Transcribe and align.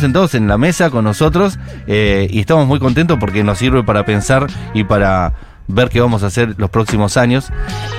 sentados 0.00 0.34
en 0.34 0.48
la 0.48 0.58
mesa 0.58 0.90
con 0.90 1.04
nosotros 1.04 1.58
eh, 1.86 2.28
y 2.30 2.40
estamos 2.40 2.66
muy 2.66 2.78
contentos 2.78 3.18
porque 3.18 3.44
nos 3.44 3.58
sirve 3.58 3.82
para 3.82 4.04
pensar 4.04 4.46
y 4.72 4.84
para 4.84 5.34
ver 5.66 5.88
qué 5.88 6.00
vamos 6.00 6.22
a 6.22 6.26
hacer 6.26 6.54
los 6.58 6.70
próximos 6.70 7.16
años. 7.16 7.50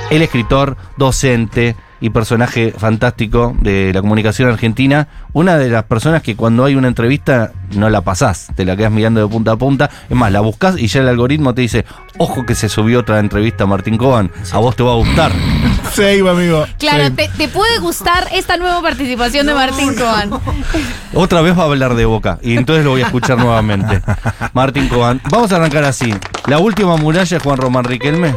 El 0.09 0.21
escritor, 0.21 0.77
docente 0.97 1.75
y 2.05 2.11
personaje 2.11 2.71
fantástico 2.77 3.55
de 3.61 3.91
la 3.91 3.99
comunicación 3.99 4.47
argentina, 4.47 5.07
una 5.33 5.57
de 5.57 5.69
las 5.69 5.85
personas 5.85 6.21
que 6.21 6.35
cuando 6.35 6.63
hay 6.63 6.75
una 6.75 6.87
entrevista 6.87 7.51
no 7.71 7.89
la 7.89 8.01
pasás, 8.01 8.49
te 8.55 8.63
la 8.63 8.77
quedas 8.77 8.91
mirando 8.91 9.21
de 9.21 9.27
punta 9.27 9.53
a 9.53 9.55
punta, 9.55 9.89
es 10.07 10.15
más, 10.15 10.31
la 10.31 10.41
buscas 10.41 10.77
y 10.77 10.85
ya 10.85 11.01
el 11.01 11.07
algoritmo 11.07 11.55
te 11.55 11.63
dice, 11.63 11.83
ojo 12.19 12.45
que 12.45 12.53
se 12.53 12.69
subió 12.69 12.99
otra 12.99 13.17
entrevista 13.17 13.63
a 13.63 13.67
Martín 13.67 13.97
Coban, 13.97 14.29
a 14.51 14.57
vos 14.59 14.75
te 14.75 14.83
va 14.83 14.91
a 14.91 14.95
gustar. 14.97 15.31
Same, 15.93 16.29
amigo. 16.29 16.67
Claro, 16.77 17.11
te, 17.11 17.27
te 17.27 17.47
puede 17.47 17.79
gustar 17.79 18.27
esta 18.31 18.57
nueva 18.57 18.83
participación 18.83 19.47
de 19.47 19.55
Martín 19.55 19.95
Coban. 19.95 20.29
Otra 21.15 21.41
vez 21.41 21.57
va 21.57 21.63
a 21.63 21.65
hablar 21.65 21.95
de 21.95 22.05
boca 22.05 22.37
y 22.43 22.55
entonces 22.55 22.85
lo 22.85 22.91
voy 22.91 23.01
a 23.01 23.05
escuchar 23.05 23.39
nuevamente. 23.39 23.99
Martín 24.53 24.89
Coban, 24.89 25.21
vamos 25.31 25.51
a 25.51 25.55
arrancar 25.55 25.85
así. 25.85 26.13
La 26.45 26.59
última 26.59 26.97
muralla, 26.97 27.39
Juan 27.39 27.57
Román 27.57 27.85
Riquelme. 27.85 28.35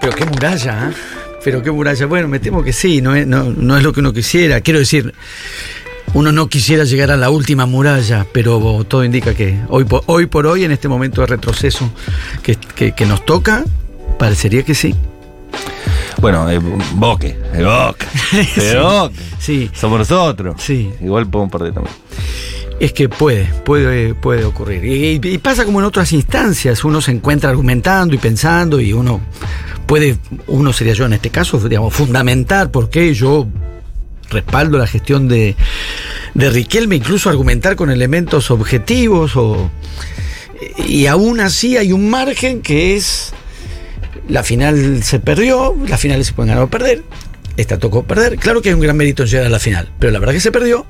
Pero 0.00 0.12
qué 0.16 0.24
muralla, 0.24 0.88
¿eh? 0.90 1.19
Pero 1.44 1.62
qué 1.62 1.70
muralla. 1.70 2.06
Bueno, 2.06 2.28
me 2.28 2.38
temo 2.38 2.62
que 2.62 2.72
sí, 2.72 3.00
no 3.00 3.14
es, 3.14 3.26
no, 3.26 3.44
no 3.44 3.76
es 3.76 3.82
lo 3.82 3.92
que 3.92 4.00
uno 4.00 4.12
quisiera. 4.12 4.60
Quiero 4.60 4.78
decir, 4.78 5.14
uno 6.12 6.32
no 6.32 6.48
quisiera 6.48 6.84
llegar 6.84 7.10
a 7.10 7.16
la 7.16 7.30
última 7.30 7.66
muralla, 7.66 8.26
pero 8.32 8.84
todo 8.86 9.04
indica 9.04 9.34
que 9.34 9.58
hoy 9.68 9.84
por 9.84 10.02
hoy, 10.06 10.26
por 10.26 10.46
hoy 10.46 10.64
en 10.64 10.72
este 10.72 10.88
momento 10.88 11.20
de 11.22 11.26
retroceso 11.28 11.90
que, 12.42 12.56
que- 12.56 12.92
que 12.92 13.06
nos 13.06 13.24
toca, 13.24 13.64
parecería 14.18 14.62
que 14.64 14.74
sí. 14.74 14.94
Bueno, 16.20 16.50
eh, 16.50 16.58
Boque, 16.94 17.38
el 17.54 17.64
Boque, 17.64 18.06
Sí. 18.54 18.60
el 18.60 18.78
Boque. 18.80 19.14
Sí, 19.38 19.70
Somos 19.72 20.00
nosotros. 20.00 20.56
sí. 20.60 20.90
Igual 21.00 21.26
podemos 21.28 21.50
perder 21.52 21.72
también. 21.72 21.94
Es 22.80 22.94
que 22.94 23.10
puede, 23.10 23.44
puede, 23.64 24.14
puede 24.14 24.44
ocurrir. 24.44 24.84
Y, 24.84 25.38
pasa 25.38 25.66
como 25.66 25.80
en 25.80 25.84
otras 25.84 26.12
instancias, 26.12 26.82
uno 26.82 27.02
se 27.02 27.12
encuentra 27.12 27.50
argumentando 27.50 28.14
y 28.14 28.18
pensando 28.18 28.80
y 28.80 28.94
uno 28.94 29.20
puede, 29.86 30.16
uno 30.46 30.72
sería 30.72 30.94
yo 30.94 31.04
en 31.04 31.12
este 31.12 31.28
caso, 31.28 31.60
digamos, 31.68 31.92
fundamentar 31.92 32.70
por 32.70 32.88
qué 32.88 33.12
yo 33.12 33.46
respaldo 34.30 34.78
la 34.78 34.86
gestión 34.86 35.28
de, 35.28 35.56
de 36.34 36.50
Riquelme, 36.50 36.96
incluso 36.96 37.28
argumentar 37.28 37.76
con 37.76 37.90
elementos 37.90 38.50
objetivos 38.50 39.36
o, 39.36 39.70
y 40.86 41.06
aún 41.06 41.40
así 41.40 41.76
hay 41.76 41.92
un 41.92 42.08
margen 42.08 42.62
que 42.62 42.96
es 42.96 43.34
la 44.28 44.42
final 44.42 45.02
se 45.02 45.20
perdió, 45.20 45.76
las 45.86 46.00
finales 46.00 46.28
se 46.28 46.32
pueden 46.32 46.48
ganar 46.50 46.64
o 46.64 46.70
perder. 46.70 47.02
Esta 47.56 47.78
tocó 47.78 48.04
perder. 48.04 48.36
Claro 48.38 48.62
que 48.62 48.70
hay 48.70 48.74
un 48.74 48.80
gran 48.80 48.96
mérito 48.96 49.24
en 49.24 49.28
llegar 49.28 49.46
a 49.46 49.50
la 49.50 49.58
final, 49.58 49.90
pero 49.98 50.12
la 50.12 50.18
verdad 50.18 50.32
que 50.32 50.40
se 50.40 50.52
perdió. 50.52 50.86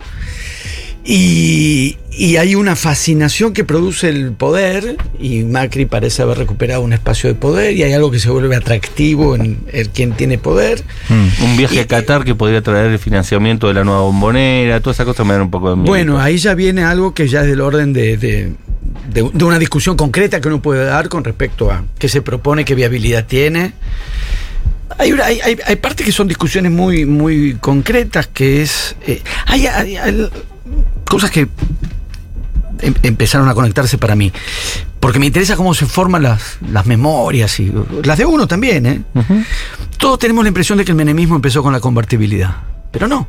Y, 1.03 1.97
y 2.13 2.37
hay 2.37 2.55
una 2.55 2.77
fascinación 2.77 3.53
que 3.55 3.65
produce 3.65 4.09
el 4.11 4.33
poder, 4.33 4.97
y 5.19 5.45
Macri 5.45 5.87
parece 5.87 6.21
haber 6.23 6.37
recuperado 6.39 6.83
un 6.83 6.93
espacio 6.93 7.29
de 7.31 7.35
poder, 7.35 7.75
y 7.75 7.83
hay 7.83 7.93
algo 7.95 8.11
que 8.11 8.19
se 8.19 8.29
vuelve 8.31 8.55
atractivo 8.55 9.35
en 9.35 9.59
el 9.73 9.89
quien 9.89 10.13
tiene 10.13 10.37
poder. 10.37 10.83
Un 11.09 11.57
viaje 11.57 11.77
Y- 11.77 11.79
a 11.79 11.87
Qatar 11.87 12.25
que 12.25 12.35
podría 12.35 12.61
traer 12.63 12.91
el 12.93 12.99
financiamiento 12.99 13.69
de 13.69 13.75
la 13.75 13.85
nueva 13.85 14.03
bombonera, 14.03 14.81
todas 14.81 14.97
esas 14.97 15.07
cosas 15.07 15.27
me 15.27 15.33
dan 15.33 15.43
un 15.43 15.51
poco 15.51 15.71
de 15.71 15.77
miedo. 15.77 15.87
Bueno, 15.89 16.21
ahí 16.21 16.37
ya 16.37 16.55
viene 16.55 16.85
algo 16.85 17.15
que 17.15 17.29
ya 17.29 17.41
es 17.43 17.47
del 17.47 17.61
orden 17.63 17.93
de, 17.95 18.17
de- 18.19 18.53
de- 19.13 19.31
de 19.33 19.45
una 19.45 19.59
discusión 19.59 19.97
concreta 19.97 20.41
que 20.41 20.49
uno 20.49 20.61
puede 20.61 20.85
dar 20.85 21.09
con 21.09 21.25
respecto 21.25 21.71
a 21.71 21.85
qué 21.99 22.09
se 22.09 22.21
propone, 22.23 22.65
qué 22.67 22.75
viabilidad 22.75 23.25
tiene. 23.27 23.73
Hay, 24.99 25.13
hay, 25.13 25.41
hay- 25.41 25.59
hay 25.65 25.77
partes 25.77 26.05
que 26.05 26.13
son 26.13 26.29
discusiones 26.29 26.71
muy, 26.73 27.07
muy 27.07 27.55
concretas, 27.55 28.27
que 28.27 28.61
es... 28.63 28.97
eh, 29.07 29.23
hay 29.47 29.67
cosas 31.09 31.31
que 31.31 31.49
em- 32.81 32.95
empezaron 33.03 33.49
a 33.49 33.55
conectarse 33.55 33.99
para 33.99 34.15
mí, 34.17 34.33
porque 35.01 35.19
me 35.19 35.27
interesa 35.27 35.57
cómo 35.57 35.75
se 35.75 35.87
forman 35.87 36.23
las, 36.23 36.59
las 36.71 36.87
memorias, 36.87 37.59
y 37.61 37.73
las 38.05 38.17
de 38.19 38.25
uno 38.25 38.47
también, 38.47 38.87
¿eh? 38.87 39.03
Todos 39.99 40.19
tenemos 40.19 40.45
la 40.45 40.49
impresión 40.49 40.79
de 40.79 40.85
que 40.85 40.93
el 40.93 40.97
menemismo 40.97 41.37
empezó 41.37 41.63
con 41.63 41.73
la 41.73 41.81
convertibilidad, 41.81 42.57
pero 42.91 43.07
no. 43.07 43.27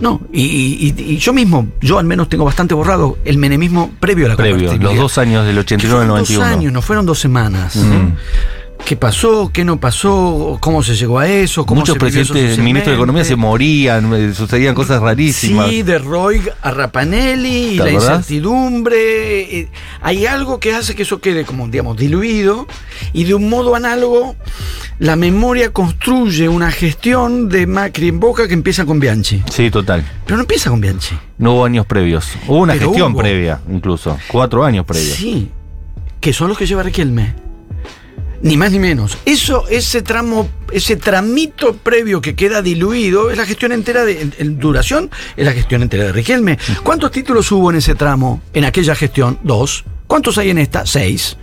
No, 0.00 0.20
y, 0.32 0.42
y- 0.42 0.94
y 1.12 1.16
yo 1.18 1.32
mismo, 1.32 1.68
yo 1.80 2.00
al 2.00 2.04
menos 2.04 2.28
tengo 2.28 2.44
bastante 2.44 2.74
borrado 2.74 3.16
el 3.24 3.38
menemismo 3.38 3.92
previo 4.00 4.26
a 4.26 4.30
la 4.30 4.36
Previo, 4.36 4.54
convertibilidad. 4.56 4.90
los 4.92 5.00
dos 5.00 5.18
años 5.18 5.46
del 5.46 5.56
89 5.58 6.00
al 6.02 6.08
Fueron 6.08 6.08
91. 6.08 6.44
Dos 6.44 6.56
años, 6.58 6.72
no 6.72 6.82
fueron 6.82 7.06
dos 7.06 7.18
semanas. 7.20 7.78
¿Qué 8.84 8.96
pasó? 8.96 9.50
¿Qué 9.50 9.64
no 9.64 9.80
pasó? 9.80 10.58
¿Cómo 10.60 10.82
se 10.82 10.94
llegó 10.94 11.18
a 11.18 11.26
eso? 11.26 11.64
¿Cómo 11.64 11.80
Muchos 11.80 11.94
se 11.94 11.98
presidentes, 12.00 12.58
ministros 12.58 12.92
de 12.92 12.96
Economía 12.96 13.24
se 13.24 13.34
morían, 13.34 14.34
sucedían 14.34 14.74
cosas 14.74 15.00
rarísimas. 15.00 15.70
Sí, 15.70 15.82
de 15.82 15.98
Roy 15.98 16.42
a 16.60 16.70
Rapanelli, 16.70 17.68
y 17.68 17.78
¿Te 17.78 17.84
la 17.84 17.90
acordás? 17.90 18.10
incertidumbre. 18.18 19.58
eh, 19.60 19.68
hay 20.02 20.26
algo 20.26 20.60
que 20.60 20.74
hace 20.74 20.94
que 20.94 21.04
eso 21.04 21.18
quede 21.18 21.46
como, 21.46 21.66
digamos, 21.68 21.96
diluido 21.96 22.66
y 23.14 23.24
de 23.24 23.32
un 23.32 23.48
modo 23.48 23.74
análogo 23.74 24.36
la 24.98 25.16
memoria 25.16 25.72
construye 25.72 26.46
una 26.50 26.70
gestión 26.70 27.48
de 27.48 27.66
Macri 27.66 28.08
en 28.08 28.20
Boca 28.20 28.46
que 28.46 28.52
empieza 28.54 28.84
con 28.84 29.00
Bianchi. 29.00 29.42
Sí, 29.50 29.70
total. 29.70 30.04
Pero 30.26 30.36
no 30.36 30.42
empieza 30.42 30.68
con 30.68 30.82
Bianchi. 30.82 31.16
No 31.38 31.54
hubo 31.54 31.64
años 31.64 31.86
previos. 31.86 32.28
Hubo 32.46 32.58
una 32.58 32.74
Pero 32.74 32.88
gestión 32.88 33.12
hubo. 33.12 33.18
previa, 33.20 33.60
incluso. 33.72 34.18
Cuatro 34.28 34.62
años 34.62 34.84
previos. 34.84 35.16
Sí, 35.16 35.50
que 36.20 36.34
son 36.34 36.48
los 36.48 36.58
que 36.58 36.66
lleva 36.66 36.82
Riquelme. 36.82 37.34
Ni 38.44 38.56
más 38.58 38.70
ni 38.72 38.78
menos. 38.78 39.16
Eso, 39.24 39.66
ese 39.68 40.02
tramo, 40.02 40.48
ese 40.70 40.96
tramito 40.96 41.74
previo 41.74 42.20
que 42.20 42.34
queda 42.34 42.60
diluido, 42.60 43.30
es 43.30 43.38
la 43.38 43.46
gestión 43.46 43.72
entera 43.72 44.04
de 44.04 44.20
en- 44.20 44.34
en 44.38 44.58
duración, 44.58 45.10
es 45.36 45.46
la 45.46 45.52
gestión 45.52 45.80
entera 45.82 46.04
de 46.04 46.12
Riquelme. 46.12 46.58
¿Cuántos 46.82 47.10
títulos 47.10 47.50
hubo 47.52 47.70
en 47.70 47.76
ese 47.78 47.94
tramo, 47.94 48.42
en 48.52 48.64
aquella 48.66 48.94
gestión? 48.94 49.38
Dos. 49.42 49.84
¿Cuántos 50.06 50.36
hay 50.36 50.50
en 50.50 50.58
esta? 50.58 50.84
Seis. 50.84 51.38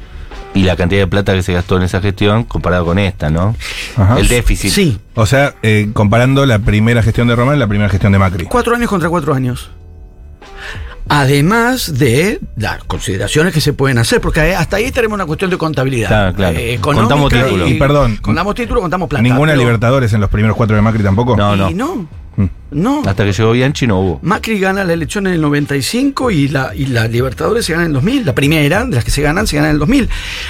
Y 0.53 0.61
la 0.63 0.75
cantidad 0.75 1.01
de 1.01 1.07
plata 1.07 1.33
que 1.33 1.41
se 1.43 1.53
gastó 1.53 1.77
en 1.77 1.83
esa 1.83 2.01
gestión 2.01 2.43
comparado 2.43 2.85
con 2.85 2.99
esta, 2.99 3.29
¿no? 3.31 3.55
Ajá. 3.95 4.19
El 4.19 4.27
déficit. 4.27 4.69
Sí. 4.71 4.99
O 5.15 5.25
sea, 5.25 5.55
eh, 5.63 5.89
comparando 5.93 6.45
la 6.45 6.59
primera 6.59 7.01
gestión 7.01 7.27
de 7.27 7.35
Román 7.35 7.55
y 7.55 7.59
la 7.59 7.67
primera 7.67 7.89
gestión 7.89 8.11
de 8.11 8.19
Macri. 8.19 8.45
Cuatro 8.45 8.75
años 8.75 8.89
contra 8.89 9.09
cuatro 9.09 9.33
años. 9.33 9.71
Además 11.13 11.97
de 11.99 12.39
las 12.55 12.85
consideraciones 12.85 13.53
que 13.53 13.59
se 13.59 13.73
pueden 13.73 13.97
hacer, 13.97 14.21
porque 14.21 14.55
hasta 14.55 14.77
ahí 14.77 14.91
tenemos 14.91 15.15
una 15.15 15.25
cuestión 15.25 15.51
de 15.51 15.57
contabilidad. 15.57 16.07
Claro, 16.07 16.33
claro. 16.33 16.57
eh, 16.57 16.73
económica 16.75 17.09
Contamos 17.09 17.33
título. 17.33 17.67
y- 17.67 17.71
Y 17.71 17.73
perdón, 17.79 18.15
Contamos 18.21 18.55
título, 18.55 18.79
contamos 18.79 19.09
plata. 19.09 19.21
Ninguna 19.21 19.51
pero- 19.51 19.61
Libertadores 19.61 20.13
en 20.13 20.21
los 20.21 20.29
primeros 20.29 20.55
cuatro 20.55 20.73
de 20.77 20.81
Macri 20.81 21.03
tampoco. 21.03 21.35
No, 21.35 21.53
no. 21.57 21.69
Y 21.69 21.73
no. 21.73 22.07
Mm. 22.37 22.45
No. 22.71 23.01
Hasta 23.05 23.25
que 23.25 23.33
llegó 23.33 23.51
Bianchi 23.51 23.87
no 23.87 23.99
hubo. 23.99 24.19
Macri 24.23 24.57
gana 24.57 24.85
la 24.85 24.93
elección 24.93 25.27
en 25.27 25.33
el 25.33 25.41
95 25.41 26.31
y 26.31 26.47
la, 26.47 26.73
y 26.73 26.85
la 26.85 27.09
Libertadores 27.09 27.65
se 27.65 27.73
gana 27.73 27.83
en 27.83 27.89
el 27.89 27.93
2000. 27.95 28.25
La 28.25 28.33
primera 28.33 28.85
de 28.85 28.95
las 28.95 29.03
que 29.03 29.11
se 29.11 29.21
ganan 29.21 29.45
se 29.47 29.57
gana 29.57 29.67
en 29.67 29.73
el 29.73 29.79
2000. 29.79 30.07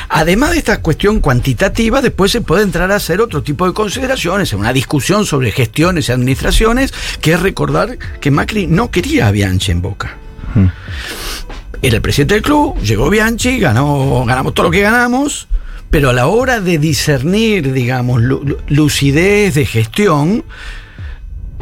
Además 0.10 0.52
de 0.52 0.60
esta 0.60 0.80
cuestión 0.80 1.22
cuantitativa, 1.22 2.02
después 2.04 2.32
se 2.32 2.42
puede 2.42 2.62
entrar 2.62 2.92
a 2.92 2.98
hacer 2.98 3.20
otro 3.20 3.42
tipo 3.42 3.66
de 3.66 3.74
consideraciones, 3.74 4.54
una 4.54 4.72
discusión 4.74 5.26
sobre 5.26 5.52
gestiones 5.52 6.08
y 6.08 6.12
administraciones, 6.12 6.94
que 7.20 7.34
es 7.34 7.40
recordar 7.42 7.98
que 8.20 8.30
Macri 8.30 8.68
no 8.68 8.92
quería 8.92 9.26
a 9.28 9.32
Bianchi 9.32 9.72
en 9.72 9.82
Boca. 9.82 10.18
Mm. 10.56 10.66
Era 11.84 11.96
el 11.96 12.02
presidente 12.02 12.36
del 12.36 12.44
club, 12.44 12.80
llegó 12.82 13.10
Bianchi, 13.10 13.60
ganó, 13.60 14.24
ganamos 14.26 14.54
todo 14.54 14.66
lo 14.66 14.72
que 14.72 14.82
ganamos, 14.82 15.48
pero 15.90 16.12
a 16.12 16.14
la 16.14 16.28
hora 16.28 16.60
de 16.62 16.78
discernir, 16.78 17.74
digamos, 17.74 18.22
lu- 18.22 18.44
lu- 18.44 18.58
lucidez 18.68 19.56
de 19.56 19.66
gestión, 19.66 20.44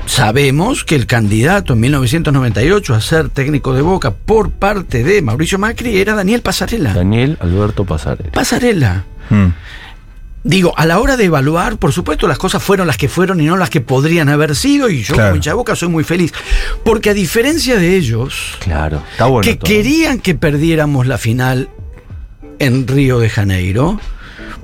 sabemos 0.06 0.84
que 0.84 0.96
el 0.96 1.06
candidato 1.06 1.74
en 1.74 1.80
1998 1.82 2.96
a 2.96 3.02
ser 3.02 3.30
técnico 3.30 3.74
de 3.74 3.82
Boca 3.82 4.12
por 4.12 4.52
parte 4.52 5.04
de 5.04 5.22
Mauricio 5.22 5.60
Macri 5.60 5.98
era 6.00 6.16
Daniel 6.16 6.42
Pasarela. 6.42 6.94
Daniel 6.94 7.38
Alberto 7.40 7.86
Pasarela. 7.86 8.32
Pasarela. 8.32 9.04
Mm. 9.30 9.48
Digo, 10.44 10.74
a 10.78 10.86
la 10.86 11.00
hora 11.00 11.18
de 11.18 11.26
evaluar, 11.26 11.78
por 11.78 11.92
supuesto, 11.92 12.28
las 12.28 12.38
cosas 12.38 12.64
fueron 12.64 12.88
las 12.88 12.96
que 12.98 13.10
fueron 13.10 13.42
y 13.42 13.46
no 13.46 13.58
las 13.58 13.70
que 13.70 13.82
podrían 13.82 14.30
haber 14.30 14.56
sido, 14.56 14.90
y 14.90 15.04
yo 15.04 15.14
Claro. 15.14 15.30
como 15.32 15.36
hincha 15.36 15.54
Boca 15.54 15.76
soy 15.76 15.90
muy 15.90 16.04
feliz. 16.06 16.32
Porque 16.86 17.10
a 17.10 17.14
diferencia 17.14 17.76
de 17.78 17.96
ellos, 17.98 18.56
Claro, 18.60 19.04
está 19.12 19.26
bueno. 19.26 19.44
que 19.44 19.56
todo. 19.56 19.68
querían 19.68 20.20
que 20.20 20.36
perdiéramos 20.36 21.08
la 21.08 21.18
final 21.18 21.70
en 22.60 22.88
Río 22.88 23.20
de 23.20 23.30
Janeiro, 23.30 24.00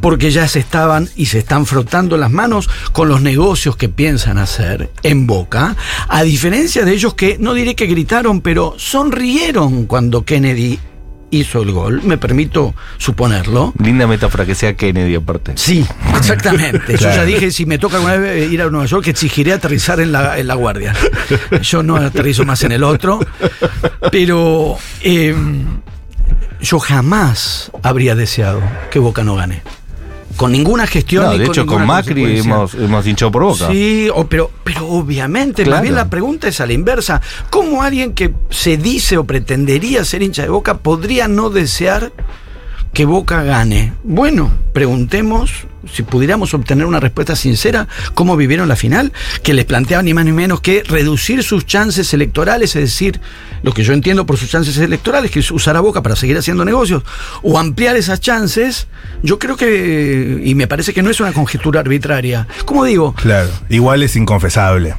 porque 0.01 0.31
ya 0.31 0.47
se 0.47 0.59
estaban 0.59 1.09
y 1.15 1.25
se 1.27 1.39
están 1.39 1.65
frotando 1.65 2.17
las 2.17 2.31
manos 2.31 2.69
con 2.91 3.07
los 3.09 3.21
negocios 3.21 3.75
que 3.75 3.89
piensan 3.89 4.37
hacer 4.37 4.91
en 5.03 5.27
Boca, 5.27 5.75
a 6.07 6.23
diferencia 6.23 6.85
de 6.85 6.93
ellos 6.93 7.13
que 7.15 7.37
no 7.39 7.53
diré 7.53 7.75
que 7.75 7.85
gritaron, 7.87 8.41
pero 8.41 8.75
sonrieron 8.77 9.85
cuando 9.85 10.23
Kennedy 10.25 10.79
hizo 11.39 11.61
el 11.61 11.71
gol, 11.71 12.01
me 12.03 12.17
permito 12.17 12.73
suponerlo. 12.97 13.73
Linda 13.81 14.07
metáfora 14.07 14.45
que 14.45 14.55
sea 14.55 14.75
Kennedy 14.75 15.15
aparte. 15.15 15.53
Sí, 15.55 15.85
exactamente. 16.17 16.97
Yo 16.97 17.09
ya 17.09 17.25
dije, 17.25 17.51
si 17.51 17.65
me 17.65 17.77
toca 17.77 17.97
alguna 17.97 18.17
vez 18.17 18.51
ir 18.51 18.61
a 18.61 18.69
Nueva 18.69 18.85
York, 18.85 19.07
exigiré 19.07 19.53
aterrizar 19.53 19.99
en 19.99 20.11
la, 20.11 20.37
en 20.37 20.47
la 20.47 20.55
guardia. 20.55 20.93
Yo 21.61 21.83
no 21.83 21.95
aterrizo 21.95 22.45
más 22.45 22.63
en 22.63 22.71
el 22.71 22.83
otro. 22.83 23.19
Pero 24.11 24.77
eh, 25.01 25.35
yo 26.61 26.79
jamás 26.79 27.71
habría 27.83 28.15
deseado 28.15 28.61
que 28.91 28.99
Boca 28.99 29.23
no 29.23 29.35
gane. 29.35 29.61
Con 30.35 30.51
ninguna 30.51 30.85
gestión. 30.87 31.23
No, 31.25 31.31
ni 31.33 31.39
de 31.39 31.45
hecho, 31.45 31.65
con 31.65 31.85
Macri 31.85 32.39
hemos, 32.39 32.73
hemos 32.75 33.07
hinchado 33.07 33.31
por 33.31 33.43
boca. 33.43 33.67
Sí, 33.69 34.09
o- 34.13 34.25
pero, 34.27 34.51
pero 34.63 34.87
obviamente, 34.87 35.63
Claro. 35.63 35.77
más 35.77 35.81
bien 35.83 35.95
la 35.95 36.09
pregunta 36.09 36.47
es 36.47 36.59
a 36.61 36.65
la 36.65 36.73
inversa. 36.73 37.21
¿Cómo 37.49 37.83
alguien 37.83 38.13
que 38.13 38.33
se 38.49 38.77
dice 38.77 39.17
o 39.17 39.23
pretendería 39.25 40.03
ser 40.05 40.21
hincha 40.23 40.43
de 40.43 40.49
Boca 40.49 40.77
podría 40.77 41.27
no 41.27 41.49
desear 41.49 42.11
que 42.95 43.05
Boca 43.05 43.43
gane? 43.43 43.93
Bueno, 44.03 44.51
preguntemos 44.73 45.51
si 45.93 46.01
pudiéramos 46.01 46.53
obtener 46.55 46.85
una 46.87 46.99
respuesta 46.99 47.35
sincera, 47.35 47.87
cómo 48.15 48.35
vivieron 48.37 48.67
la 48.67 48.75
final, 48.75 49.11
que 49.43 49.53
les 49.53 49.65
planteaba 49.65 50.01
ni 50.01 50.13
más 50.15 50.25
ni 50.25 50.31
menos 50.31 50.61
que 50.61 50.81
reducir 50.81 51.43
sus 51.43 51.65
chances 51.67 52.11
electorales, 52.13 52.75
es 52.75 52.81
decir, 52.83 53.19
lo 53.61 53.71
que 53.73 53.83
yo 53.83 53.93
entiendo 53.93 54.25
por 54.25 54.37
sus 54.37 54.49
chances 54.49 54.77
electorales, 54.77 55.29
que 55.29 55.39
es 55.41 55.51
usar 55.51 55.75
a 55.77 55.81
Boca 55.81 56.01
para 56.01 56.15
seguir 56.15 56.37
haciendo 56.37 56.65
negocios, 56.65 57.03
o 57.43 57.59
ampliar 57.59 57.95
esas 57.97 58.19
chances, 58.21 58.87
yo 59.21 59.37
creo 59.37 59.57
que, 59.57 60.41
y 60.43 60.55
me 60.55 60.67
parece 60.67 60.91
que 60.93 61.03
no 61.03 61.09
es 61.11 61.19
una 61.19 61.33
conjetura 61.33 61.81
arbitraria. 61.81 62.47
¿Cómo 62.65 62.83
digo? 62.85 63.13
Claro. 63.13 63.49
Igual 63.69 64.01
es 64.01 64.15
inconfesable. 64.15 64.95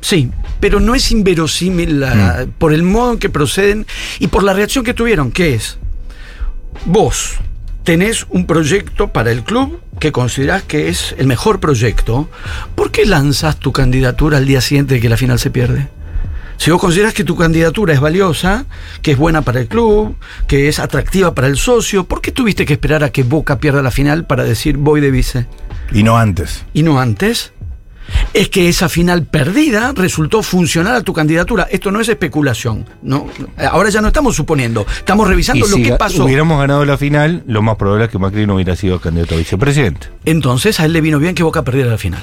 Sí, 0.00 0.30
pero 0.60 0.80
no 0.80 0.94
es 0.94 1.10
inverosímil 1.10 2.00
la- 2.00 2.46
por 2.56 2.72
el 2.72 2.84
modo 2.84 3.12
en 3.14 3.18
que 3.18 3.28
proceden 3.28 3.86
y 4.18 4.28
por 4.28 4.44
la 4.44 4.54
reacción 4.54 4.82
que 4.84 4.94
tuvieron, 4.94 5.30
que 5.30 5.54
es, 5.54 5.78
vos 6.84 7.38
tenés 7.84 8.26
un 8.28 8.46
proyecto 8.46 9.08
para 9.08 9.32
el 9.32 9.42
club 9.42 9.80
que 9.98 10.12
considerás 10.12 10.62
que 10.62 10.88
es 10.88 11.14
el 11.18 11.26
mejor 11.26 11.60
proyecto, 11.60 12.28
¿por 12.74 12.90
qué 12.90 13.04
lanzas 13.04 13.58
tu 13.58 13.72
candidatura 13.72 14.38
al 14.38 14.46
día 14.46 14.60
siguiente 14.60 14.94
de 14.94 15.00
que 15.00 15.08
la 15.08 15.16
final 15.16 15.38
se 15.38 15.50
pierde? 15.50 15.88
Si 16.56 16.70
vos 16.70 16.80
considerás 16.80 17.14
que 17.14 17.24
tu 17.24 17.36
candidatura 17.36 17.94
es 17.94 18.00
valiosa, 18.00 18.66
que 19.00 19.12
es 19.12 19.18
buena 19.18 19.40
para 19.40 19.60
el 19.60 19.66
club, 19.66 20.16
que 20.46 20.68
es 20.68 20.78
atractiva 20.78 21.34
para 21.34 21.46
el 21.46 21.56
socio, 21.56 22.04
¿por 22.04 22.20
qué 22.20 22.32
tuviste 22.32 22.66
que 22.66 22.74
esperar 22.74 23.02
a 23.02 23.10
que 23.10 23.22
Boca 23.22 23.58
pierda 23.58 23.80
la 23.80 23.90
final 23.90 24.26
para 24.26 24.44
decir 24.44 24.76
voy 24.76 25.00
de 25.00 25.10
vice? 25.10 25.46
Y 25.90 26.02
no 26.02 26.18
antes. 26.18 26.64
y 26.74 26.82
no 26.82 27.00
antes, 27.00 27.52
es 28.32 28.48
que 28.48 28.68
esa 28.68 28.88
final 28.88 29.24
perdida 29.24 29.92
resultó 29.94 30.42
funcional 30.42 30.96
a 30.96 31.02
tu 31.02 31.12
candidatura. 31.12 31.68
Esto 31.70 31.90
no 31.90 32.00
es 32.00 32.08
especulación. 32.08 32.86
No, 33.02 33.26
ahora 33.70 33.90
ya 33.90 34.00
no 34.00 34.08
estamos 34.08 34.36
suponiendo, 34.36 34.86
estamos 34.88 35.26
Y 35.26 35.30
revisando 35.30 35.66
lo 35.66 35.76
si 35.76 35.82
que 35.82 35.92
pasó. 35.94 36.24
hubiéramos 36.24 36.58
ganado 36.60 36.84
la 36.84 36.96
final, 36.96 37.42
lo 37.46 37.62
más 37.62 37.76
probable 37.76 38.04
es 38.06 38.10
que 38.10 38.18
Macri 38.18 38.46
no 38.46 38.54
hubiera 38.54 38.76
sido 38.76 39.00
candidato 39.00 39.34
a 39.34 39.38
vicepresidente. 39.38 40.08
Entonces 40.24 40.80
a 40.80 40.84
él 40.86 40.92
le 40.92 41.00
vino 41.00 41.18
bien 41.18 41.34
que 41.34 41.42
Boca 41.42 41.62
perdiera 41.62 41.90
la 41.90 41.98
final. 41.98 42.22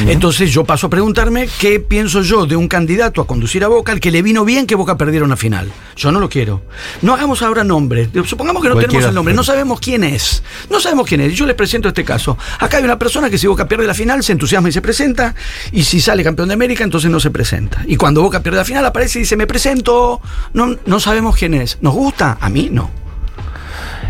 Entonces 0.00 0.52
yo 0.52 0.64
paso 0.64 0.88
a 0.88 0.90
preguntarme 0.90 1.48
qué 1.58 1.80
pienso 1.80 2.22
yo 2.22 2.46
de 2.46 2.56
un 2.56 2.68
candidato 2.68 3.20
a 3.20 3.26
conducir 3.26 3.64
a 3.64 3.68
Boca 3.68 3.92
al 3.92 4.00
que 4.00 4.10
le 4.10 4.22
vino 4.22 4.44
bien 4.44 4.66
que 4.66 4.74
Boca 4.74 4.96
perdiera 4.96 5.24
una 5.24 5.36
final. 5.36 5.72
Yo 5.96 6.12
no 6.12 6.20
lo 6.20 6.28
quiero. 6.28 6.62
No 7.02 7.14
hagamos 7.14 7.42
ahora 7.42 7.64
nombres. 7.64 8.10
Supongamos 8.24 8.62
que 8.62 8.68
no 8.68 8.74
Cualquiera 8.74 8.90
tenemos 8.90 9.08
el 9.08 9.14
nombre, 9.14 9.34
no 9.34 9.42
sabemos 9.44 9.80
quién 9.80 10.04
es. 10.04 10.42
No 10.70 10.80
sabemos 10.80 11.06
quién 11.06 11.22
es. 11.22 11.34
Yo 11.34 11.46
les 11.46 11.56
presento 11.56 11.88
este 11.88 12.04
caso. 12.04 12.36
Acá 12.58 12.76
hay 12.78 12.84
una 12.84 12.98
persona 12.98 13.30
que 13.30 13.38
si 13.38 13.46
Boca 13.46 13.66
pierde 13.66 13.86
la 13.86 13.94
final 13.94 14.22
se 14.22 14.32
entusiasma 14.32 14.68
y 14.68 14.72
se 14.72 14.82
presenta. 14.82 15.34
Y 15.72 15.84
si 15.84 16.00
sale 16.00 16.22
campeón 16.22 16.48
de 16.48 16.54
América, 16.54 16.84
entonces 16.84 17.10
no 17.10 17.20
se 17.20 17.30
presenta. 17.30 17.82
Y 17.86 17.96
cuando 17.96 18.22
Boca 18.22 18.42
pierde 18.42 18.58
la 18.58 18.64
final 18.64 18.84
aparece 18.84 19.18
y 19.18 19.22
dice 19.22 19.36
me 19.36 19.46
presento. 19.46 20.20
No, 20.52 20.76
no 20.84 21.00
sabemos 21.00 21.36
quién 21.36 21.54
es. 21.54 21.78
¿Nos 21.80 21.94
gusta? 21.94 22.36
A 22.40 22.48
mí 22.48 22.68
no. 22.70 23.05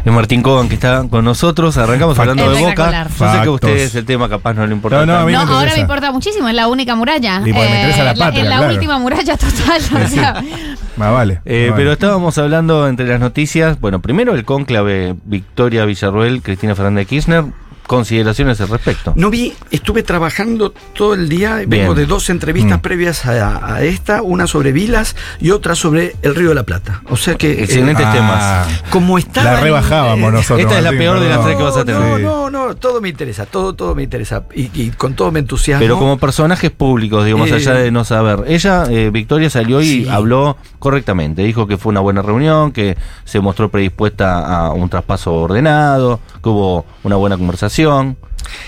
Es 0.07 0.13
Martín 0.13 0.41
Coban 0.41 0.69
que 0.69 0.77
está 0.77 1.05
con 1.11 1.25
nosotros. 1.25 1.77
Arrancamos 1.79 2.17
hablando 2.17 2.49
de 2.49 2.63
Boca. 2.63 3.09
Yo 3.19 3.33
sé 3.33 3.41
que 3.43 3.49
a 3.49 3.51
ustedes 3.51 3.95
el 3.97 4.05
tema 4.05 4.29
capaz 4.29 4.55
no 4.55 4.65
le 4.65 4.73
importa. 4.73 5.05
No, 5.05 5.07
no, 5.07 5.19
a 5.19 5.25
mí 5.25 5.33
No, 5.33 5.45
me 5.45 5.53
ahora 5.53 5.73
me 5.75 5.81
importa 5.81 6.13
muchísimo, 6.13 6.47
es 6.49 6.55
la 6.55 6.69
única 6.69 6.95
muralla. 6.95 7.43
Y 7.45 7.53
porque 7.53 7.69
me 7.69 7.75
interesa 7.75 8.05
la 8.05 8.15
patria, 8.15 8.45
es 8.45 8.49
la 8.49 8.57
claro. 8.59 8.73
última 8.73 8.99
muralla 9.01 9.37
total. 9.37 10.05
o 10.05 10.09
sea, 10.09 10.45
Más 10.97 11.13
vale. 11.13 11.41
Eh, 11.45 11.67
más 11.71 11.77
pero 11.77 11.89
vale. 11.89 11.93
estábamos 11.95 12.39
hablando 12.39 12.87
entre 12.87 13.09
las 13.09 13.19
noticias, 13.19 13.81
bueno, 13.81 14.01
primero 14.01 14.33
el 14.37 14.45
cónclave 14.45 15.17
Victoria 15.25 15.85
Villarruel, 15.85 16.41
Cristina 16.41 16.77
Fernández 16.77 17.03
de 17.03 17.07
Kirchner, 17.07 17.45
consideraciones 17.87 18.61
al 18.61 18.69
respecto. 18.69 19.13
No 19.17 19.31
vi, 19.31 19.55
estuve 19.71 20.03
trabajando 20.03 20.73
todo 20.95 21.15
el 21.15 21.29
día, 21.29 21.57
Bien. 21.57 21.71
vengo 21.71 21.95
de 21.95 22.07
dos 22.07 22.31
entrevistas 22.31 22.79
Mm. 22.79 22.83
previas 22.83 23.27
a, 23.27 23.75
a 23.75 23.83
esta, 23.83 24.23
una 24.23 24.47
sobre 24.47 24.73
Vilas 24.73 25.17
y 25.41 25.51
otra 25.51 25.75
sobre 25.75 26.15
el 26.23 26.35
Río 26.35 26.51
de 26.51 26.55
la 26.55 26.63
Plata. 26.65 27.03
O 27.11 27.17
sea 27.17 27.37
que... 27.37 27.63
Excelentes 27.65 28.07
eh, 28.07 28.11
temas. 28.13 28.69
como 28.91 29.19
estaba... 29.19 29.53
La 29.55 29.61
rebajábamos 29.61 30.33
nosotros. 30.33 30.61
Esta 30.61 30.79
es 30.79 30.85
la 30.85 30.91
peor 30.91 31.21
de 31.21 31.29
las 31.29 31.43
tres 31.45 31.57
que 31.57 31.63
vas 31.63 31.77
a 31.77 31.85
tener. 31.85 32.01
No, 32.01 32.51
no, 32.51 32.51
no, 32.51 32.75
todo 32.77 33.01
me 33.01 33.09
interesa, 33.09 33.47
todo, 33.47 33.75
todo 33.75 33.95
me 33.95 34.03
interesa. 34.03 34.45
Y, 34.55 34.71
y 34.75 34.91
con 34.91 35.15
todo 35.15 35.31
me 35.33 35.39
entusiasmo. 35.39 35.83
Pero 35.83 35.99
como 35.99 36.19
personajes 36.19 36.71
públicos, 36.71 37.25
digamos, 37.25 37.51
Eh, 37.51 37.55
allá 37.55 37.75
de 37.75 37.91
no 37.91 38.05
saber. 38.05 38.45
Ella, 38.49 38.85
eh, 38.91 39.11
Victoria, 39.13 39.49
salió 39.51 39.81
y 39.81 39.87
Sí. 40.05 40.09
habló 40.09 40.57
correctamente. 40.79 41.43
Dijo 41.43 41.67
que 41.67 41.77
fue 41.79 41.91
una 41.91 42.01
buena 42.01 42.23
reunión, 42.23 42.73
que 42.73 42.97
se 43.25 43.41
mostró 43.41 43.69
predispuesta 43.71 44.39
a 44.67 44.73
un 44.73 44.89
traspaso 44.89 45.33
ordenado, 45.35 46.21
que 46.43 46.49
hubo 46.49 46.85
una 47.03 47.17
buena 47.17 47.37
conversación. 47.37 47.76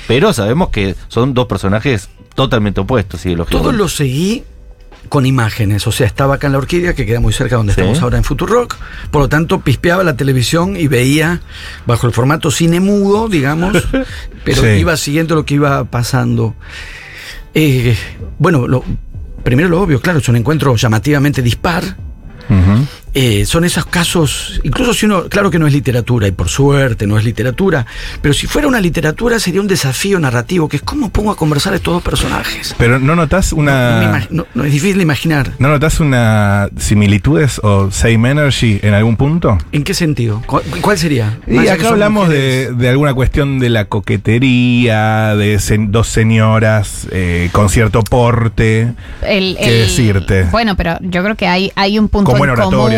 Pero 0.07 0.33
sabemos 0.33 0.69
que 0.71 0.95
son 1.09 1.35
dos 1.35 1.47
personajes 1.47 2.09
totalmente 2.35 2.81
opuestos, 2.81 3.23
Todo 3.51 3.73
lo 3.73 3.89
seguí 3.89 4.45
con 5.09 5.25
imágenes, 5.25 5.87
o 5.87 5.93
sea, 5.93 6.07
estaba 6.07 6.35
acá 6.35 6.49
en 6.49 6.53
la 6.53 6.59
Orquídea, 6.59 6.95
que 6.95 7.07
queda 7.07 7.19
muy 7.19 7.33
cerca 7.33 7.57
donde 7.57 7.73
Sí. 7.73 7.81
estamos 7.81 8.03
ahora 8.03 8.19
en 8.19 8.25
Futurock, 8.25 8.77
por 9.11 9.23
lo 9.23 9.29
tanto 9.29 9.61
pispeaba 9.61 10.05
la 10.05 10.17
televisión 10.17 10.77
y 10.77 10.87
veía 10.87 11.41
bajo 11.87 12.07
el 12.07 12.13
formato 12.13 12.51
cine 12.51 12.79
mudo, 12.81 13.29
digamos, 13.29 13.73
pero 14.45 14.63
Sí. 14.63 14.69
iba 14.81 14.97
siguiendo 14.97 15.35
lo 15.35 15.45
que 15.47 15.55
iba 15.55 15.85
pasando. 15.85 16.55
Eh, 17.55 17.97
bueno, 18.39 18.69
lo, 18.69 18.85
primero 19.43 19.69
lo 19.71 19.81
obvio, 19.81 20.01
claro, 20.01 20.19
es 20.19 20.29
un 20.29 20.37
encuentro 20.37 20.77
llamativamente 20.77 21.41
dispar. 21.43 21.97
Eh, 23.15 23.47
son 23.47 23.65
esos 23.65 23.87
casos, 23.87 24.61
incluso 24.65 24.93
si 24.95 25.07
uno, 25.07 25.25
claro 25.29 25.51
que 25.51 25.59
no 25.59 25.67
es 25.67 25.73
literatura, 25.73 26.29
y 26.29 26.33
por 26.33 26.49
suerte 26.49 27.07
no 27.07 27.19
es 27.19 27.25
literatura, 27.25 27.87
pero 28.23 28.35
si 28.35 28.47
fuera 28.47 28.69
una 28.69 28.81
literatura 28.81 29.39
sería 29.41 29.61
un 29.61 29.67
desafío 29.67 30.19
narrativo, 30.21 30.69
que 30.69 30.77
es 30.77 30.83
cómo 30.83 31.09
pongo 31.11 31.31
a 31.31 31.37
conversar 31.37 31.73
a 31.73 31.77
estos 31.77 31.95
dos 31.95 32.03
personajes. 32.03 32.75
Pero 32.79 32.99
no 32.99 33.17
notas 33.17 33.53
una. 33.53 34.27
no- 34.31 34.47
no 34.55 34.65
es 34.65 34.73
difícil 34.73 34.97
de 34.97 35.03
imaginar. 35.03 35.53
¿No 35.59 35.69
notas 35.69 36.01
una 36.01 36.69
similitudes 36.79 37.61
o 37.63 37.91
same 37.91 38.31
energy 38.31 38.79
en 38.83 38.95
algún 38.95 39.17
punto? 39.17 39.59
¿En 39.73 39.85
qué 39.85 39.95
sentido? 39.95 40.43
¿Cu- 40.47 40.61
¿Cuál 40.81 40.99
sería? 40.99 41.39
Y 41.47 41.55
Más 41.55 41.69
acá 41.69 41.89
hablamos 41.89 42.29
de, 42.29 42.73
de 42.75 42.89
alguna 42.89 43.15
cuestión 43.15 43.59
de 43.59 43.71
la 43.71 43.87
coquetería, 43.87 45.35
de 45.37 45.57
sen- 45.57 45.89
dos 45.91 46.09
señoras 46.09 47.07
eh, 47.11 47.49
con 47.53 47.69
cierto 47.69 48.03
porte. 48.03 48.93
el, 49.23 49.57
¿Qué 49.59 49.71
decirte? 49.73 50.45
Bueno, 50.45 50.77
pero 50.77 50.99
yo 51.01 51.23
creo 51.23 51.35
que 51.37 51.47
hay, 51.47 51.73
hay 51.75 51.99
un 51.99 52.09
punto 52.09 52.31
Con 52.31 52.39
buena 52.39 52.53
en 52.55 52.59
oratoria 52.61 52.98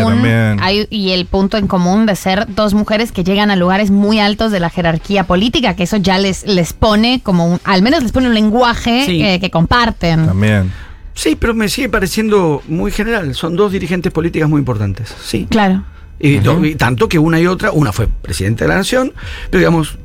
Hay- 0.61 0.87
y 0.89 1.11
el 1.11 1.25
punto 1.25 1.57
en 1.57 1.67
común 1.67 2.05
de 2.05 2.15
ser 2.15 2.45
dos 2.53 2.73
mujeres 2.73 3.11
que 3.11 3.23
llegan 3.23 3.51
a 3.51 3.55
lugares 3.55 3.91
muy 3.91 4.19
altos 4.19 4.51
de 4.51 4.59
la 4.59 4.69
jerarquía 4.69 5.25
política, 5.25 5.75
que 5.75 5.83
eso 5.83 5.97
ya 5.97 6.17
les, 6.17 6.45
les 6.45 6.73
pone 6.73 7.21
como 7.23 7.45
un, 7.47 7.59
al 7.63 7.81
menos 7.81 8.03
les 8.03 8.11
pone 8.11 8.27
un 8.27 8.33
lenguaje 8.33 9.05
Sí. 9.05 9.23
eh, 9.23 9.39
que 9.39 9.49
comparten. 9.51 10.25
También. 10.27 10.71
Sí, 11.13 11.35
pero 11.35 11.53
me 11.53 11.67
sigue 11.69 11.89
pareciendo 11.89 12.63
muy 12.67 12.91
general. 12.91 13.35
Son 13.35 13.55
dos 13.55 13.71
dirigentes 13.71 14.11
políticas 14.11 14.47
muy 14.49 14.59
importantes. 14.59 15.13
Sí. 15.23 15.45
Claro. 15.49 15.83
Y, 16.19 16.37
y 16.67 16.75
tanto 16.75 17.09
que 17.09 17.17
una 17.19 17.39
y 17.39 17.47
otra, 17.47 17.71
una 17.71 17.91
fue 17.91 18.07
presidente 18.07 18.63
de 18.63 18.67
la 18.69 18.75
nación, 18.75 19.11
pero 19.49 19.59
digamos, 19.59 19.97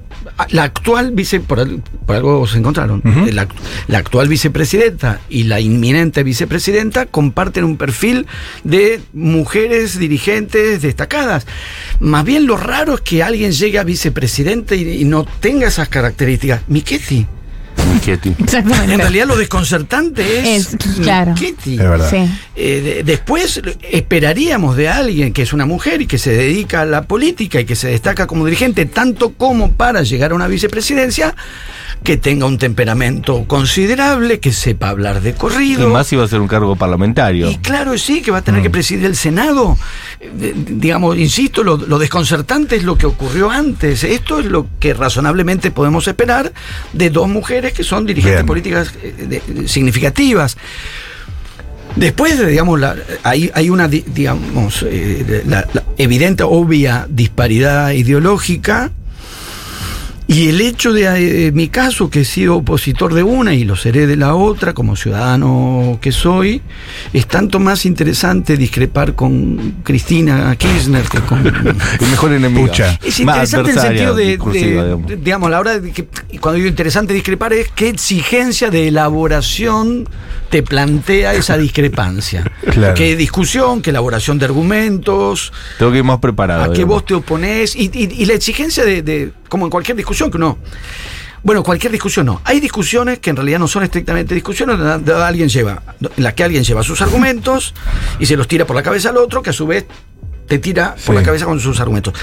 la 0.50 0.62
actual 0.64 1.12
vice, 1.12 1.40
por, 1.40 1.61
al- 1.61 1.83
por 2.06 2.16
algo 2.16 2.47
se 2.47 2.59
encontraron, 2.59 3.02
Ujú. 3.04 3.26
la, 3.33 3.49
act- 3.49 3.56
la 3.88 3.99
actual 3.99 4.28
vicepresidenta 4.28 5.21
y 5.28 5.45
la 5.45 5.61
inminente 5.61 6.23
vicepresidenta 6.23 7.06
comparten 7.06 7.64
un 7.64 7.76
perfil 7.76 8.26
de 8.64 9.00
mujeres 9.12 9.99
dirigentes 9.99 10.83
destacadas. 10.83 11.47
Más 12.00 12.25
bien 12.25 12.47
lo 12.47 12.56
raro 12.56 12.95
es 12.95 13.00
que 13.00 13.23
alguien 13.23 13.52
llegue 13.52 13.78
a 13.78 13.85
vicepresidente 13.85 14.76
y, 14.76 15.02
y 15.02 15.04
no 15.04 15.25
tenga 15.40 15.68
esas 15.68 15.88
características. 15.88 16.62
Miquetti. 16.68 17.26
Michetti. 17.95 18.35
Exactamente. 18.38 18.93
En 18.95 19.00
realidad 19.00 19.26
lo 19.26 19.37
desconcertante 19.37 20.55
es, 20.57 20.75
Es, 20.75 20.76
claro. 21.02 21.33
Michetti. 21.33 21.73
Es 21.75 21.78
verdad. 21.78 22.11
Sí. 22.11 22.31
Eh, 22.57 22.81
de- 22.81 23.02
después 23.05 23.61
esperaríamos 23.90 24.76
de 24.76 24.88
alguien 24.88 25.33
que 25.33 25.43
es 25.43 25.52
una 25.52 25.66
mujer 25.66 26.02
y 26.02 26.07
que 26.07 26.19
se 26.19 26.31
dedica 26.33 26.83
a 26.83 26.85
la 26.87 27.02
política 27.02 27.61
y 27.61 27.64
que 27.64 27.76
se 27.76 27.88
destaca 27.88 28.26
como 28.26 28.45
dirigente, 28.45 28.87
tanto 28.87 29.33
como 29.35 29.73
para 29.73 30.02
llegar 30.02 30.33
a 30.33 30.35
una 30.35 30.47
vicepresidencia, 30.49 31.35
que 32.02 32.16
tenga 32.16 32.46
un 32.46 32.56
temperamento 32.56 33.44
considerable, 33.48 34.38
que 34.38 34.52
sepa 34.52 34.90
hablar 34.90 35.20
de 35.22 35.30
Y 35.30 35.32
corrido. 35.32 35.88
más 35.90 36.12
iba 36.12 36.22
a 36.24 36.28
ser 36.28 36.40
un 36.40 36.46
cargo 36.46 36.76
parlamentario. 36.76 37.50
Y 37.50 37.56
claro, 37.56 37.98
sí, 37.98 38.22
que 38.22 38.30
va 38.30 38.38
a 38.38 38.42
tener 38.42 38.60
Mm. 38.60 38.62
que 38.62 38.70
presidir 38.70 39.04
el 39.06 39.16
Senado. 39.16 39.76
Eh, 40.20 40.54
digamos, 40.54 41.16
insisto, 41.18 41.64
lo, 41.64 41.76
lo 41.76 41.98
desconcertante 41.98 42.76
es 42.76 42.84
lo 42.84 42.96
que 42.96 43.06
ocurrió 43.06 43.50
antes. 43.50 44.04
Esto 44.04 44.38
es 44.38 44.46
lo 44.46 44.68
que 44.78 44.94
razonablemente 44.94 45.72
podemos 45.72 46.06
esperar 46.06 46.52
de 46.92 47.10
dos 47.10 47.28
mujeres 47.28 47.72
que 47.72 47.82
son 47.82 48.06
dirigentes 48.06 48.38
Bien. 48.40 48.46
políticas 48.46 48.92
eh, 49.02 49.42
de- 49.48 49.66
significativas. 49.68 50.56
Después, 51.96 52.38
de, 52.38 52.46
digamos, 52.46 52.78
la- 52.78 52.94
hay, 53.22 53.50
hay 53.54 53.70
una, 53.70 53.88
di- 53.88 54.04
digamos, 54.06 54.84
eh, 54.88 55.42
la 55.46 55.66
evidente, 55.98 56.42
obvia 56.44 57.06
disparidad 57.08 57.90
ideológica. 57.92 58.92
Y 60.28 60.49
el 60.49 60.61
hecho 60.61 60.92
de 60.92 61.47
eh, 61.47 61.52
mi 61.52 61.68
caso, 61.68 62.11
que 62.11 62.23
he 62.23 62.25
sido 62.25 62.56
opositor 62.56 63.14
de 63.14 63.23
una 63.23 63.54
y 63.54 63.62
lo 63.64 63.76
seré 63.76 64.09
de 64.09 64.16
la 64.16 64.35
otra, 64.35 64.75
como 64.75 64.97
ciudadano 64.97 65.99
que 66.00 66.11
soy, 66.11 66.62
es 67.12 67.28
tanto 67.28 67.61
más 67.61 67.87
interesante 67.87 68.56
discrepar 68.56 69.14
con 69.14 69.76
Cristina 69.85 70.54
Kirchner 70.56 71.04
que 71.04 71.21
con... 71.21 71.47
El 72.00 72.09
mejor 72.11 72.33
enemigo. 72.33 72.66
Pucha. 72.66 72.99
Es 73.04 73.21
interesante 73.21 73.71
en 73.71 73.76
el 73.76 73.83
sentido 73.83 74.14
de, 74.16 74.26
digamos. 74.26 75.06
de- 75.06 75.16
digamos, 75.16 75.47
a 75.47 75.50
la 75.50 75.61
hora 75.61 75.78
de 75.78 75.92
que, 75.92 76.09
y 76.33 76.38
cuando 76.38 76.56
digo 76.56 76.68
interesante 76.68 77.14
discrepar 77.14 77.52
es 77.52 77.68
qué 77.75 77.88
exigencia 77.88 78.68
de 78.71 78.88
elaboración 78.88 80.09
te 80.50 80.62
plantea 80.64 81.35
esa 81.35 81.56
discrepancia. 81.56 82.50
Claro. 82.76 82.95
Qué 82.95 83.16
discusión, 83.16 83.80
qué 83.80 83.88
elaboración 83.90 84.38
de 84.38 84.45
argumentos, 84.45 85.52
Tengo 85.78 85.92
que 85.92 85.99
ir 85.99 86.04
más 86.04 86.18
preparado. 86.18 86.64
a 86.64 86.73
qué 86.75 86.85
vos 86.85 87.06
te 87.06 87.14
oponés 87.14 87.75
y, 87.76 87.90
y- 87.95 88.23
y 88.23 88.26
la 88.26 88.35
exigencia 88.35 88.85
de, 88.85 89.02
de- 89.02 89.33
como 89.48 89.66
en 89.66 89.70
cualquier 89.70 89.96
discusión 89.96 90.30
que 90.30 90.36
uno 90.36 90.58
bueno 91.42 91.62
cualquier 91.62 91.92
discusión 91.92 92.26
no 92.26 92.40
hay 92.44 92.60
discusiones 92.60 93.18
que 93.20 93.30
en 93.30 93.36
realidad 93.36 93.58
no 93.58 93.68
son 93.68 93.82
estrictamente 93.84 94.34
discusiones 94.34 94.78
donde 94.78 95.14
alguien 95.14 95.48
lleva 95.48 95.82
en 96.00 96.22
las 96.24 96.34
que 96.34 96.44
alguien 96.44 96.64
lleva 96.64 96.82
sus 96.82 97.00
argumentos 97.02 97.74
y 98.18 98.26
se 98.26 98.36
los 98.36 98.48
tira 98.48 98.66
por 98.66 98.74
la 98.76 98.82
cabeza 98.82 99.10
al 99.10 99.16
otro 99.18 99.42
que 99.42 99.50
a 99.50 99.52
su 99.52 99.66
vez 99.66 99.86
te 100.48 100.58
tira 100.60 100.94
por 101.04 101.14
Sí. 101.14 101.20
la 101.20 101.22
cabeza 101.24 101.44
con 101.44 101.58
sus 101.58 101.80
argumentos. 101.80 102.14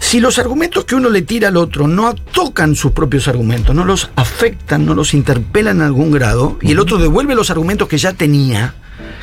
Si 0.00 0.18
los 0.18 0.40
argumentos 0.40 0.84
que 0.84 0.96
uno 0.96 1.10
le 1.10 1.22
tira 1.22 1.46
al 1.46 1.56
otro 1.56 1.86
no 1.86 2.12
tocan 2.12 2.74
sus 2.74 2.90
propios 2.90 3.28
argumentos, 3.28 3.72
no 3.72 3.84
los 3.84 4.10
afectan, 4.16 4.84
no 4.84 4.94
los 4.94 5.14
interpelan 5.14 5.76
en 5.76 5.82
algún 5.84 6.10
grado, 6.10 6.58
y 6.60 6.72
el 6.72 6.80
otro 6.80 6.98
devuelve 6.98 7.36
los 7.36 7.50
argumentos 7.50 7.86
que 7.86 7.96
ya 7.96 8.14
tenía, 8.14 8.74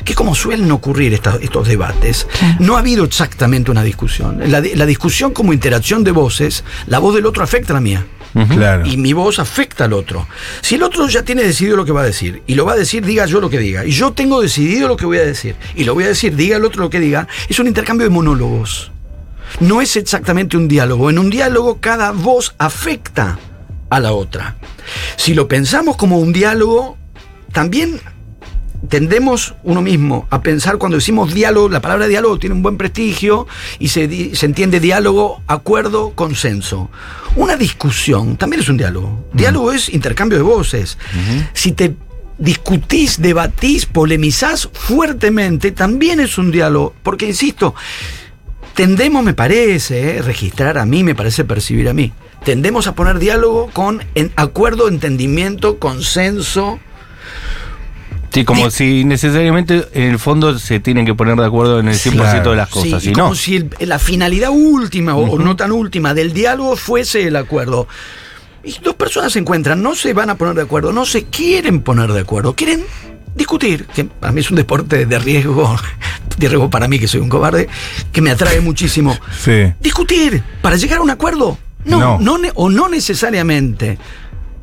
que 0.04 0.14
como 0.14 0.34
suelen 0.34 0.70
ocurrir 0.70 1.12
esta- 1.14 1.38
estos 1.40 1.66
debates, 1.68 2.26
no 2.58 2.76
ha 2.76 2.80
habido 2.80 3.04
exactamente 3.04 3.70
una 3.70 3.82
discusión. 3.82 4.40
La, 4.50 4.60
di- 4.60 4.74
la 4.74 4.86
discusión 4.86 5.32
como 5.32 5.52
interacción 5.52 6.04
de 6.04 6.12
voces, 6.12 6.64
la 6.86 6.98
voz 6.98 7.14
del 7.14 7.26
otro 7.26 7.42
afecta 7.42 7.72
a 7.72 7.74
la 7.74 7.80
mía. 7.80 8.06
Claro. 8.50 8.86
Y 8.86 8.98
mi 8.98 9.14
voz 9.14 9.38
afecta 9.38 9.84
al 9.84 9.94
otro. 9.94 10.26
Si 10.60 10.74
el 10.74 10.82
otro 10.82 11.08
ya 11.08 11.22
tiene 11.22 11.42
decidido 11.42 11.74
lo 11.74 11.86
que 11.86 11.92
va 11.92 12.02
a 12.02 12.04
decir, 12.04 12.42
y 12.46 12.54
lo 12.54 12.66
va 12.66 12.72
a 12.74 12.76
decir, 12.76 13.04
diga 13.06 13.24
yo 13.24 13.40
lo 13.40 13.48
que 13.48 13.58
diga, 13.58 13.86
y 13.86 13.92
yo 13.92 14.12
tengo 14.12 14.42
decidido 14.42 14.88
lo 14.88 14.96
que 14.98 15.06
voy 15.06 15.16
a 15.16 15.24
decir, 15.24 15.56
y 15.74 15.84
lo 15.84 15.94
voy 15.94 16.04
a 16.04 16.08
decir, 16.08 16.36
diga 16.36 16.58
el 16.58 16.64
otro 16.66 16.82
lo 16.82 16.90
que 16.90 17.00
diga, 17.00 17.26
es 17.48 17.58
un 17.58 17.66
intercambio 17.66 18.04
de 18.06 18.10
monólogos. 18.10 18.92
No 19.60 19.80
es 19.80 19.96
exactamente 19.96 20.56
un 20.58 20.68
diálogo. 20.68 21.08
En 21.08 21.18
un 21.18 21.30
diálogo 21.30 21.78
cada 21.80 22.10
voz 22.12 22.54
afecta 22.58 23.38
a 23.88 24.00
la 24.00 24.12
otra. 24.12 24.56
Si 25.16 25.32
lo 25.32 25.48
pensamos 25.48 25.96
como 25.96 26.18
un 26.18 26.32
diálogo, 26.34 26.98
también 27.52 28.00
tendemos 28.88 29.54
uno 29.62 29.82
mismo 29.82 30.26
a 30.30 30.42
pensar 30.42 30.78
cuando 30.78 30.96
decimos 30.96 31.34
diálogo, 31.34 31.68
la 31.68 31.80
palabra 31.80 32.06
diálogo 32.06 32.38
tiene 32.38 32.54
un 32.54 32.62
buen 32.62 32.76
prestigio 32.76 33.46
y 33.78 33.88
se, 33.88 34.04
entiende 34.42 34.80
diálogo, 34.80 35.42
acuerdo, 35.46 36.12
consenso. 36.14 36.90
Una 37.36 37.56
discusión 37.56 38.36
también 38.36 38.62
es 38.62 38.68
un 38.68 38.76
diálogo. 38.76 39.26
Diálogo 39.32 39.72
es 39.72 39.88
intercambio 39.88 40.38
de 40.38 40.44
voces. 40.44 40.98
Si 41.52 41.72
te 41.72 41.94
discutís, 42.38 43.20
debatís, 43.20 43.86
polemizás 43.86 44.68
fuertemente, 44.72 45.72
también 45.72 46.20
es 46.20 46.38
un 46.38 46.50
diálogo. 46.50 46.94
Porque, 47.02 47.26
insisto, 47.26 47.74
tendemos, 48.74 49.24
me 49.24 49.34
parece, 49.34 50.16
eh, 50.16 50.22
registrar 50.22 50.78
a 50.78 50.86
mí, 50.86 51.02
me 51.02 51.14
parece 51.14 51.44
percibir 51.44 51.88
a 51.88 51.94
mí. 51.94 52.12
Tendemos 52.44 52.86
a 52.86 52.94
poner 52.94 53.18
diálogo 53.18 53.70
con 53.72 54.04
en 54.14 54.32
acuerdo, 54.36 54.88
entendimiento, 54.88 55.78
consenso. 55.78 56.78
Sí, 58.36 58.44
como 58.44 58.70
si 58.70 59.04
necesariamente 59.06 59.88
en 59.94 60.10
el 60.10 60.18
fondo 60.18 60.58
se 60.58 60.78
tienen 60.78 61.06
que 61.06 61.14
poner 61.14 61.36
de 61.36 61.46
acuerdo 61.46 61.80
en 61.80 61.88
el 61.88 61.94
100% 61.94 62.12
Claro. 62.12 62.50
de 62.50 62.56
las 62.56 62.68
cosas. 62.68 63.00
Sí, 63.02 63.06
si 63.06 63.08
y 63.10 63.12
no, 63.14 63.22
como 63.24 63.34
si 63.34 63.56
el- 63.56 63.70
la 63.80 63.98
finalidad 63.98 64.50
última 64.52 65.14
o, 65.16 65.22
o 65.32 65.38
no 65.38 65.56
tan 65.56 65.72
última 65.72 66.12
del 66.12 66.34
diálogo 66.34 66.76
fuese 66.76 67.26
el 67.28 67.36
acuerdo. 67.36 67.88
Y 68.62 68.76
dos 68.82 68.94
personas 68.94 69.32
se 69.32 69.38
encuentran, 69.38 69.82
no 69.82 69.94
se 69.94 70.12
van 70.12 70.28
a 70.28 70.34
poner 70.36 70.54
de 70.54 70.62
acuerdo, 70.62 70.92
no 70.92 71.06
se 71.06 71.24
quieren 71.24 71.80
poner 71.80 72.12
de 72.12 72.20
acuerdo, 72.20 72.54
quieren 72.54 72.84
discutir, 73.34 73.86
que 73.86 74.04
para 74.04 74.32
mí 74.34 74.40
es 74.42 74.50
un 74.50 74.56
deporte 74.56 75.06
de 75.06 75.18
riesgo, 75.18 75.74
de 76.36 76.48
riesgo 76.48 76.68
para 76.68 76.88
mí 76.88 76.98
que 76.98 77.08
soy 77.08 77.20
un 77.20 77.30
cobarde, 77.30 77.68
que 78.12 78.20
me 78.20 78.30
atrae 78.30 78.60
muchísimo. 78.60 79.16
Sí. 79.42 79.72
Discutir, 79.80 80.42
para 80.60 80.76
llegar 80.76 80.98
a 80.98 81.02
un 81.02 81.08
acuerdo. 81.10 81.56
No, 81.86 82.18
No. 82.18 82.36
o 82.56 82.68
no 82.68 82.88
necesariamente. 82.88 83.96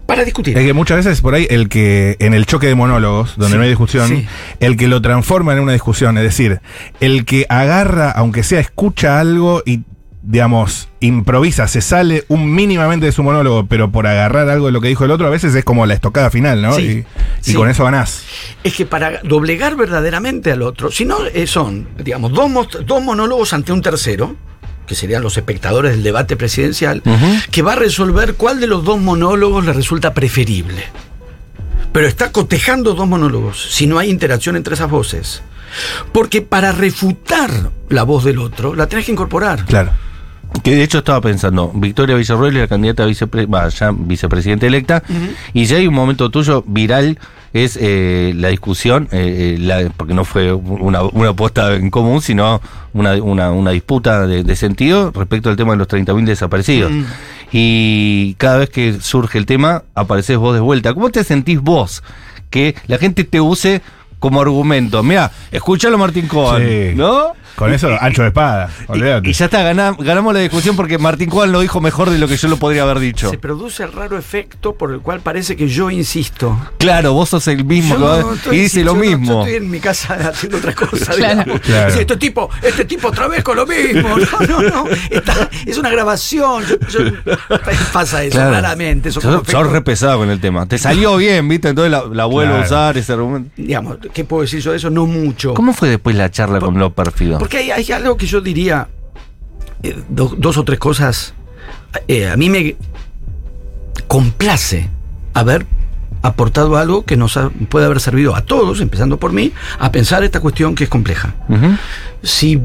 Para 0.05 0.23
discutir. 0.25 0.57
Es 0.57 0.65
que 0.65 0.73
muchas 0.73 0.97
veces 1.05 1.21
por 1.21 1.33
ahí 1.33 1.47
el 1.49 1.69
que 1.69 2.17
en 2.19 2.33
el 2.33 2.45
choque 2.45 2.67
de 2.67 2.75
monólogos, 2.75 3.35
donde 3.37 3.53
Sí, 3.53 3.57
no 3.57 3.63
hay 3.63 3.69
discusión, 3.69 4.07
sí. 4.09 4.25
el 4.59 4.75
que 4.77 4.87
lo 4.87 5.01
transforma 5.01 5.53
en 5.53 5.59
una 5.59 5.71
discusión, 5.73 6.17
es 6.17 6.23
decir, 6.23 6.59
el 6.99 7.25
que 7.25 7.45
agarra, 7.49 8.11
aunque 8.11 8.43
sea 8.43 8.59
escucha 8.59 9.19
algo 9.19 9.63
y 9.65 9.81
digamos, 10.25 10.87
improvisa, 11.01 11.67
se 11.67 11.81
sale 11.81 12.23
un 12.29 12.55
mínimamente 12.55 13.05
de 13.05 13.11
su 13.11 13.23
monólogo, 13.23 13.65
pero 13.67 13.91
por 13.91 14.07
agarrar 14.07 14.49
algo 14.49 14.67
de 14.67 14.71
lo 14.71 14.79
que 14.79 14.87
dijo 14.87 15.03
el 15.03 15.11
otro, 15.11 15.27
a 15.27 15.29
veces 15.29 15.53
es 15.53 15.65
como 15.65 15.85
la 15.85 15.93
estocada 15.93 16.29
final, 16.29 16.61
¿no? 16.61 16.73
Sí, 16.75 17.03
y 17.45 17.51
y 17.51 17.53
con 17.53 17.69
eso 17.69 17.83
ganás. 17.83 18.23
Es 18.63 18.73
que 18.73 18.85
para 18.85 19.19
doblegar 19.23 19.75
verdaderamente 19.75 20.51
al 20.53 20.61
otro, 20.61 20.91
si 20.91 21.03
no 21.03 21.25
eh, 21.25 21.45
son, 21.45 21.89
digamos, 22.01 22.31
dos, 22.31 22.49
dos 22.85 23.03
monólogos 23.03 23.51
ante 23.51 23.73
un 23.73 23.81
tercero, 23.81 24.37
que 24.85 24.95
serían 24.95 25.23
los 25.23 25.37
espectadores 25.37 25.91
del 25.93 26.03
debate 26.03 26.35
presidencial, 26.35 27.01
que 27.51 27.61
va 27.61 27.73
a 27.73 27.77
resolver 27.77 28.35
cuál 28.35 28.59
de 28.59 28.67
los 28.67 28.83
dos 28.83 28.99
monólogos 28.99 29.65
le 29.65 29.73
resulta 29.73 30.13
preferible. 30.13 30.83
Pero 31.91 32.07
está 32.07 32.31
cotejando 32.31 32.93
dos 32.93 33.07
monólogos, 33.07 33.71
si 33.71 33.87
no 33.87 33.99
hay 33.99 34.09
interacción 34.09 34.55
entre 34.55 34.73
esas 34.73 34.89
voces. 34.89 35.43
Porque 36.11 36.41
para 36.41 36.71
refutar 36.71 37.71
la 37.89 38.03
voz 38.03 38.23
del 38.23 38.39
otro, 38.39 38.75
la 38.75 38.87
tenés 38.87 39.05
que 39.05 39.11
incorporar. 39.11 39.65
Claro. 39.65 39.91
Que 40.63 40.75
de 40.75 40.83
hecho 40.83 40.99
estaba 40.99 41.19
pensando, 41.19 41.71
Victoria 41.73 42.15
Villarroel 42.15 42.55
es 42.55 42.61
la 42.61 42.67
candidata 42.67 43.03
a 43.03 43.05
vicepre 43.07 43.47
ya 43.47 43.91
vicepresidenta 43.91 44.67
electa, 44.67 45.03
y 45.51 45.65
ya 45.65 45.77
hay 45.77 45.87
un 45.87 45.95
momento 45.95 46.29
tuyo 46.29 46.63
viral, 46.67 47.17
es 47.53 47.77
eh, 47.79 48.33
la 48.35 48.47
discusión, 48.49 49.07
eh, 49.11 49.55
eh, 49.55 49.61
la- 49.61 49.89
porque 49.95 50.13
no 50.15 50.25
fue 50.25 50.51
una, 50.53 51.03
una 51.03 51.29
apuesta 51.29 51.75
en 51.75 51.89
común, 51.91 52.21
sino 52.21 52.59
una, 52.93 53.13
una, 53.21 53.51
una 53.51 53.71
disputa 53.71 54.25
de, 54.27 54.43
de 54.43 54.55
sentido 54.55 55.11
respecto 55.15 55.49
al 55.49 55.55
tema 55.55 55.71
de 55.73 55.77
los 55.77 55.87
30.000 55.87 56.25
desaparecidos. 56.25 56.91
Y 57.51 58.33
cada 58.35 58.57
vez 58.57 58.69
que 58.69 58.93
surge 58.99 59.37
el 59.37 59.45
tema, 59.45 59.83
apareces 59.93 60.37
vos 60.37 60.53
de 60.55 60.59
vuelta. 60.61 60.93
¿Cómo 60.93 61.09
te 61.09 61.23
sentís 61.23 61.59
vos 61.61 62.03
que 62.49 62.75
la 62.87 62.97
gente 62.97 63.23
te 63.23 63.39
use 63.39 63.81
como 64.19 64.41
argumento? 64.41 65.03
Mira, 65.03 65.31
escúchalo 65.51 65.97
Martín 65.97 66.27
Cohen, 66.27 66.91
Sí. 66.91 66.95
¿no? 66.97 67.33
Con 67.55 67.71
eso, 67.73 67.89
ancho 67.99 68.21
de 68.23 68.29
espada. 68.29 68.69
Olvídate. 68.87 69.27
Y, 69.27 69.31
y 69.31 69.33
ya 69.33 69.45
está, 69.45 69.61
gana- 69.63 69.95
ganamos 69.99 70.33
la 70.33 70.39
discusión 70.39 70.75
porque 70.75 70.97
Martín 70.97 71.29
Cohen 71.29 71.51
lo 71.51 71.59
dijo 71.61 71.81
mejor 71.81 72.09
de 72.09 72.17
lo 72.17 72.27
que 72.27 72.35
yo 72.37 72.47
lo 72.47 72.57
podría 72.57 72.83
haber 72.83 72.99
dicho. 72.99 73.29
Se 73.29 73.37
produce 73.37 73.83
el 73.83 73.91
raro 73.91 74.17
efecto 74.17 74.73
por 74.75 74.91
el 74.91 75.01
cual 75.01 75.19
parece 75.21 75.55
que 75.55 75.67
yo 75.67 75.89
insisto. 75.91 76.59
Claro, 76.79 77.13
vos 77.13 77.29
sos 77.29 77.47
el 77.47 77.63
mismo 77.65 77.95
Yo 77.95 77.99
que 77.99 78.03
va- 78.07 78.19
no 78.21 78.33
estoy- 78.33 78.57
y 78.57 78.59
dice 78.61 78.79
yo 78.79 78.85
lo 78.85 78.93
no- 78.95 79.03
yo 79.03 79.09
mismo. 79.17 79.41
estoy 79.43 79.55
en 79.57 79.69
mi 79.69 79.79
casa 79.79 80.13
haciendo 80.33 80.57
otra 80.57 80.73
cosa. 80.73 81.13
Claro. 81.13 81.59
Claro. 81.61 81.87
Dice, 81.87 82.01
este 82.01 82.17
tipo, 82.17 82.49
este 82.61 82.85
tipo 82.85 83.07
otra 83.09 83.27
vez 83.27 83.43
con 83.43 83.55
lo 83.55 83.65
mismo. 83.67 84.17
No, 84.17 84.47
no, 84.47 84.61
no. 84.69 84.85
Está- 85.09 85.49
es 85.65 85.77
una 85.77 85.89
grabación. 85.89 86.63
Yo- 86.89 86.99
yo- 87.05 87.21
pasa 87.91 88.23
eso 88.23 88.35
Claro. 88.37 88.51
claramente. 88.51 89.09
Eso 89.09 89.21
Sos, 89.21 89.47
re 89.71 89.81
pesado 89.81 90.17
con 90.19 90.29
el 90.29 90.39
tema. 90.39 90.65
Te 90.65 90.77
salió 90.77 91.17
bien, 91.17 91.47
¿viste? 91.47 91.69
Entonces 91.69 91.91
la, 91.91 92.03
la 92.11 92.25
vuelvo 92.25 92.55
a 92.55 92.61
usar 92.61 92.97
ese 92.97 93.13
argumento. 93.13 93.51
digamos, 93.57 93.97
¿qué 94.13 94.23
puedo 94.23 94.41
decir 94.43 94.59
yo 94.61 94.71
de 94.71 94.77
eso? 94.77 94.89
No 94.89 95.05
mucho. 95.05 95.53
¿Cómo 95.53 95.73
fue 95.73 95.89
después 95.89 96.15
la 96.15 96.31
charla 96.31 96.59
con 96.59 96.77
los 96.77 96.93
perfidos? 96.93 97.42
Porque 97.43 97.57
hay, 97.57 97.71
hay 97.71 97.91
algo 97.91 98.15
que 98.15 98.25
yo 98.25 98.39
diría, 98.39 98.87
eh, 99.83 100.01
do- 100.07 100.33
dos 100.37 100.55
o 100.57 100.63
tres 100.63 100.79
cosas. 100.79 101.33
Eh, 102.07 102.29
a 102.29 102.37
mí 102.37 102.49
me 102.49 102.77
complace 104.07 104.89
haber 105.33 105.65
aportado 106.21 106.77
algo 106.77 107.03
que 107.03 107.17
nos 107.17 107.35
ha- 107.35 107.49
puede 107.49 107.85
haber 107.85 107.99
servido 107.99 108.33
a 108.33 108.41
todos, 108.45 108.79
empezando 108.79 109.17
por 109.19 109.33
mí, 109.33 109.51
a 109.77 109.91
pensar 109.91 110.23
esta 110.23 110.39
cuestión 110.39 110.73
que 110.73 110.85
es 110.85 110.89
compleja. 110.89 111.35
Si 112.21 112.61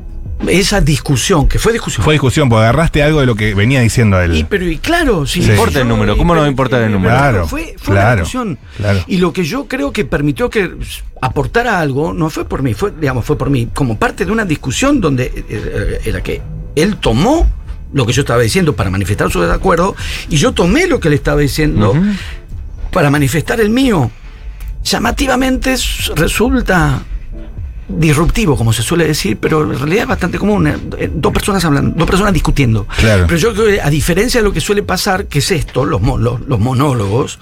esa 0.46 0.80
discusión, 0.80 1.48
que 1.48 1.58
fue 1.58 1.72
discusión. 1.72 2.04
Fue 2.04 2.14
discusión, 2.14 2.48
porque 2.48 2.62
agarraste 2.62 3.02
algo 3.02 3.20
de 3.20 3.26
lo 3.26 3.34
que 3.34 3.54
venía 3.54 3.80
diciendo 3.80 4.20
él. 4.20 4.36
Y, 4.36 4.44
pero 4.44 4.64
y 4.66 4.78
claro, 4.78 5.26
si 5.26 5.42
Sí. 5.42 5.50
Importa 5.50 5.80
el 5.80 5.88
número, 5.88 6.16
¿cómo 6.16 6.34
no 6.34 6.40
va 6.40 6.46
a 6.46 6.50
importar 6.50 6.82
el 6.82 6.92
número? 6.92 7.14
Claro, 7.16 7.48
fue, 7.48 7.74
fue 7.78 7.92
una 7.94 8.02
claro, 8.02 8.20
discusión. 8.20 8.58
claro. 8.76 9.00
Y 9.06 9.16
lo 9.16 9.32
que 9.32 9.44
yo 9.44 9.66
creo 9.66 9.92
que 9.92 10.04
permitió 10.04 10.48
que 10.48 10.70
aportara 11.20 11.80
algo 11.80 12.12
no 12.12 12.30
fue 12.30 12.44
por 12.48 12.62
mí, 12.62 12.74
fue, 12.74 12.92
digamos, 12.98 13.24
fue 13.24 13.36
por 13.36 13.50
mí, 13.50 13.68
como 13.74 13.98
parte 13.98 14.24
de 14.24 14.32
una 14.32 14.44
discusión 14.44 15.00
donde 15.00 15.24
eh, 15.24 15.44
eh, 15.48 16.00
era 16.04 16.22
que 16.22 16.40
él 16.76 16.96
tomó 16.96 17.46
lo 17.92 18.06
que 18.06 18.12
yo 18.12 18.20
estaba 18.20 18.40
diciendo 18.42 18.76
para 18.76 18.90
manifestar 18.90 19.30
su 19.30 19.40
desacuerdo 19.40 19.96
y 20.28 20.36
yo 20.36 20.52
tomé 20.52 20.86
lo 20.86 21.00
que 21.00 21.08
él 21.08 21.14
estaba 21.14 21.40
diciendo 21.40 21.94
para 22.92 23.10
manifestar 23.10 23.60
el 23.60 23.70
mío. 23.70 24.10
Llamativamente 24.84 25.74
resulta 26.14 27.02
disruptivo, 27.88 28.56
como 28.56 28.72
se 28.72 28.82
suele 28.82 29.06
decir, 29.06 29.38
pero 29.38 29.62
en 29.62 29.78
realidad 29.78 30.02
es 30.02 30.08
bastante 30.08 30.38
común. 30.38 30.66
eh, 30.66 30.76
eh, 30.98 31.10
Dos 31.12 31.32
personas 31.32 31.64
hablando, 31.64 31.94
dos 31.96 32.06
personas 32.06 32.32
discutiendo. 32.32 32.86
Claro. 32.98 33.24
Pero 33.26 33.38
yo 33.38 33.54
creo 33.54 33.66
que, 33.66 33.80
a 33.80 33.90
diferencia 33.90 34.40
de 34.40 34.44
lo 34.44 34.52
que 34.52 34.60
suele 34.60 34.82
pasar, 34.82 35.26
que 35.26 35.38
es 35.38 35.50
esto, 35.50 35.84
los, 35.84 36.00
los 36.02 36.60
monólogos, 36.60 37.38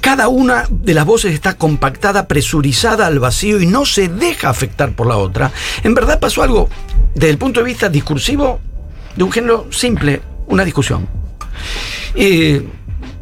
cada 0.00 0.28
una 0.28 0.64
de 0.70 0.94
las 0.94 1.04
voces 1.04 1.34
está 1.34 1.54
compactada, 1.54 2.28
presurizada 2.28 3.06
al 3.06 3.18
vacío 3.18 3.60
y 3.60 3.66
no 3.66 3.84
se 3.84 4.08
deja 4.08 4.48
afectar 4.48 4.92
por 4.92 5.06
la 5.06 5.16
otra. 5.16 5.50
En 5.82 5.94
verdad 5.94 6.20
pasó 6.20 6.42
algo, 6.42 6.68
desde 7.14 7.30
el 7.30 7.38
punto 7.38 7.60
de 7.60 7.66
vista 7.66 7.88
discursivo, 7.88 8.60
de 9.16 9.24
un 9.24 9.32
género 9.32 9.66
simple, 9.70 10.22
una 10.46 10.64
discusión. 10.64 11.08
Eh, 12.14 12.66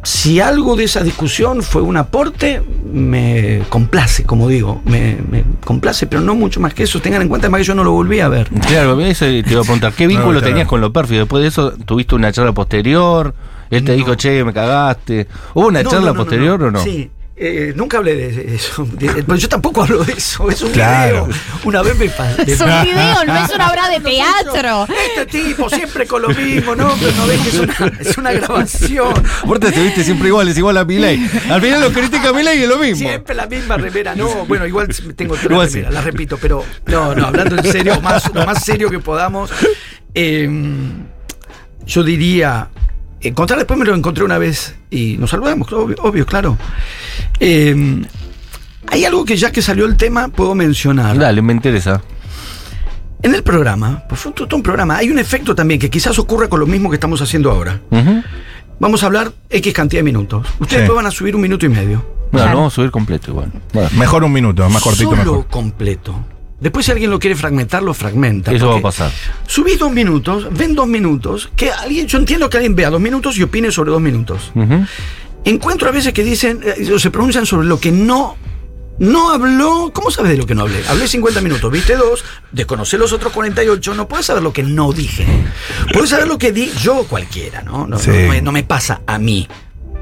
si 0.03 0.39
algo 0.39 0.75
de 0.75 0.85
esa 0.85 1.01
discusión 1.03 1.61
fue 1.63 1.81
un 1.81 1.97
aporte, 1.97 2.61
me 2.91 3.61
complace, 3.69 4.23
como 4.23 4.47
digo, 4.47 4.81
me, 4.85 5.17
me 5.29 5.43
complace, 5.65 6.07
pero 6.07 6.21
no 6.21 6.35
mucho 6.35 6.59
más 6.59 6.73
que 6.73 6.83
eso. 6.83 7.01
Tengan 7.01 7.21
en 7.21 7.27
cuenta 7.29 7.49
más 7.49 7.59
que 7.59 7.65
yo 7.65 7.75
no 7.75 7.83
lo 7.83 7.91
volví 7.91 8.19
a 8.19 8.29
ver. 8.29 8.47
Claro, 8.67 8.99
eso 9.01 9.25
te 9.25 9.43
iba 9.49 9.59
a 9.61 9.63
preguntar, 9.63 9.93
¿qué 9.93 10.07
vínculo 10.07 10.33
No, 10.33 10.39
claro. 10.39 10.47
tenías 10.47 10.67
con 10.67 10.79
lo 10.81 10.93
pérfido? 10.93 11.21
Después 11.21 11.41
de 11.41 11.49
eso, 11.49 11.71
¿tuviste 11.85 12.15
una 12.15 12.31
charla 12.31 12.53
posterior? 12.53 13.33
Él 13.69 13.83
te 13.83 13.91
No. 13.91 13.97
dijo, 13.97 14.15
che, 14.15 14.43
me 14.45 14.53
cagaste. 14.53 15.27
¿Hubo 15.53 15.67
una 15.67 15.83
No, 15.83 15.89
charla 15.89 16.07
no, 16.07 16.13
no, 16.13 16.19
no, 16.19 16.23
posterior 16.25 16.59
no. 16.59 16.67
o 16.67 16.71
no? 16.71 16.83
Sí. 16.83 17.09
Eh, 17.39 17.71
nunca 17.75 17.97
hablé 17.97 18.15
de 18.15 18.55
eso. 18.55 18.83
De- 18.93 19.23
Pero 19.23 19.35
yo 19.35 19.47
tampoco 19.47 19.83
hablo 19.83 20.03
de 20.03 20.13
eso. 20.13 20.49
Es 20.49 20.61
un 20.63 20.71
Claro. 20.71 21.25
video. 21.27 21.39
Una 21.65 21.81
vez 21.83 21.95
me 21.97 22.09
pasé. 22.09 22.41
Es 22.51 22.59
un 22.59 22.65
video, 22.83 23.25
no 23.25 23.45
es 23.45 23.53
una 23.53 23.69
obra 23.71 23.89
de 23.89 23.99
teatro. 23.99 24.87
Este 25.15 25.25
tipo 25.43 25.69
siempre 25.69 26.07
con 26.07 26.23
lo 26.23 26.29
mismo, 26.29 26.75
¿no? 26.75 26.93
Pero 26.99 27.11
no 27.15 27.27
ves 27.27 27.39
que 27.41 27.49
es 27.49 27.59
una, 27.59 27.91
es 27.99 28.17
una 28.17 28.31
grabación. 28.31 29.13
Aparte 29.43 29.67
estuviste 29.67 30.03
siempre 30.03 30.29
igual, 30.29 30.47
es 30.47 30.57
igual 30.57 30.77
a 30.77 30.85
Milei. 30.85 31.29
Al 31.49 31.61
final 31.61 31.81
lo 31.81 31.91
critica 31.91 32.29
a 32.29 32.33
Milei 32.33 32.59
y 32.59 32.63
es 32.63 32.69
lo 32.69 32.77
mismo. 32.79 33.07
Siempre 33.07 33.35
la 33.35 33.45
misma 33.45 33.77
remera, 33.77 34.15
no, 34.15 34.45
bueno, 34.47 34.65
igual 34.65 34.87
tengo 35.15 35.35
otra 35.35 35.51
Igual 35.51 35.67
sí. 35.69 35.75
remera, 35.75 35.91
la 35.91 36.01
repito, 36.01 36.37
pero 36.41 36.63
no, 36.87 37.13
no, 37.13 37.27
hablando 37.27 37.55
en 37.57 37.71
serio, 37.71 38.01
más, 38.01 38.33
lo 38.33 38.45
más 38.45 38.63
serio 38.65 38.89
que 38.89 38.99
podamos, 38.99 39.51
eh, 40.15 40.49
yo 41.85 42.03
diría, 42.03 42.69
encontrar 43.27 43.59
después 43.59 43.79
me 43.79 43.85
lo 43.85 43.95
encontré 43.95 44.23
una 44.23 44.37
vez 44.37 44.75
y 44.89 45.17
nos 45.17 45.29
saludamos, 45.29 45.71
obvio, 45.73 45.95
obvio, 46.01 46.25
claro. 46.25 46.57
Eh, 47.39 48.03
hay 48.89 49.05
algo 49.05 49.25
que 49.25 49.35
ya 49.37 49.51
que 49.51 49.61
salió 49.61 49.85
el 49.85 49.97
tema 49.97 50.27
puedo 50.29 50.55
mencionar. 50.55 51.17
Dale, 51.17 51.41
me 51.41 51.53
interesa. 51.53 52.01
En 53.23 53.33
el 53.33 53.43
programa, 53.43 54.03
pues 54.07 54.21
fue 54.21 54.31
todo 54.31 54.55
un 54.55 54.63
programa, 54.63 54.97
hay 54.97 55.09
un 55.09 55.17
efecto 55.19 55.55
también 55.55 55.79
que 55.79 55.89
quizás 55.89 56.17
ocurra 56.19 56.47
con 56.47 56.59
lo 56.59 56.67
mismo 56.67 56.89
que 56.89 56.95
estamos 56.95 57.21
haciendo 57.21 57.51
ahora. 57.51 57.81
Vamos 58.79 59.01
a 59.01 59.07
hablar 59.07 59.31
X 59.49 59.73
cantidad 59.73 59.99
de 59.99 60.03
minutos. 60.03 60.45
Ustedes 60.59 60.87
Sí. 60.87 60.95
van 60.95 61.07
a 61.07 61.11
subir 61.11 61.35
un 61.35 61.41
minuto 61.41 61.65
y 61.65 61.69
medio. 61.69 62.05
Bueno, 62.31 62.43
Claro. 62.45 62.51
lo 62.51 62.57
vamos 62.57 62.73
a 62.73 62.75
subir 62.75 62.91
completo 62.91 63.31
igual. 63.31 63.51
Bueno. 63.73 63.89
Mejor 63.97 64.23
un 64.23 64.31
minuto, 64.33 64.69
más 64.69 64.83
cortito 64.83 65.09
Solo 65.09 65.17
mejor. 65.23 65.47
completo. 65.47 66.25
Después 66.59 66.85
si 66.85 66.91
alguien 66.91 67.11
lo 67.11 67.19
quiere 67.19 67.35
fragmentar, 67.35 67.83
lo 67.83 67.93
fragmenta. 67.93 68.51
Eso 68.51 68.69
va 68.69 68.77
a 68.79 68.81
pasar. 68.81 69.11
Subís 69.45 69.77
dos 69.77 69.91
minutos, 69.91 70.47
ven 70.51 70.73
dos 70.73 70.87
minutos, 70.87 71.51
que 71.55 71.71
alguien, 71.71 72.07
yo 72.07 72.17
entiendo 72.17 72.49
que 72.49 72.57
alguien 72.57 72.75
vea 72.75 72.89
dos 72.89 72.99
minutos 73.01 73.37
y 73.37 73.43
opine 73.43 73.71
sobre 73.71 73.91
dos 73.91 74.01
minutos. 74.01 74.51
Encuentro 75.45 75.87
a 75.87 75.91
veces 75.91 76.13
que 76.13 76.23
dicen, 76.23 76.61
eh, 76.63 76.91
o 76.93 76.99
se 76.99 77.11
pronuncian 77.11 77.45
sobre 77.45 77.67
lo 77.67 77.79
que 77.79 77.91
no, 77.91 78.35
no 78.99 79.29
habló. 79.31 79.91
¿Cómo 79.93 80.09
sabes 80.11 80.31
de 80.31 80.37
lo 80.37 80.45
que 80.45 80.55
no 80.55 80.63
hablé? 80.63 80.81
Hablé 80.89 81.07
50 81.07 81.41
minutos, 81.41 81.71
viste 81.71 81.95
dos, 81.95 82.25
desconocé 82.51 82.97
los 82.97 83.13
otros 83.13 83.31
48, 83.33 83.93
no 83.93 84.07
puedes 84.07 84.25
saber 84.25 84.41
lo 84.43 84.51
que 84.51 84.63
no 84.63 84.91
dije. 84.91 85.25
Puedes 85.93 86.09
saber 86.09 86.27
lo 86.27 86.37
que 86.37 86.51
di 86.51 86.71
yo 86.81 87.03
cualquiera, 87.05 87.61
¿no? 87.61 87.85
No, 87.87 87.99
Sí. 87.99 88.09
no 88.09 88.29
me, 88.29 88.41
no 88.41 88.51
me 88.51 88.63
pasa 88.63 89.01
a 89.05 89.19
mí. 89.19 89.47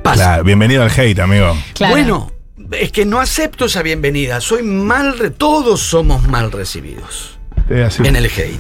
Pasa. 0.02 0.16
Claro, 0.16 0.44
bienvenido 0.46 0.84
al 0.84 0.90
hate, 0.92 1.20
amigo. 1.20 1.56
Claro. 1.74 1.92
Bueno, 1.94 2.32
es 2.72 2.92
que 2.92 3.06
no 3.06 3.20
acepto 3.20 3.66
esa 3.66 3.82
bienvenida. 3.82 4.42
Soy 4.42 4.64
mal, 4.64 5.18
re- 5.18 5.30
todos 5.30 5.82
somos 5.82 6.28
mal 6.28 6.52
recibidos 6.52 7.38
así. 7.86 8.04
en 8.06 8.16
el 8.16 8.26
hate. 8.26 8.60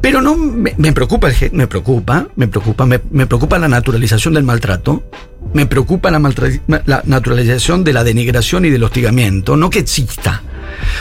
Pero 0.00 0.20
no 0.20 0.36
me, 0.36 0.74
me 0.78 0.92
preocupa 0.92 1.28
el 1.28 1.34
hate, 1.34 1.52
me 1.52 1.66
preocupa, 1.66 2.28
me 2.36 2.48
preocupa, 2.48 2.86
me, 2.86 3.00
me 3.10 3.26
preocupa 3.26 3.58
la 3.58 3.68
naturalización 3.68 4.34
del 4.34 4.42
maltrato, 4.42 5.04
me 5.52 5.66
preocupa 5.66 6.10
la, 6.10 6.18
maltra- 6.18 6.60
la 6.86 7.02
naturalización 7.04 7.84
de 7.84 7.92
la 7.92 8.02
denigración 8.04 8.64
y 8.64 8.70
del 8.70 8.82
hostigamiento, 8.82 9.56
no 9.56 9.70
que 9.70 9.78
exista, 9.78 10.42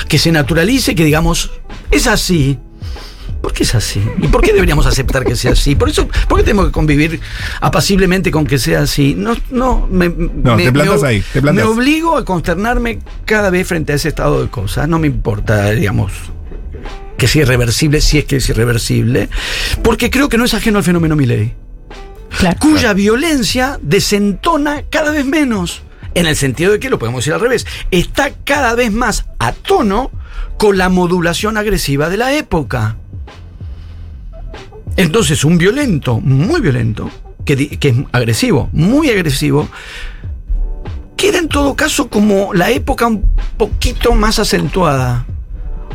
que 0.07 0.19
se 0.19 0.31
naturalice, 0.31 0.93
que 0.95 1.05
digamos, 1.05 1.51
es 1.91 2.05
así. 2.07 2.59
¿Por 3.43 3.51
qué 3.51 3.63
es 3.63 3.75
así? 3.75 4.01
¿Y 4.21 4.29
por 4.29 4.41
qué 4.41 4.53
deberíamos 4.53 4.85
aceptar 4.85 5.25
que 5.25 5.35
sea 5.35 5.51
así? 5.51 5.75
Por 5.75 5.89
eso, 5.89 6.07
¿por 6.29 6.37
qué 6.37 6.45
tenemos 6.45 6.67
que 6.67 6.71
convivir 6.71 7.19
apaciblemente 7.59 8.31
con 8.31 8.47
que 8.47 8.57
sea 8.57 8.83
así? 8.83 9.15
No, 9.17 9.35
no, 9.51 9.85
me, 9.91 10.07
No, 10.07 10.55
me- 10.55 10.63
te 10.63 10.71
plantas 10.71 11.01
me- 11.01 11.07
ahí, 11.09 11.23
te 11.33 11.41
plantas. 11.41 11.65
Me 11.65 11.69
obligo 11.69 12.15
a 12.15 12.23
consternarme 12.23 12.99
cada 13.25 13.49
vez 13.49 13.67
frente 13.67 13.91
a 13.91 13.95
ese 13.97 14.07
estado 14.07 14.41
de 14.41 14.49
cosas. 14.49 14.87
No 14.87 14.97
me 14.97 15.07
importa, 15.07 15.71
digamos, 15.71 16.13
que 17.17 17.27
sea 17.27 17.41
irreversible, 17.41 17.99
si 17.99 18.17
es 18.19 18.23
que 18.25 18.37
es 18.37 18.47
irreversible, 18.47 19.27
porque 19.83 20.09
creo 20.09 20.29
que 20.29 20.37
no 20.37 20.45
es 20.45 20.53
ajeno 20.53 20.77
al 20.77 20.85
fenómeno 20.85 21.17
Milley, 21.17 21.53
Claro. 22.39 22.57
cuya 22.61 22.93
violencia 22.93 23.77
desentona 23.81 24.83
cada 24.89 25.11
vez 25.11 25.25
menos. 25.25 25.81
En 26.15 26.27
el 26.27 26.37
sentido 26.37 26.71
de 26.71 26.79
que, 26.79 26.89
lo 26.89 26.97
podemos 26.97 27.19
decir 27.19 27.33
al 27.33 27.41
revés, 27.41 27.65
está 27.91 28.31
cada 28.45 28.73
vez 28.75 28.91
más 28.93 29.25
a 29.39 29.51
tono 29.51 30.11
con 30.57 30.77
la 30.77 30.87
modulación 30.87 31.57
agresiva 31.57 32.07
de 32.09 32.15
la 32.17 32.33
época. 32.35 32.95
Entonces, 34.95 35.43
un 35.43 35.57
violento, 35.57 36.19
muy 36.19 36.61
violento, 36.61 37.09
que, 37.45 37.77
es 37.81 37.95
agresivo, 38.11 38.69
muy 38.71 39.09
agresivo, 39.09 39.67
queda 41.17 41.39
en 41.39 41.47
todo 41.47 41.75
caso 41.75 42.09
como 42.09 42.53
la 42.53 42.69
época 42.69 43.07
un 43.07 43.23
poquito 43.57 44.13
más 44.13 44.39
acentuada, 44.39 45.25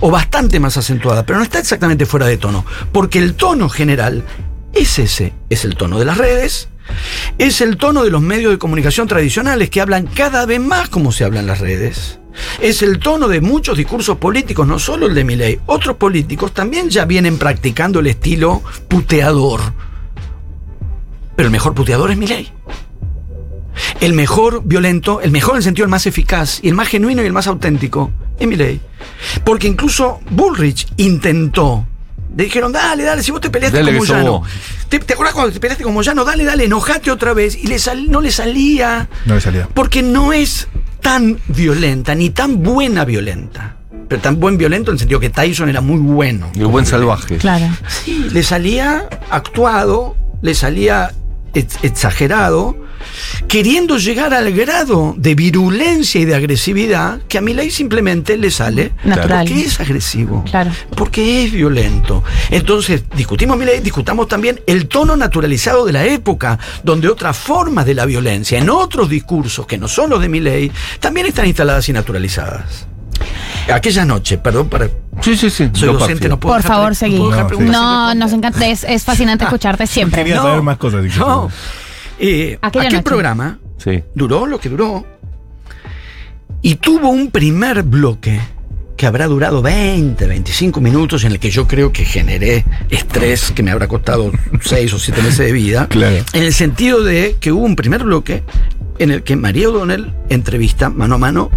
o 0.01 0.11
bastante 0.11 0.61
más 0.61 0.77
acentuada, 0.77 1.27
pero 1.27 1.39
no 1.39 1.45
está 1.45 1.59
exactamente 1.59 2.07
fuera 2.07 2.27
de 2.27 2.37
tono, 2.37 2.65
porque 2.93 3.19
el 3.19 3.35
tono 3.35 3.69
general 3.69 4.25
es 4.73 4.99
ese, 4.99 5.33
es 5.51 5.65
el 5.65 5.77
tono 5.77 5.99
de 5.99 6.05
las 6.05 6.19
redes, 6.19 6.69
es 7.39 7.61
el 7.61 7.77
tono 7.77 8.05
de 8.05 8.11
los 8.11 8.23
medios 8.23 8.53
de 8.53 8.59
comunicación 8.59 9.09
tradicionales 9.09 9.71
que 9.71 9.81
hablan 9.81 10.07
cada 10.07 10.47
vez 10.47 10.61
más 10.61 10.89
como 10.89 11.13
se 11.13 11.25
habla 11.25 11.41
en 11.41 11.47
las 11.47 11.61
redes. 11.61 12.18
Es 12.61 12.83
el 12.83 12.99
tono 12.99 13.29
de 13.29 13.41
muchos 13.41 13.77
discursos 13.77 14.17
políticos, 14.19 14.67
no 14.67 14.79
solo 14.79 15.07
el 15.07 15.15
de 15.15 15.25
Milei, 15.25 15.61
otros 15.67 15.97
políticos 15.97 16.53
también 16.53 16.89
ya 16.91 17.05
vienen 17.05 17.39
practicando 17.39 18.01
el 18.01 18.07
estilo 18.09 18.63
puteador. 18.89 19.61
Pero 21.37 21.47
el 21.47 21.53
mejor 21.53 21.75
puteador 21.75 22.11
es 22.11 22.17
Milei. 22.17 22.53
El 24.01 24.13
mejor 24.13 24.63
violento, 24.65 25.21
el 25.21 25.31
mejor 25.31 25.55
en 25.55 25.59
el 25.59 25.63
sentido 25.63 25.85
el 25.85 25.91
más 25.91 26.07
eficaz 26.07 26.59
y 26.63 26.69
el 26.69 26.75
más 26.75 26.89
genuino 26.89 27.23
y 27.23 27.27
el 27.27 27.33
más 27.33 27.47
auténtico 27.47 28.11
es 28.39 28.47
Milei. 28.47 28.81
Porque 29.45 29.69
incluso 29.69 30.21
Bullrich 30.31 30.87
intentó. 30.97 31.87
Le 32.37 32.45
dijeron, 32.45 32.73
dale, 32.73 33.05
dale, 33.05 33.23
si 33.23 33.31
vos 33.31 33.41
te 33.41 33.51
peleaste 33.51 33.79
Dale 33.79 33.99
Llano. 34.01 34.41
vos. 34.41 34.49
¿Te, 34.89 34.99
te 34.99 35.13
acuerdas 35.15 35.35
cuando 35.35 35.53
te 35.53 35.61
peleaste 35.61 35.83
como 35.83 36.03
Llano? 36.03 36.25
Dale, 36.25 36.45
dale, 36.45 36.65
enojate 36.65 37.11
otra 37.11 37.33
vez. 37.35 37.57
Y 37.57 37.67
le 37.69 37.79
sal- 37.79 38.11
no 38.11 38.21
le 38.21 38.31
salía. 38.31 39.09
No 39.27 39.35
le 39.37 39.41
salía. 39.41 39.69
Porque 39.75 40.03
no 40.03 40.33
es 40.33 40.69
tan 41.09 41.39
violenta, 41.49 42.15
ni 42.15 42.29
tan 42.29 42.63
buena 42.63 43.07
violenta. 43.07 43.77
Pero 44.09 44.21
tan 44.21 44.39
buen 44.39 44.59
violento 44.59 44.91
en 44.91 44.97
el 44.97 44.99
sentido 44.99 45.19
que 45.21 45.31
Tyson 45.31 45.71
era 45.71 45.81
muy 45.81 45.97
bueno. 45.99 46.51
Y 46.55 46.61
el 46.61 46.67
buen 46.67 46.85
salvaje. 46.85 47.39
Claro. 47.39 47.65
Sí, 48.05 48.27
le 48.31 48.43
salía 48.43 49.09
actuado, 49.31 50.17
le 50.43 50.55
salía 50.55 51.11
ex- 51.55 51.79
exagerado, 51.83 52.77
queriendo 53.47 53.99
llegar 53.99 54.35
al 54.35 54.53
grado 54.53 55.15
de 55.17 55.35
virulencia 55.35 56.21
y 56.21 56.25
de 56.25 56.35
agresividad 56.35 57.21
que 57.29 57.39
a 57.39 57.41
Milei 57.41 57.71
simplemente 57.71 58.37
le 58.37 58.51
sale 58.51 58.93
Natural. 59.05 59.47
porque 59.47 59.61
es 59.65 59.81
agresivo, 59.81 60.45
Claro. 60.51 60.71
porque 60.97 61.45
es 61.45 61.53
violento. 61.53 62.23
Entonces, 62.51 63.05
discutimos 63.17 63.57
Milei, 63.57 63.81
discutamos 63.81 64.29
también 64.29 64.61
el 64.67 64.87
tono 64.89 65.17
naturalizado 65.17 65.85
de 65.87 65.93
la 65.93 66.05
época, 66.05 66.59
donde 66.83 67.09
otras 67.09 67.37
formas 67.37 67.87
de 67.87 67.95
la 67.95 68.05
violencia, 68.05 68.59
en 68.59 68.71
otros 68.71 69.09
discursos 69.09 69.67
que 69.67 69.79
no 69.79 69.89
son 69.89 70.11
los 70.11 70.21
de 70.21 70.29
Milei, 70.29 70.71
también 71.01 71.27
están 71.27 71.47
instaladas 71.47 71.89
y 71.89 71.93
naturalizadas. 71.93 72.87
Aquella 73.73 74.05
noche, 74.05 74.39
perdón, 74.39 74.69
para, 74.69 74.89
Sí, 75.21 75.37
sí, 75.37 75.51
sí. 75.51 75.69
soy 75.75 75.93
docente, 75.93 76.29
no 76.29 76.39
puedo 76.39 76.55
Por 76.55 76.63
dejar 76.63 76.77
favor, 76.77 76.95
seguí. 76.95 77.19
No, 77.19 77.49
No, 77.61 78.15
nos 78.15 78.33
encanta, 78.33 78.67
es, 78.67 78.85
es 78.85 79.05
fascinante 79.05 79.45
escucharte 79.45 79.87
siempre. 79.87 80.23
Quería 80.23 80.41
saber 80.41 80.63
más 80.63 80.77
cosas. 80.79 81.05
si 81.13 81.19
No. 81.19 81.51
Eh, 82.19 82.59
aquel 82.61 82.85
noche. 82.85 83.03
programa 83.03 83.59
Sí. 83.79 84.03
duró 84.15 84.47
lo 84.47 84.59
que 84.59 84.69
duró 84.69 85.07
y 86.63 86.75
tuvo 86.77 87.09
un 87.11 87.31
primer 87.31 87.83
bloque 87.85 88.41
que 88.97 89.07
habrá 89.07 89.29
durado 89.29 89.63
20, 89.63 90.27
25 90.27 90.81
minutos 90.81 91.23
en 91.23 91.31
el 91.33 91.39
que 91.39 91.51
yo 91.51 91.69
creo 91.69 91.93
que 91.93 92.05
generé 92.05 92.65
estrés 92.91 93.53
que 93.53 93.63
me 93.63 93.71
habrá 93.71 93.87
costado 93.87 94.33
6 94.61 94.93
o 94.95 94.99
7 94.99 95.23
meses 95.23 95.39
de 95.39 95.53
vida. 95.53 95.87
Claro. 95.89 96.25
En 96.33 96.43
el 96.43 96.53
sentido 96.53 97.05
de 97.05 97.37
que 97.39 97.53
hubo 97.53 97.65
un 97.65 97.77
primer 97.77 98.03
bloque 98.03 98.43
en 98.99 99.13
el 99.13 99.23
que 99.23 99.37
María 99.37 99.69
O'Donnell 99.71 100.13
entrevista 100.29 100.91
mano 100.91 101.15
a 101.15 101.19
mano 101.19 101.51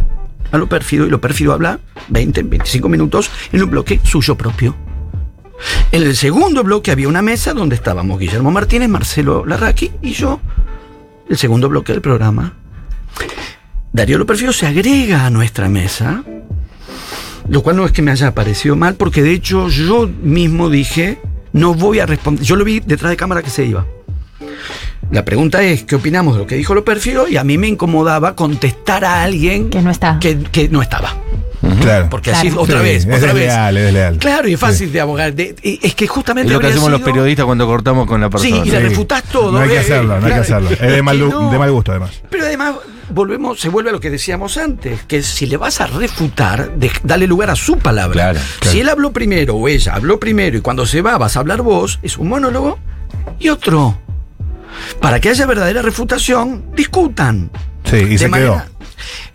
a 0.52 0.58
lo 0.60 0.68
pérfido 0.70 1.08
y 1.08 1.10
lo 1.10 1.20
pérfido 1.20 1.54
habla 1.54 1.80
20, 2.10 2.44
25 2.44 2.88
minutos 2.90 3.32
en 3.52 3.64
un 3.64 3.72
bloque 3.72 4.00
suyo 4.04 4.36
propio. 4.38 4.76
En 5.92 6.04
el 6.04 6.16
segundo 6.16 6.64
bloque 6.64 6.92
había 6.92 7.08
una 7.08 7.22
mesa 7.22 7.54
donde 7.54 7.76
estábamos 7.76 8.20
Guillermo 8.20 8.52
Martínez, 8.52 8.90
Marcelo 8.90 9.46
Larraqui 9.46 9.92
y 10.02 10.12
yo. 10.14 10.40
El 11.30 11.38
segundo 11.38 11.70
bloque 11.70 11.92
del 11.94 12.02
programa. 12.02 12.54
Darío 13.94 14.18
Loperfido 14.18 14.54
se 14.54 14.68
agrega 14.68 15.26
a 15.26 15.30
nuestra 15.30 15.68
mesa, 15.70 16.24
lo 17.50 17.62
cual 17.62 17.76
no 17.76 17.86
es 17.86 17.92
que 17.92 18.02
me 18.02 18.12
haya 18.12 18.34
parecido 18.34 18.76
mal, 18.76 18.96
porque 18.96 19.22
de 19.22 19.32
hecho 19.34 19.68
yo 19.68 20.10
mismo 20.24 20.70
dije, 20.70 21.20
no 21.54 21.74
voy 21.74 22.00
a 22.00 22.06
responder. 22.06 22.44
Yo 22.44 22.56
lo 22.56 22.64
vi 22.64 22.80
detrás 22.80 23.10
de 23.10 23.18
cámara 23.18 23.42
que 23.44 23.50
se 23.50 23.66
iba. 23.66 23.86
La 25.12 25.26
pregunta 25.26 25.62
es, 25.62 25.84
¿qué 25.84 25.96
opinamos 25.96 26.36
de 26.36 26.40
lo 26.40 26.48
que 26.48 26.56
dijo 26.56 26.74
Loperfido? 26.74 27.28
Y 27.28 27.36
a 27.36 27.44
mí 27.44 27.58
me 27.58 27.68
incomodaba 27.68 28.34
contestar 28.34 29.04
a 29.04 29.24
alguien 29.24 29.70
Que 29.70 29.82
no 29.82 29.92
está. 29.92 30.18
que, 30.20 30.40
que 30.40 30.70
no 30.70 30.82
estaba. 30.82 31.14
Claro. 31.82 32.08
Porque 32.10 32.32
así 32.32 32.48
Claro. 32.48 32.62
otra 32.64 32.78
Sí, 32.80 32.84
vez, 32.84 33.06
es 33.06 33.18
otra 33.18 33.34
vez. 33.34 33.54
es 33.54 33.74
desleal. 33.76 34.18
Claro, 34.18 34.48
y 34.48 34.54
es 34.54 34.60
fácil 34.60 34.92
de 34.92 35.00
abogar. 35.02 35.34
de- 35.34 35.56
y 35.62 35.80
es 35.86 35.94
que 35.96 36.08
justamente 36.08 36.48
Es 36.48 36.54
lo 36.54 36.60
que 36.60 36.68
hacemos 36.68 36.90
los 36.90 37.02
periodistas 37.02 37.46
cuando 37.46 37.68
cortamos 37.68 38.08
con 38.08 38.20
la 38.20 38.30
persona. 38.30 38.64
Sí, 38.64 38.68
y 38.68 38.72
le 38.72 38.80
refutás 38.80 39.24
todo. 39.24 39.52
No 39.52 39.60
hay 39.60 39.70
que 39.70 39.76
eh, 39.76 39.80
hacerlo, 39.80 40.20
no 40.20 40.26
hay 40.26 40.34
que 40.34 40.40
hacerlo. 40.40 40.70
Es 40.72 40.80
de 40.80 41.02
mal, 41.04 41.18
Que 41.18 41.24
gu- 41.26 41.32
no. 41.32 41.52
de 41.52 41.60
mal 41.60 41.72
gusto, 41.72 41.92
además. 41.92 42.12
Pero 42.30 42.46
además 42.46 42.76
volvemos, 43.10 43.60
se 43.60 43.70
vuelve 43.70 43.90
a 43.90 43.94
lo 43.94 44.00
que 44.00 44.10
decíamos 44.10 44.58
antes, 44.58 45.04
que 45.04 45.22
si 45.22 45.46
le 45.46 45.58
vas 45.58 45.82
a 45.82 45.88
refutar, 45.88 46.76
de- 46.78 46.92
dale 47.04 47.28
lugar 47.28 47.50
a 47.52 47.56
su 47.56 47.78
palabra. 47.78 48.14
Claro, 48.14 48.40
claro. 48.60 48.72
Si 48.72 48.80
él 48.80 48.90
habló 48.90 49.12
primero 49.12 49.56
o 49.56 49.68
ella 49.68 49.94
habló 49.96 50.20
primero 50.20 50.58
y 50.58 50.62
cuando 50.62 50.86
se 50.88 51.02
va 51.02 51.18
vas 51.18 51.36
a 51.38 51.42
hablar 51.42 51.62
vos, 51.62 52.00
es 52.02 52.18
un 52.18 52.30
monólogo 52.30 52.80
y 53.40 53.50
otro. 53.50 54.00
Para 55.00 55.20
que 55.20 55.30
haya 55.30 55.46
verdadera 55.46 55.82
refutación, 55.82 56.64
discutan. 56.76 57.52
Sí, 57.84 57.98
y 57.98 58.06
De 58.06 58.18
se 58.18 58.28
manera- 58.30 58.64
quedó. 58.66 58.71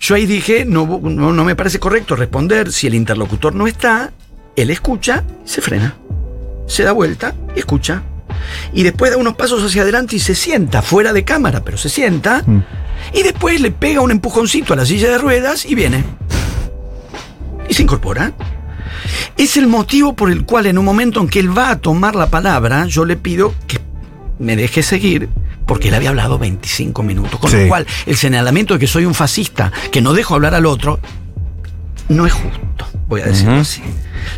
Yo 0.01 0.15
ahí 0.15 0.27
dije, 0.27 0.65
no, 0.65 1.01
no, 1.03 1.33
no 1.33 1.45
me 1.45 1.57
parece 1.57 1.79
correcto 1.79 2.17
responder 2.17 2.73
si 2.73 2.87
el 2.87 2.95
interlocutor 2.95 3.55
no 3.55 3.67
está, 3.67 4.13
él 4.57 4.71
escucha, 4.71 5.25
se 5.45 5.61
frena, 5.61 5.97
se 6.67 6.83
da 6.83 6.93
vuelta 6.93 7.35
y 7.55 7.61
escucha. 7.61 8.03
Y 8.73 8.83
después 8.83 9.11
da 9.11 9.17
unos 9.17 9.37
pasos 9.37 9.63
hacia 9.65 9.83
adelante 9.83 10.17
y 10.17 10.19
se 10.19 10.35
sienta, 10.35 10.83
fuera 10.83 11.13
de 11.13 11.25
cámara, 11.25 11.63
pero 11.65 11.77
se 11.79 11.89
sienta. 11.89 12.43
Mm. 12.47 12.63
Y 13.15 13.23
después 13.23 13.61
le 13.61 13.71
pega 13.71 14.01
un 14.01 14.11
empujoncito 14.11 14.73
a 14.73 14.77
la 14.77 14.87
silla 14.87 15.11
de 15.11 15.19
ruedas 15.19 15.65
y 15.65 15.75
viene. 15.75 16.05
Y 17.69 17.75
se 17.75 17.83
incorpora. 17.83 18.33
Es 19.37 19.57
el 19.57 19.67
motivo 19.67 20.15
por 20.15 20.31
el 20.31 20.45
cual 20.45 20.67
en 20.67 20.79
un 20.79 20.85
momento 20.85 21.21
en 21.21 21.29
que 21.29 21.41
él 21.41 21.57
va 21.57 21.71
a 21.71 21.79
tomar 21.79 22.15
la 22.15 22.31
palabra, 22.31 22.87
yo 22.87 23.05
le 23.05 23.17
pido 23.17 23.55
que 23.67 23.79
me 24.39 24.57
deje 24.57 24.83
seguir, 24.83 25.29
porque 25.67 25.89
él 25.89 25.95
había 25.95 26.11
hablado 26.11 26.39
25 26.39 27.03
minutos. 27.03 27.39
Con 27.41 27.51
Sí. 27.51 27.63
lo 27.63 27.69
cual, 27.69 27.87
el 28.07 28.17
señalamiento 28.17 28.75
de 28.75 28.81
que 28.81 28.87
soy 28.87 29.05
un 29.05 29.15
fascista, 29.15 29.73
que 29.91 30.01
no 30.01 30.13
dejo 30.13 30.35
hablar 30.35 30.55
al 30.55 30.67
otro, 30.67 31.01
no 32.09 32.25
es 32.27 32.33
justo, 32.33 32.87
voy 33.09 33.21
a 33.21 33.27
decirlo 33.27 33.57
así. 33.57 33.83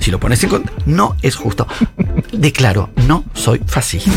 Si 0.01 0.11
lo 0.11 0.19
pones 0.21 0.43
en 0.45 0.51
contra, 0.51 0.73
no 0.87 1.17
es 1.23 1.37
justo. 1.37 1.67
Declaro, 2.33 2.91
no 3.07 3.25
soy 3.35 3.61
fascista. 3.67 4.11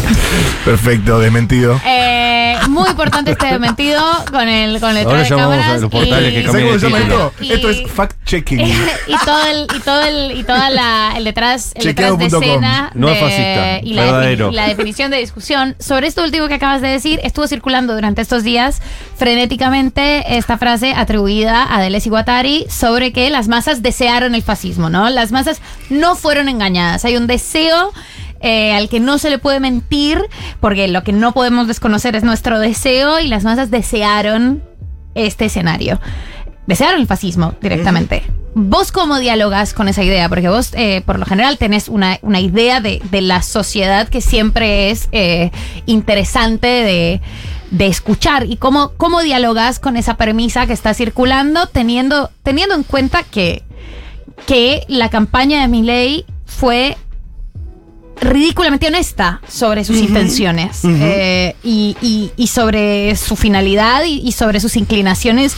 Perfecto, 0.66 1.20
desmentido. 1.20 1.80
Eh, 1.86 2.56
muy 2.70 2.90
importante 2.90 3.32
este 3.32 3.58
mentido 3.60 4.02
con 4.32 4.48
el 4.48 4.80
con 4.80 4.96
el 4.96 5.06
Ahora 5.06 5.24
de 5.24 5.30
llamamos 5.30 5.54
a 5.54 5.58
cámaras 5.60 5.82
los 5.82 5.92
portales 5.92 6.32
y- 6.32 6.36
que 6.36 6.46
¿Sabes 6.48 6.66
cómo 6.66 6.80
se 6.80 6.86
llama 6.86 6.98
Cambia 7.00 7.18
de 7.18 7.56
esto? 7.58 7.70
Y- 7.80 7.84
es 7.84 7.96
fact-checking. 7.96 8.62
y 9.08 9.26
todo 9.26 9.46
el 9.48 9.68
y 9.76 9.80
todo 9.80 10.02
el 10.04 10.38
y 10.40 10.44
toda 10.44 10.70
la 10.70 11.14
el 11.18 11.24
detrás 11.24 11.72
el 11.76 11.84
detrás 11.86 12.18
de 12.18 12.26
escena 12.26 12.92
No 12.94 13.08
de- 13.08 13.14
es 13.14 13.20
fascista, 13.20 13.80
y 13.82 13.94
la, 13.94 14.24
defini- 14.26 14.52
la 14.52 14.68
definición 14.68 15.12
de 15.12 15.18
discusión 15.18 15.76
sobre 15.80 16.08
esto 16.08 16.24
último 16.24 16.48
que 16.48 16.56
acabas 16.56 16.82
de 16.82 16.90
decir 16.90 17.20
estuvo 17.24 17.48
circulando 17.48 17.94
durante 17.96 18.22
estos 18.22 18.44
días 18.44 18.82
frenéticamente 19.18 20.38
esta 20.38 20.58
frase 20.58 20.94
atribuida 20.96 21.74
a 21.74 21.82
Deleuze 21.82 22.08
y 22.08 22.12
Guattari 22.12 22.66
sobre 22.70 23.14
que 23.14 23.30
las 23.30 23.48
masas 23.48 23.82
desearon 23.82 24.36
el 24.36 24.44
fascismo 24.44 24.90
no 24.90 25.10
las 25.10 25.32
masas 25.32 25.61
no 25.90 26.16
fueron 26.16 26.50
engañadas 26.50 27.06
hay 27.06 27.18
un 27.18 27.28
deseo 27.28 27.92
eh, 28.42 28.74
al 28.74 28.90
que 28.90 29.00
no 29.00 29.20
se 29.20 29.30
le 29.30 29.38
puede 29.38 29.60
mentir, 29.60 30.20
porque 30.60 30.88
lo 30.88 31.04
que 31.04 31.14
no 31.14 31.32
podemos 31.32 31.68
desconocer 31.68 32.16
es 32.16 32.24
nuestro 32.24 32.60
deseo 32.60 33.20
y 33.20 33.28
las 33.28 33.44
masas 33.44 33.70
desearon 33.70 34.64
este 35.14 35.46
escenario. 35.46 36.00
Desearon 36.66 37.02
el 37.02 37.08
fascismo 37.08 37.54
directamente. 37.62 38.24
¿Vos 38.56 38.92
cómo 38.92 39.20
dialogas 39.20 39.74
con 39.74 39.88
esa 39.88 40.04
idea? 40.04 40.28
Porque 40.28 40.50
vos, 40.50 40.72
eh, 40.74 41.04
por 41.06 41.20
lo 41.20 41.26
general, 41.26 41.58
tenés 41.58 41.88
una, 41.88 42.18
una 42.22 42.40
idea 42.40 42.82
de, 42.82 43.02
de 43.12 43.22
la 43.22 43.44
sociedad 43.44 44.10
que 44.10 44.22
siempre 44.22 44.90
es 44.90 45.08
eh, 45.12 45.52
interesante 45.86 46.68
de, 46.68 47.22
de 47.70 47.88
escuchar. 47.88 48.46
¿Y 48.46 48.58
cómo, 48.58 48.94
cómo 48.98 49.22
dialogas 49.22 49.80
con 49.80 49.98
esa 49.98 50.18
premisa 50.18 50.66
que 50.66 50.74
está 50.74 50.94
circulando, 50.94 51.68
teniendo, 51.68 52.32
teniendo 52.44 52.76
en 52.76 52.84
cuenta 52.84 53.24
que, 53.24 53.64
que 54.48 54.84
la 54.88 55.10
campaña 55.10 55.62
de 55.62 55.68
Milley 55.68 56.26
fue 56.46 56.98
ridículamente 58.20 58.88
honesta 58.88 59.42
sobre 59.48 59.84
sus 59.84 59.98
intenciones 59.98 60.82
eh, 60.86 61.56
y, 61.64 61.96
y- 62.02 62.32
y 62.38 62.48
sobre 62.48 63.16
su 63.16 63.36
finalidad 63.36 64.04
y, 64.06 64.20
y 64.20 64.32
sobre 64.34 64.60
sus 64.60 64.76
inclinaciones 64.76 65.56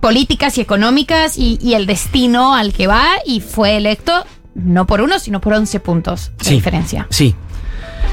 políticas 0.00 0.58
y 0.58 0.60
económicas 0.60 1.36
y, 1.36 1.74
el 1.74 1.86
destino 1.86 2.54
al 2.54 2.72
que 2.72 2.86
va 2.86 3.06
y 3.26 3.40
fue 3.40 3.76
electo 3.76 4.12
no 4.54 4.86
por 4.86 5.00
uno, 5.00 5.18
sino 5.18 5.40
por 5.40 5.52
11 5.54 5.80
puntos 5.80 6.30
de 6.44 6.50
diferencia. 6.52 7.06
Sí. 7.10 7.34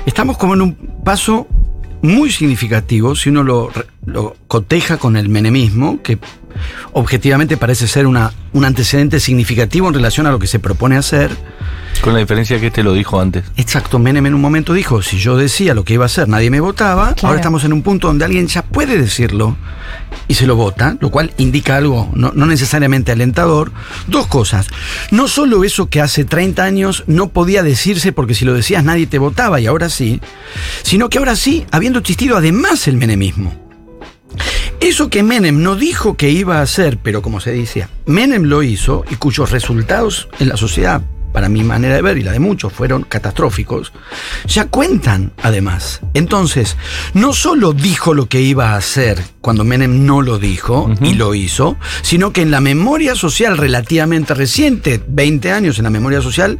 Estamos 0.06 0.38
como 0.38 0.56
en 0.56 0.62
un 0.62 0.74
paso 1.06 1.48
muy 2.02 2.32
significativo 2.32 3.16
si 3.16 3.30
uno 3.30 3.44
lo, 3.44 3.72
lo 4.06 4.36
coteja 4.48 4.98
con 4.98 5.16
el 5.16 5.30
menemismo, 5.30 6.02
que 6.02 6.18
objetivamente 6.94 7.58
parece 7.58 7.88
ser 7.88 8.08
una, 8.08 8.32
un 8.54 8.66
antecedente 8.66 9.20
significativo 9.20 9.88
en 9.88 9.94
relación 9.94 10.28
a 10.28 10.32
lo 10.32 10.40
que 10.40 10.48
se 10.48 10.60
propone 10.60 10.98
hacer. 10.98 11.32
Con 12.02 12.14
la 12.14 12.20
diferencia 12.20 12.60
que 12.60 12.68
este 12.68 12.84
lo 12.84 12.94
dijo 12.94 13.22
antes. 13.22 13.46
Exacto, 13.56 14.00
Menem 14.00 14.26
en 14.26 14.34
un 14.34 14.42
momento 14.42 14.74
dijo, 14.74 15.02
si 15.02 15.20
yo 15.20 15.38
decía 15.38 15.74
lo 15.74 15.86
que 15.86 15.94
iba 15.94 16.04
a 16.04 16.08
hacer, 16.08 16.28
nadie 16.28 16.50
me 16.50 16.60
votaba. 16.60 17.14
Claro. 17.14 17.28
Ahora 17.28 17.40
estamos 17.40 17.64
en 17.64 17.72
un 17.72 17.82
punto 17.82 18.08
donde 18.08 18.26
alguien 18.26 18.48
ya 18.48 18.64
puede 18.64 18.98
decirlo 18.98 19.56
y 20.28 20.34
se 20.34 20.48
lo 20.48 20.56
vota, 20.56 20.98
lo 21.00 21.12
cual 21.12 21.34
indica 21.38 21.78
algo 21.78 22.10
no, 22.14 22.32
no 22.36 22.46
necesariamente 22.46 23.12
alentador. 23.12 23.72
Dos 24.08 24.28
cosas. 24.28 24.68
No 25.12 25.28
solo 25.28 25.64
eso 25.64 25.90
que 25.90 26.02
hace 26.02 26.26
30 26.26 26.64
años 26.64 27.04
no 27.08 27.30
podía 27.30 27.64
decirse 27.64 28.12
porque 28.12 28.34
si 28.34 28.44
lo 28.44 28.54
decías 28.54 28.84
nadie 28.84 29.08
te 29.08 29.20
votaba 29.20 29.62
y 29.62 29.68
ahora 29.68 29.90
sí, 29.90 30.20
sino 30.84 31.10
que 31.10 31.20
ahora 31.20 31.36
sí, 31.36 31.66
habiendo 31.72 32.00
existido 32.00 32.38
además 32.38 32.88
el 32.88 32.98
menemismo. 32.98 33.63
Eso 34.80 35.10
que 35.10 35.24
Menem 35.24 35.62
no 35.62 35.76
dijo 35.76 36.18
que 36.18 36.30
iba 36.30 36.60
a 36.60 36.62
hacer, 36.62 36.98
pero 37.02 37.22
como 37.22 37.40
se 37.40 37.52
decía, 37.52 37.90
Menem 38.06 38.44
lo 38.44 38.64
hizo 38.64 39.06
y 39.10 39.16
cuyos 39.16 39.52
resultados 39.52 40.28
en 40.40 40.50
la 40.50 40.58
sociedad, 40.58 41.02
para 41.34 41.50
mi 41.50 41.64
manera 41.64 41.96
de 41.96 42.02
ver 42.02 42.18
y 42.18 42.24
la 42.24 42.32
de 42.32 42.40
muchos, 42.40 42.72
fueron 42.72 43.04
catastróficos, 43.04 43.92
ya 44.46 44.68
cuentan 44.68 45.34
además. 45.42 46.02
Entonces, 46.14 46.78
no 47.14 47.34
solo 47.34 47.74
dijo 47.74 48.14
lo 48.14 48.28
que 48.28 48.40
iba 48.40 48.72
a 48.72 48.76
hacer 48.78 49.22
cuando 49.42 49.64
Menem 49.64 50.06
no 50.06 50.22
lo 50.22 50.38
dijo 50.38 50.94
y 51.02 51.16
lo 51.16 51.34
hizo, 51.34 51.76
sino 52.04 52.32
que 52.32 52.42
en 52.42 52.52
la 52.52 52.62
memoria 52.62 53.16
social 53.16 53.58
relativamente 53.58 54.34
reciente, 54.36 55.04
20 55.06 55.52
años 55.52 55.80
en 55.80 55.86
la 55.86 55.90
memoria 55.90 56.22
social, 56.22 56.60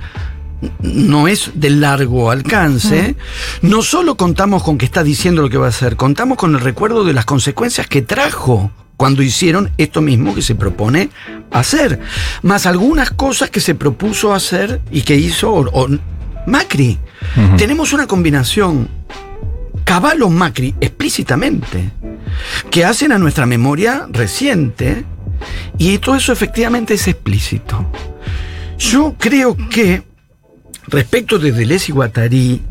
no 0.82 1.28
es 1.28 1.52
de 1.56 1.70
largo 1.70 2.32
alcance, 2.32 3.16
no 3.62 3.82
solo 3.82 4.16
contamos 4.16 4.64
con 4.64 4.78
que 4.78 4.86
está 4.86 5.04
diciendo 5.04 5.42
lo 5.42 5.50
que 5.50 5.58
va 5.58 5.68
a 5.68 5.70
hacer, 5.70 5.96
contamos 5.96 6.38
con 6.38 6.56
el 6.56 6.62
recuerdo 6.62 7.04
de 7.04 7.14
las 7.14 7.26
consecuencias 7.26 7.88
que 7.88 8.02
trajo 8.02 8.72
cuando 8.98 9.22
hicieron 9.24 9.72
esto 9.78 10.02
mismo 10.02 10.34
que 10.36 10.42
se 10.42 10.56
propone 10.56 11.10
hacer, 11.52 12.00
más 12.42 12.66
algunas 12.66 13.12
cosas 13.12 13.50
que 13.50 13.60
se 13.60 13.76
propuso 13.76 14.34
hacer 14.34 14.82
y 14.92 15.02
que 15.02 15.16
hizo 15.16 15.52
o- 15.52 15.84
o 15.84 15.88
Macri. 16.48 17.00
Tenemos 17.58 17.94
una 17.94 18.06
combinación 18.08 18.88
Caballo 19.84 20.30
Macri 20.30 20.76
explícitamente, 20.80 21.92
que 22.70 22.86
hacen 22.86 23.12
a 23.12 23.18
nuestra 23.18 23.46
memoria 23.46 24.08
reciente, 24.10 25.04
y 25.78 25.98
todo 25.98 26.16
eso 26.16 26.32
efectivamente 26.32 26.94
es 26.94 27.08
explícito. 27.08 27.86
Yo 28.78 29.16
creo 29.18 29.58
que 29.70 30.04
respecto 30.88 31.40
de 31.40 31.52
Deleuze 31.52 31.92
y 31.92 31.94
Guattari, 31.94 32.62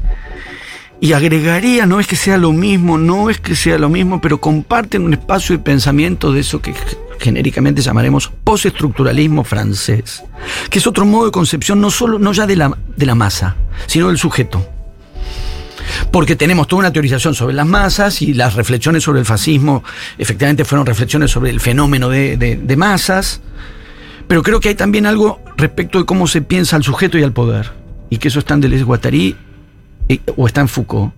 y 1.01 1.13
agregaría, 1.15 1.85
no 1.87 1.99
es 1.99 2.07
que 2.07 2.15
sea 2.15 2.37
lo 2.39 2.53
mismo, 2.53 2.97
no 2.97 3.29
es 3.29 3.41
que 3.41 3.57
sea 3.57 3.77
lo 3.79 3.89
mismo, 3.89 4.21
pero 4.21 4.41
comparten 4.41 5.03
un 5.03 5.13
espacio 5.15 5.57
de 5.57 5.63
pensamiento 5.63 6.33
de 6.33 6.41
eso 6.41 6.63
que 6.63 6.75
genéricamente 7.19 7.83
llamaremos 7.83 8.31
postestructuralismo 8.45 9.43
francés, 9.43 10.23
que 10.71 10.79
es 10.79 10.87
otro 10.87 11.05
modo 11.05 11.27
de 11.27 11.31
concepción 11.33 11.81
no 11.81 11.91
solo, 11.91 12.19
no 12.21 12.33
ya 12.33 12.47
de 12.47 12.55
la, 12.57 12.77
de 12.97 13.07
la 13.07 13.15
masa, 13.17 13.57
sino 13.87 14.09
del 14.09 14.19
sujeto. 14.19 14.65
Porque 16.13 16.37
tenemos 16.37 16.69
toda 16.69 16.81
una 16.81 16.93
teorización 16.93 17.35
sobre 17.35 17.55
las 17.55 17.67
masas 17.67 18.23
y 18.23 18.35
las 18.35 18.55
reflexiones 18.55 19.03
sobre 19.03 19.19
el 19.21 19.27
fascismo, 19.27 19.83
efectivamente 20.19 20.65
fueron 20.65 20.87
reflexiones 20.87 21.33
sobre 21.33 21.51
el 21.51 21.59
fenómeno 21.59 22.09
de, 22.09 22.37
de- 22.37 22.57
de 22.57 22.77
masas, 22.77 23.41
pero 24.29 24.43
creo 24.45 24.61
que 24.61 24.69
hay 24.69 24.75
también 24.77 25.07
algo 25.07 25.41
respecto 25.57 25.99
de 25.99 26.05
cómo 26.05 26.29
se 26.29 26.43
piensa 26.43 26.77
al 26.77 26.85
sujeto 26.85 27.19
y 27.19 27.25
al 27.25 27.33
poder, 27.33 27.73
y 28.13 28.19
que 28.19 28.29
eso 28.29 28.41
está 28.41 28.53
en 28.55 28.61
Deleuze 28.61 28.85
Guattari 28.85 29.35
eh, 30.11 30.21
o 30.37 30.47
está 30.47 30.61
en 30.61 30.69
Foucault, 30.69 31.13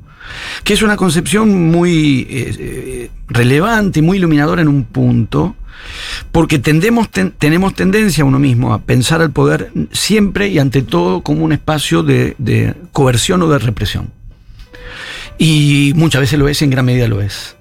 que 0.63 0.75
es 0.75 0.83
una 0.83 0.97
concepción 0.97 1.71
muy 1.73 2.21
eh, 2.31 2.57
eh, 2.59 3.11
relevante, 3.29 4.01
muy 4.01 4.19
iluminadora 4.19 4.63
en 4.63 4.69
un 4.69 4.85
punto, 4.85 5.57
porque 6.31 6.61
tendemos, 6.61 7.11
ten- 7.11 7.33
tenemos 7.37 7.75
tendencia 7.75 8.25
uno 8.25 8.39
mismo 8.39 8.73
a 8.73 8.79
pensar 8.83 9.21
al 9.21 9.33
poder 9.33 9.73
siempre 9.91 10.49
y 10.49 10.61
ante 10.61 10.83
todo 10.83 11.23
como 11.23 11.45
un 11.45 11.53
espacio 11.53 12.05
de, 12.05 12.37
de 12.39 12.75
coerción 12.93 13.43
o 13.43 13.49
de 13.51 13.59
represión. 13.59 14.11
Y 15.37 15.93
muchas 15.97 16.21
veces 16.21 16.39
lo 16.39 16.49
es 16.49 16.63
en 16.63 16.71
gran 16.71 16.85
medida 16.85 17.09
lo 17.09 17.21
es. 17.21 17.54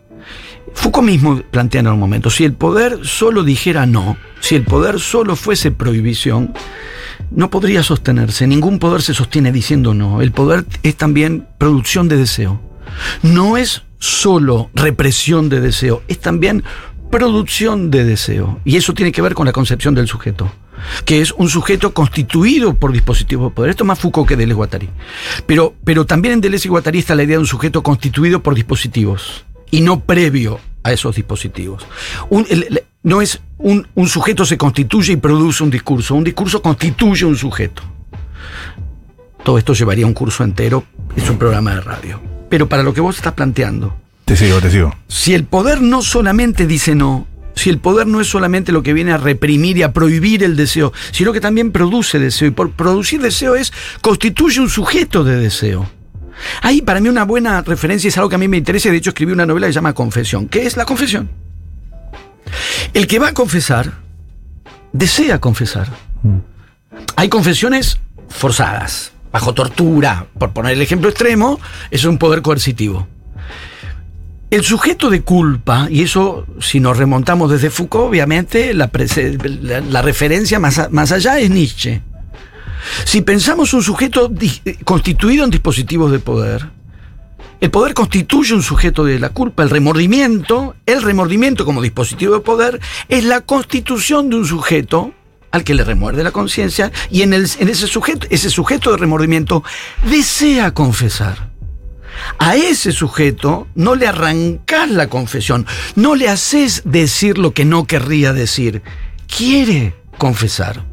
Foucault 0.73 1.05
mismo 1.05 1.41
plantea 1.51 1.81
en 1.81 1.87
algún 1.87 2.01
momento, 2.01 2.29
si 2.29 2.43
el 2.43 2.53
poder 2.53 2.99
solo 3.03 3.43
dijera 3.43 3.85
no, 3.85 4.17
si 4.39 4.55
el 4.55 4.63
poder 4.63 4.99
solo 4.99 5.35
fuese 5.35 5.71
prohibición, 5.71 6.53
no 7.31 7.49
podría 7.49 7.83
sostenerse. 7.83 8.47
Ningún 8.47 8.79
poder 8.79 9.01
se 9.01 9.13
sostiene 9.13 9.51
diciendo 9.51 9.93
no. 9.93 10.21
El 10.21 10.31
poder 10.31 10.65
es 10.83 10.95
también 10.95 11.47
producción 11.57 12.07
de 12.07 12.17
deseo. 12.17 12.61
No 13.21 13.57
es 13.57 13.83
solo 13.99 14.69
represión 14.73 15.49
de 15.49 15.61
deseo, 15.61 16.03
es 16.07 16.19
también 16.19 16.63
producción 17.09 17.89
de 17.91 18.03
deseo. 18.03 18.59
Y 18.65 18.75
eso 18.75 18.93
tiene 18.93 19.11
que 19.11 19.21
ver 19.21 19.33
con 19.33 19.45
la 19.45 19.53
concepción 19.53 19.95
del 19.95 20.07
sujeto. 20.07 20.51
que 21.05 21.21
es 21.21 21.31
un 21.31 21.47
sujeto 21.47 21.93
constituido 21.93 22.73
por 22.73 22.91
dispositivos 22.91 23.49
de 23.49 23.55
poder. 23.55 23.69
Esto 23.69 23.85
es 23.85 23.87
más 23.87 23.99
Foucault 23.99 24.27
que 24.27 24.35
Deleuze 24.35 24.57
Guattari. 24.57 24.89
Pero, 25.45 25.75
pero 25.85 26.05
también 26.05 26.33
en 26.33 26.41
Deleuze 26.41 26.67
y 26.67 26.69
Guattari 26.69 26.99
está 26.99 27.15
la 27.15 27.23
idea 27.23 27.37
de 27.37 27.41
un 27.41 27.47
sujeto 27.47 27.81
constituido 27.83 28.43
por 28.43 28.53
dispositivos 28.53 29.45
y 29.71 29.81
no 29.81 30.01
previo 30.01 30.59
a 30.83 30.91
esos 30.91 31.15
dispositivos. 31.15 31.85
Un- 32.29 32.45
el- 32.49 32.63
el- 32.63 32.83
no 33.03 33.21
es 33.21 33.41
un, 33.57 33.87
un 33.95 34.07
sujeto 34.07 34.45
se 34.45 34.57
constituye 34.57 35.13
y 35.13 35.17
produce 35.17 35.63
un 35.63 35.69
discurso, 35.69 36.15
un 36.15 36.23
discurso 36.23 36.61
constituye 36.61 37.25
un 37.25 37.35
sujeto. 37.35 37.81
Todo 39.43 39.57
esto 39.57 39.73
llevaría 39.73 40.05
un 40.05 40.13
curso 40.13 40.43
entero, 40.43 40.85
es 41.15 41.29
un 41.29 41.37
programa 41.37 41.75
de 41.75 41.81
radio. 41.81 42.21
Pero 42.49 42.69
para 42.69 42.83
lo 42.83 42.93
que 42.93 43.01
vos 43.01 43.17
estás 43.17 43.33
planteando, 43.33 43.95
Te 44.25 44.35
sigo, 44.37 44.61
te 44.61 44.71
sigo. 44.71 44.95
si 45.07 45.33
el 45.33 45.43
poder 45.43 45.81
no 45.81 46.01
solamente 46.01 46.65
dice 46.65 46.95
no, 46.95 47.27
si 47.55 47.69
el 47.69 47.77
poder 47.77 48.07
no 48.07 48.21
es 48.21 48.27
solamente 48.27 48.71
lo 48.71 48.83
que 48.83 48.93
viene 48.93 49.11
a 49.11 49.17
reprimir 49.17 49.77
y 49.77 49.83
a 49.83 49.91
prohibir 49.91 50.43
el 50.43 50.55
deseo, 50.55 50.93
sino 51.11 51.33
que 51.33 51.41
también 51.41 51.71
produce 51.71 52.19
deseo, 52.19 52.47
y 52.47 52.51
por 52.51 52.71
producir 52.71 53.21
deseo 53.21 53.55
es, 53.55 53.73
constituye 54.01 54.61
un 54.61 54.69
sujeto 54.69 55.23
de 55.25 55.35
deseo. 55.37 55.89
Ahí 56.61 56.81
para 56.81 56.99
mí 56.99 57.09
una 57.09 57.23
buena 57.25 57.61
referencia 57.61 58.07
es 58.07 58.17
algo 58.17 58.29
que 58.29 58.35
a 58.35 58.39
mí 58.39 58.47
me 58.47 58.57
interesa, 58.57 58.89
de 58.89 58.97
hecho 58.97 59.11
escribí 59.11 59.31
una 59.31 59.45
novela 59.45 59.67
que 59.67 59.73
se 59.73 59.77
llama 59.77 59.93
Confesión. 59.93 60.47
¿Qué 60.47 60.65
es 60.65 60.77
la 60.77 60.85
confesión? 60.85 61.29
El 62.93 63.07
que 63.07 63.19
va 63.19 63.29
a 63.29 63.33
confesar, 63.33 63.91
desea 64.91 65.39
confesar. 65.39 65.87
Hay 67.15 67.29
confesiones 67.29 67.99
forzadas, 68.29 69.11
bajo 69.31 69.53
tortura, 69.53 70.27
por 70.37 70.53
poner 70.53 70.73
el 70.73 70.81
ejemplo 70.81 71.09
extremo, 71.09 71.59
es 71.91 72.05
un 72.05 72.17
poder 72.17 72.41
coercitivo. 72.41 73.07
El 74.51 74.63
sujeto 74.63 75.09
de 75.09 75.21
culpa, 75.21 75.87
y 75.89 76.03
eso 76.03 76.45
si 76.59 76.79
nos 76.79 76.97
remontamos 76.97 77.49
desde 77.49 77.71
Foucault, 77.71 78.09
obviamente 78.09 78.73
la, 78.75 78.91
prese- 78.91 79.39
la- 79.61 79.79
la 79.81 80.01
referencia 80.03 80.59
más, 80.59 80.77
a- 80.77 80.89
más 80.89 81.11
allá 81.11 81.39
es 81.39 81.49
Nietzsche. 81.49 82.01
Si 83.05 83.21
pensamos 83.21 83.73
un 83.73 83.83
sujeto 83.83 84.31
constituido 84.83 85.43
en 85.43 85.49
dispositivos 85.49 86.11
de 86.11 86.19
poder, 86.19 86.69
el 87.63 87.71
poder 87.71 87.93
constituye 87.93 88.53
un 88.53 88.61
sujeto 88.61 89.05
de 89.05 89.19
la 89.19 89.29
culpa, 89.29 89.63
el 89.63 89.69
remordimiento, 89.69 90.75
el 90.85 91.01
remordimiento 91.01 91.63
como 91.63 91.81
dispositivo 91.81 92.33
de 92.35 92.41
poder 92.41 92.81
es 93.07 93.23
la 93.23 93.41
constitución 93.41 94.29
de 94.29 94.35
un 94.35 94.45
sujeto 94.45 95.13
al 95.51 95.63
que 95.63 95.73
le 95.73 95.83
remuerde 95.83 96.23
la 96.23 96.31
conciencia 96.31 96.91
y 97.09 97.21
en, 97.21 97.31
ese 97.33 97.87
sujeto, 97.87 98.27
ese 98.31 98.49
sujeto 98.49 98.91
de 98.91 98.97
remordimiento 98.97 99.63
desea 100.09 100.73
confesar. 100.73 101.51
A 102.37 102.55
ese 102.55 102.91
sujeto 102.91 103.67
no 103.75 103.95
le 103.95 104.07
arrancás 104.07 104.89
la 104.89 105.07
confesión, 105.07 105.65
no 105.95 106.15
le 106.15 106.27
haces 106.27 106.81
decir 106.83 107.37
lo 107.37 107.53
que 107.53 107.65
no 107.65 107.85
querría 107.85 108.33
decir, 108.33 108.81
quiere 109.27 109.95
confesar. 110.17 110.92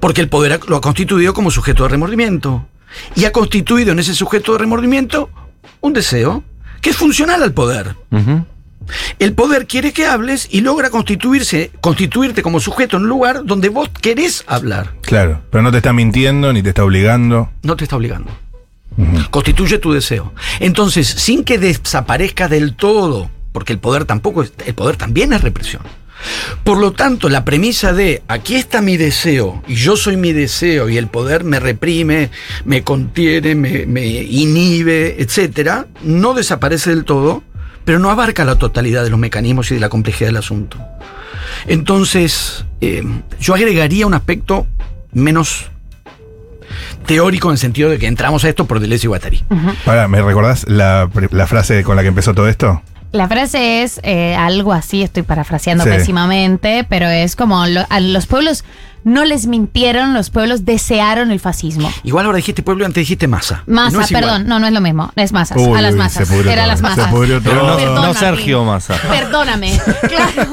Porque 0.00 0.20
el 0.20 0.28
poder 0.28 0.60
lo 0.68 0.76
ha 0.76 0.80
constituido 0.80 1.34
como 1.34 1.50
sujeto 1.50 1.84
de 1.84 1.90
remordimiento. 1.90 2.66
Y 3.14 3.24
ha 3.24 3.32
constituido 3.32 3.92
en 3.92 3.98
ese 3.98 4.14
sujeto 4.14 4.52
de 4.52 4.58
remordimiento 4.58 5.30
un 5.80 5.92
deseo 5.92 6.42
que 6.80 6.90
es 6.90 6.96
funcional 6.96 7.42
al 7.42 7.52
poder. 7.52 7.96
El 9.18 9.32
poder 9.34 9.66
quiere 9.66 9.92
que 9.92 10.06
hables 10.06 10.48
y 10.50 10.60
logra 10.60 10.90
constituirse, 10.90 11.72
constituirte 11.80 12.42
como 12.42 12.60
sujeto 12.60 12.96
en 12.96 13.04
un 13.04 13.08
lugar 13.08 13.44
donde 13.44 13.68
vos 13.68 13.88
querés 13.88 14.44
hablar. 14.46 14.94
Claro, 15.02 15.42
pero 15.50 15.62
no 15.62 15.72
te 15.72 15.78
está 15.78 15.92
mintiendo 15.92 16.52
ni 16.52 16.62
te 16.62 16.70
está 16.70 16.84
obligando. 16.84 17.50
No 17.62 17.76
te 17.76 17.84
está 17.84 17.96
obligando. 17.96 18.30
Constituye 19.30 19.78
tu 19.78 19.92
deseo. 19.92 20.32
Entonces, 20.60 21.06
sin 21.06 21.44
que 21.44 21.58
desaparezca 21.58 22.48
del 22.48 22.74
todo, 22.76 23.30
porque 23.52 23.72
el 23.72 23.78
poder 23.78 24.04
tampoco 24.04 24.42
es, 24.42 24.52
el 24.64 24.74
poder 24.74 24.96
también 24.96 25.32
es 25.32 25.42
represión. 25.42 25.82
Por 26.64 26.78
lo 26.78 26.92
tanto, 26.92 27.28
la 27.28 27.44
premisa 27.44 27.92
de 27.92 28.22
aquí 28.28 28.56
está 28.56 28.80
mi 28.80 28.96
deseo 28.96 29.62
y 29.68 29.74
yo 29.74 29.96
soy 29.96 30.16
mi 30.16 30.32
deseo 30.32 30.88
y 30.88 30.96
el 30.96 31.08
poder 31.08 31.44
me 31.44 31.60
reprime, 31.60 32.30
me 32.64 32.82
contiene, 32.82 33.54
me, 33.54 34.02
inhibe, 34.06 35.16
etcétera, 35.22 35.86
no 36.02 36.34
desaparece 36.34 36.90
del 36.90 37.04
todo, 37.04 37.42
pero 37.84 37.98
no 37.98 38.10
abarca 38.10 38.44
la 38.44 38.56
totalidad 38.56 39.04
de 39.04 39.10
los 39.10 39.18
mecanismos 39.18 39.70
y 39.70 39.74
de 39.74 39.80
la 39.80 39.88
complejidad 39.88 40.28
del 40.28 40.38
asunto. 40.38 40.78
Entonces, 41.66 42.64
eh, 42.80 43.02
yo 43.40 43.54
agregaría 43.54 44.06
un 44.06 44.14
aspecto 44.14 44.66
menos 45.12 45.70
teórico 47.06 47.48
en 47.48 47.52
el 47.52 47.58
sentido 47.58 47.88
de 47.90 47.98
que 47.98 48.06
entramos 48.06 48.44
a 48.44 48.48
esto 48.48 48.66
por 48.66 48.80
Deleuze 48.80 49.06
y 49.06 49.08
Guattari. 49.08 49.44
Ahora, 49.86 50.08
¿me 50.08 50.20
recordás 50.20 50.68
la, 50.68 51.08
la 51.30 51.46
frase 51.46 51.82
con 51.84 51.96
la 51.96 52.02
que 52.02 52.08
empezó 52.08 52.34
todo 52.34 52.48
esto? 52.48 52.82
La 53.12 53.28
frase 53.28 53.82
es 53.82 54.00
eh, 54.02 54.34
algo 54.34 54.72
así, 54.72 55.02
estoy 55.02 55.22
parafraseando 55.22 55.84
Sí. 55.84 55.90
pésimamente, 55.90 56.84
pero 56.88 57.08
es 57.08 57.36
como 57.36 57.66
lo- 57.66 57.86
a 57.88 58.00
los 58.00 58.26
pueblos 58.26 58.64
no 59.06 59.24
les 59.24 59.46
mintieron, 59.46 60.14
los 60.14 60.30
pueblos 60.30 60.64
desearon 60.64 61.30
el 61.30 61.38
fascismo. 61.38 61.88
Igual 62.02 62.26
ahora 62.26 62.36
dijiste 62.38 62.64
pueblo 62.64 62.82
y 62.82 62.86
antes 62.86 63.02
dijiste 63.02 63.28
masa. 63.28 63.62
Masa, 63.66 63.96
No 63.96 64.02
es 64.02 64.10
igual. 64.10 64.24
perdón, 64.24 64.46
no, 64.48 64.58
no 64.58 64.66
es 64.66 64.72
lo 64.72 64.80
mismo, 64.80 65.12
es 65.14 65.32
masas, 65.32 65.56
Uy, 65.58 65.78
a 65.78 65.80
las 65.80 65.94
masas, 65.94 66.28
era 66.28 66.42
todo, 66.56 66.66
las 66.66 66.82
masas. 66.82 67.08
Pero 67.12 67.62
no, 67.62 67.76
Perdón, 67.76 68.02
no. 68.02 68.14
Sergio 68.14 68.64
Massa. 68.64 68.96
Perdóname, 69.08 69.80
claro. 70.08 70.50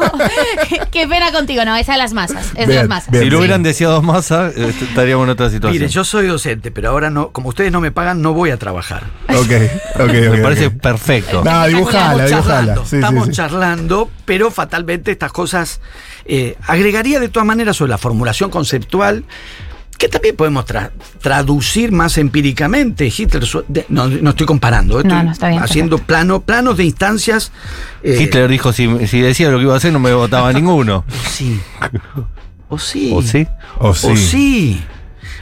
Qué 0.91 1.07
pena 1.07 1.31
contigo, 1.31 1.65
no, 1.65 1.75
es 1.75 1.89
a 1.89 1.97
las 1.97 2.13
masas, 2.13 2.51
es 2.55 2.67
Bien, 2.67 2.81
las 2.81 2.87
masas. 2.89 3.09
bien. 3.11 3.23
Si 3.23 3.29
lo 3.31 3.37
Sí. 3.37 3.39
hubieran 3.39 3.63
deseado 3.63 4.01
Massa, 4.03 4.49
eh, 4.55 4.71
estaríamos 4.81 5.23
en 5.25 5.29
otra 5.31 5.49
situación. 5.49 5.73
Mire, 5.81 5.87
yo 5.91 6.03
soy 6.03 6.27
docente, 6.27 6.69
pero 6.69 6.89
ahora 6.91 7.09
no, 7.09 7.29
como 7.31 7.49
ustedes 7.49 7.71
no 7.71 7.81
me 7.81 7.91
pagan, 7.91 8.21
no 8.21 8.33
voy 8.33 8.51
a 8.51 8.57
trabajar. 8.57 9.05
Ok, 9.29 9.51
ok, 9.95 9.99
ok. 10.01 10.11
Me 10.31 10.37
parece 10.43 10.69
perfecto. 10.69 11.43
No, 11.43 11.65
dibujala, 11.65 12.25
estamos 12.25 12.45
dibujala. 12.45 12.75
sí, 12.85 12.95
estamos 12.97 13.25
sí. 13.27 13.31
charlando, 13.33 14.11
pero 14.25 14.51
fatalmente 14.51 15.11
estas 15.11 15.31
cosas 15.31 15.81
eh, 16.25 16.55
agregaría 16.67 17.19
de 17.19 17.29
todas 17.29 17.47
maneras 17.47 17.75
sobre 17.77 17.89
la 17.89 17.97
formulación 17.97 18.42
conceptual 18.49 19.23
que 19.97 20.09
también 20.09 20.35
podemos 20.35 20.65
tra- 20.65 20.91
traducir 21.21 21.91
más 21.93 22.17
empíricamente. 22.17 23.05
Hitler, 23.15 23.43
no, 23.89 24.07
no 24.09 24.29
estoy 24.31 24.45
comparando, 24.45 24.97
estoy 24.99 25.13
No, 25.13 25.23
no, 25.23 25.31
está 25.31 25.49
bien, 25.49 25.61
haciendo 25.63 25.97
plano, 25.97 26.41
planos 26.41 26.75
de 26.77 26.83
instancias. 26.83 27.51
eh, 28.03 28.17
Hitler 28.19 28.49
dijo, 28.49 28.73
si, 28.73 29.07
si 29.07 29.21
decía 29.21 29.49
lo 29.49 29.57
que 29.59 29.63
iba 29.63 29.73
a 29.75 29.77
hacer, 29.77 29.93
no 29.93 29.99
me 29.99 30.13
votaba 30.13 30.51
ninguno. 30.53 31.05
O 31.07 31.29
sí. 31.29 31.59
O 32.69 32.77
sí. 32.79 33.11
¿O 33.13 33.21
sí? 33.21 33.47
O 33.79 33.93
sí. 33.93 34.07
O 34.07 34.15
sí. 34.17 34.83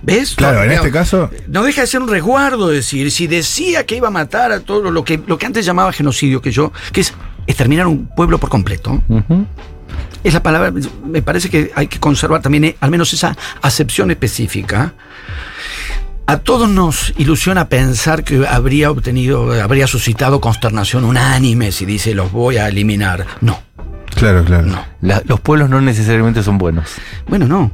¿Ves? 0.03 0.33
Claro, 0.35 0.63
en 0.63 0.69
No, 0.69 0.73
este 0.75 0.91
caso- 0.91 1.29
No 1.47 1.63
deja 1.63 1.81
de 1.81 1.87
ser 1.87 2.01
un 2.01 2.09
resguardo 2.09 2.67
decir, 2.67 3.11
si 3.11 3.27
decía 3.27 3.85
que 3.85 3.95
iba 3.95 4.07
a 4.09 4.11
matar 4.11 4.51
a 4.51 4.59
todo 4.59 4.89
lo 4.91 5.03
que, 5.03 5.21
lo 5.27 5.37
que 5.37 5.45
antes 5.45 5.65
llamaba 5.65 5.91
genocidio, 5.93 6.41
que 6.41 6.51
yo, 6.51 6.71
que 6.91 7.01
es 7.01 7.13
exterminar 7.47 7.87
un 7.87 8.07
pueblo 8.07 8.37
por 8.37 8.49
completo. 8.49 9.01
Ujú. 9.07 9.45
Es 10.23 10.33
la 10.33 10.43
palabra, 10.43 10.71
me 11.05 11.21
parece 11.21 11.49
que 11.49 11.71
hay 11.75 11.87
que 11.87 11.99
conservar 11.99 12.41
también 12.41 12.63
eh, 12.65 12.75
al 12.79 12.91
menos 12.91 13.11
esa 13.13 13.35
acepción 13.61 14.11
específica. 14.11 14.93
A 16.27 16.37
todos 16.37 16.69
nos 16.69 17.13
ilusiona 17.17 17.67
pensar 17.67 18.23
que 18.23 18.47
habría 18.47 18.91
obtenido, 18.91 19.51
habría 19.61 19.87
suscitado 19.87 20.39
consternación 20.39 21.03
unánime 21.03 21.71
si 21.71 21.85
dice 21.85 22.13
los 22.13 22.31
voy 22.31 22.57
a 22.57 22.67
eliminar. 22.69 23.25
No, 23.41 23.59
Claro, 24.15 24.43
claro. 24.45 24.67
no. 24.67 24.85
La- 25.01 25.21
los 25.25 25.39
pueblos 25.39 25.69
no 25.69 25.81
necesariamente 25.81 26.43
son 26.43 26.57
buenos. 26.57 26.89
Bueno, 27.27 27.47
no. 27.47 27.71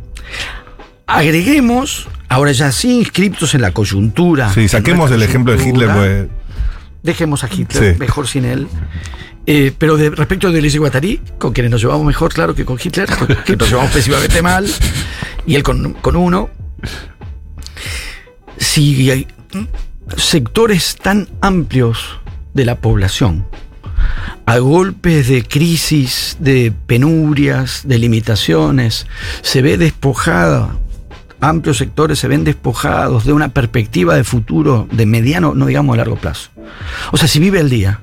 Agreguemos, 1.05 2.07
ahora 2.29 2.51
ya 2.51 2.71
sí 2.71 2.99
inscriptos 2.99 3.53
en 3.55 3.61
la 3.61 3.71
coyuntura. 3.71 4.51
Sí, 4.53 4.67
saquemos 4.67 5.11
el 5.11 5.21
ejemplo 5.23 5.55
de 5.55 5.67
Hitler, 5.67 5.89
pues. 5.93 6.27
Dejemos 7.03 7.43
a 7.43 7.49
Hitler, 7.53 7.93
Sí. 7.93 7.99
mejor 7.99 8.27
sin 8.27 8.43
él. 8.45 8.67
Eh, 9.49 9.71
pero 9.77 9.95
de, 9.95 10.09
respecto 10.09 10.47
de 10.47 10.53
Deleuze 10.55 10.75
y 10.75 10.79
Guattari, 10.79 11.21
con 11.37 11.53
quienes 11.53 11.71
nos 11.71 11.81
llevamos 11.81 12.05
mejor, 12.05 12.33
claro, 12.33 12.53
que 12.53 12.65
con 12.65 12.77
Hitler, 12.83 13.07
con- 13.09 13.27
que 13.45 13.55
nos 13.55 13.69
llevamos 13.69 13.91
pésimamente 13.91 14.41
mal, 14.41 14.67
y 15.45 15.55
él 15.55 15.63
con, 15.63 15.93
con 15.93 16.17
uno. 16.17 16.49
Si 18.57 19.09
hay 19.09 19.27
sectores 20.17 20.95
tan 20.97 21.29
amplios 21.41 22.19
de 22.53 22.65
la 22.65 22.75
población, 22.75 23.45
a 24.45 24.57
golpes 24.57 25.27
de 25.27 25.43
crisis, 25.43 26.37
de 26.39 26.73
penurias, 26.85 27.81
de 27.85 27.97
limitaciones, 27.99 29.07
se 29.41 29.61
ve 29.61 29.77
despojada, 29.77 30.77
amplios 31.39 31.77
sectores 31.77 32.19
se 32.19 32.27
ven 32.27 32.43
despojados 32.43 33.25
de 33.25 33.33
una 33.33 33.49
perspectiva 33.49 34.15
de 34.15 34.23
futuro 34.23 34.87
de 34.91 35.05
mediano, 35.05 35.53
no 35.55 35.65
digamos 35.67 35.93
de 35.93 35.97
largo 35.97 36.15
plazo. 36.17 36.49
O 37.11 37.17
sea, 37.17 37.27
si 37.27 37.39
vive 37.39 37.59
el 37.59 37.69
día, 37.69 38.01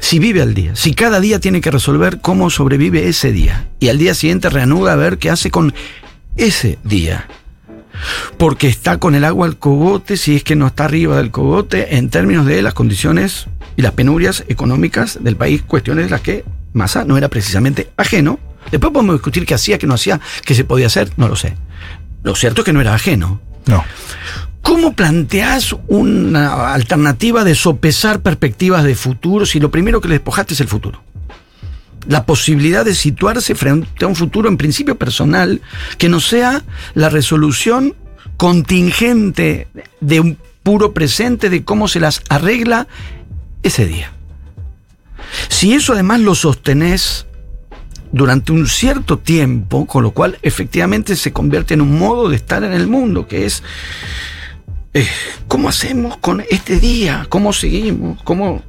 si 0.00 0.18
vive 0.18 0.42
al 0.42 0.54
día, 0.54 0.74
si 0.74 0.94
cada 0.94 1.20
día 1.20 1.38
tiene 1.38 1.60
que 1.60 1.70
resolver 1.70 2.20
cómo 2.20 2.50
sobrevive 2.50 3.08
ese 3.08 3.32
día, 3.32 3.68
y 3.78 3.88
al 3.88 3.98
día 3.98 4.14
siguiente 4.14 4.50
reanuda 4.50 4.92
a 4.92 4.96
ver 4.96 5.18
qué 5.18 5.30
hace 5.30 5.50
con 5.50 5.72
ese 6.36 6.78
día. 6.84 7.28
Porque 8.38 8.68
está 8.68 8.98
con 8.98 9.14
el 9.14 9.24
agua 9.24 9.46
al 9.46 9.58
cogote, 9.58 10.16
si 10.16 10.36
es 10.36 10.44
que 10.44 10.56
no 10.56 10.66
está 10.66 10.86
arriba 10.86 11.16
del 11.16 11.30
cogote, 11.30 11.96
en 11.96 12.08
términos 12.08 12.46
de 12.46 12.62
las 12.62 12.74
condiciones 12.74 13.46
y 13.76 13.82
las 13.82 13.92
penurias 13.92 14.44
económicas 14.48 15.18
del 15.22 15.36
país, 15.36 15.62
cuestiones 15.62 16.06
de 16.06 16.10
las 16.10 16.20
que 16.20 16.44
Massa 16.72 17.04
no 17.04 17.18
era 17.18 17.28
precisamente 17.28 17.90
ajeno. 17.96 18.38
Después 18.70 18.92
podemos 18.92 19.16
discutir 19.16 19.44
qué 19.44 19.54
hacía, 19.54 19.78
qué 19.78 19.86
no 19.86 19.94
hacía, 19.94 20.20
qué 20.44 20.54
se 20.54 20.64
podía 20.64 20.86
hacer, 20.86 21.10
no 21.16 21.28
lo 21.28 21.36
sé. 21.36 21.56
Lo 22.22 22.34
cierto 22.34 22.62
es 22.62 22.64
que 22.64 22.72
no 22.72 22.80
era 22.80 22.94
ajeno. 22.94 23.40
No. 23.66 23.84
¿Cómo 24.62 24.92
planteás 24.94 25.74
una 25.88 26.72
alternativa 26.74 27.44
de 27.44 27.54
sopesar 27.54 28.20
perspectivas 28.20 28.84
de 28.84 28.94
futuro 28.94 29.46
si 29.46 29.58
lo 29.58 29.70
primero 29.70 30.00
que 30.00 30.08
le 30.08 30.14
despojaste 30.14 30.54
es 30.54 30.60
el 30.60 30.68
futuro? 30.68 31.02
la 32.08 32.24
posibilidad 32.24 32.84
de 32.84 32.94
situarse 32.94 33.54
frente 33.54 34.04
a 34.04 34.08
un 34.08 34.16
futuro 34.16 34.48
en 34.48 34.56
principio 34.56 34.96
personal 34.96 35.60
que 35.98 36.08
no 36.08 36.20
sea 36.20 36.64
la 36.94 37.10
resolución 37.10 37.94
contingente 38.36 39.68
de 40.00 40.20
un 40.20 40.38
puro 40.62 40.92
presente 40.92 41.50
de 41.50 41.64
cómo 41.64 41.88
se 41.88 42.00
las 42.00 42.22
arregla 42.28 42.86
ese 43.62 43.86
día. 43.86 44.12
Si 45.48 45.74
eso 45.74 45.92
además 45.92 46.20
lo 46.20 46.34
sostenés 46.34 47.26
durante 48.12 48.52
un 48.52 48.66
cierto 48.66 49.18
tiempo, 49.18 49.86
con 49.86 50.02
lo 50.02 50.10
cual 50.12 50.38
efectivamente 50.42 51.16
se 51.16 51.32
convierte 51.32 51.74
en 51.74 51.82
un 51.82 51.98
modo 51.98 52.28
de 52.28 52.36
estar 52.36 52.64
en 52.64 52.72
el 52.72 52.86
mundo, 52.86 53.28
que 53.28 53.46
es 53.46 53.62
eh, 54.94 55.06
¿cómo 55.48 55.68
hacemos 55.68 56.16
con 56.18 56.42
este 56.50 56.78
día? 56.78 57.26
¿Cómo 57.28 57.52
seguimos? 57.52 58.22
¿Cómo... 58.22 58.62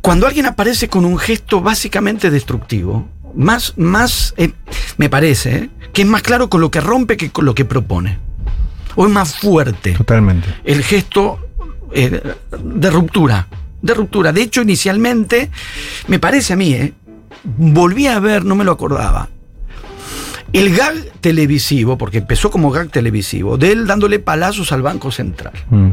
Cuando 0.00 0.26
alguien 0.26 0.46
aparece 0.46 0.88
con 0.88 1.04
un 1.04 1.18
gesto 1.18 1.60
básicamente 1.60 2.30
destructivo, 2.30 3.08
más, 3.34 3.76
más 3.76 4.34
eh, 4.36 4.52
me 4.96 5.10
parece, 5.10 5.56
eh, 5.56 5.70
que 5.92 6.02
es 6.02 6.08
más 6.08 6.22
claro 6.22 6.48
con 6.48 6.60
lo 6.60 6.70
que 6.70 6.80
rompe 6.80 7.16
que 7.16 7.30
con 7.30 7.44
lo 7.44 7.54
que 7.54 7.64
propone. 7.64 8.18
O 8.96 9.06
es 9.06 9.12
más 9.12 9.36
fuerte 9.36 9.92
Totalmente. 9.92 10.48
el 10.64 10.82
gesto 10.82 11.38
de 11.92 12.90
ruptura. 12.90 13.46
De 13.80 13.94
ruptura. 13.94 14.32
De 14.32 14.42
hecho, 14.42 14.62
inicialmente, 14.62 15.50
me 16.08 16.18
parece 16.18 16.54
a 16.54 16.56
mí, 16.56 16.72
eh, 16.74 16.92
volví 17.44 18.06
a 18.08 18.18
ver, 18.18 18.44
no 18.44 18.54
me 18.54 18.64
lo 18.64 18.72
acordaba. 18.72 19.28
El 20.52 20.74
gag 20.74 20.94
televisivo, 21.20 21.98
porque 21.98 22.18
empezó 22.18 22.50
como 22.50 22.70
gag 22.70 22.90
televisivo, 22.90 23.58
de 23.58 23.72
él 23.72 23.86
dándole 23.86 24.18
palazos 24.18 24.72
al 24.72 24.82
Banco 24.82 25.10
Central. 25.10 25.52
Mm. 25.70 25.90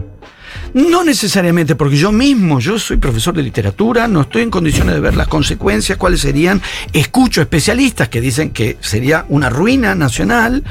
No 0.74 1.04
necesariamente, 1.04 1.76
porque 1.76 1.98
yo 1.98 2.12
mismo, 2.12 2.60
yo 2.60 2.80
soy 2.80 2.98
profesor 2.98 3.34
de 3.34 3.44
literatura, 3.44 4.08
no 4.08 4.22
estoy 4.22 4.44
en 4.44 4.52
condiciones 4.52 4.96
de 4.96 5.02
ver 5.02 5.16
las 5.16 5.28
consecuencias, 5.28 5.98
cuáles 5.98 6.22
serían. 6.22 6.62
Escucho 6.94 7.42
especialistas 7.42 8.10
que 8.10 8.22
dicen 8.22 8.52
que 8.52 8.78
sería 8.80 9.26
una 9.30 9.50
ruina 9.50 9.96
nacional 9.96 10.64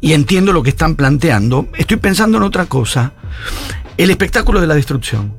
y 0.00 0.12
entiendo 0.12 0.52
lo 0.52 0.62
que 0.62 0.70
están 0.70 0.96
planteando. 0.96 1.68
Estoy 1.76 1.98
pensando 1.98 2.38
en 2.38 2.44
otra 2.44 2.66
cosa. 2.66 3.12
El 3.96 4.10
espectáculo 4.10 4.60
de 4.60 4.66
la 4.66 4.74
destrucción. 4.74 5.34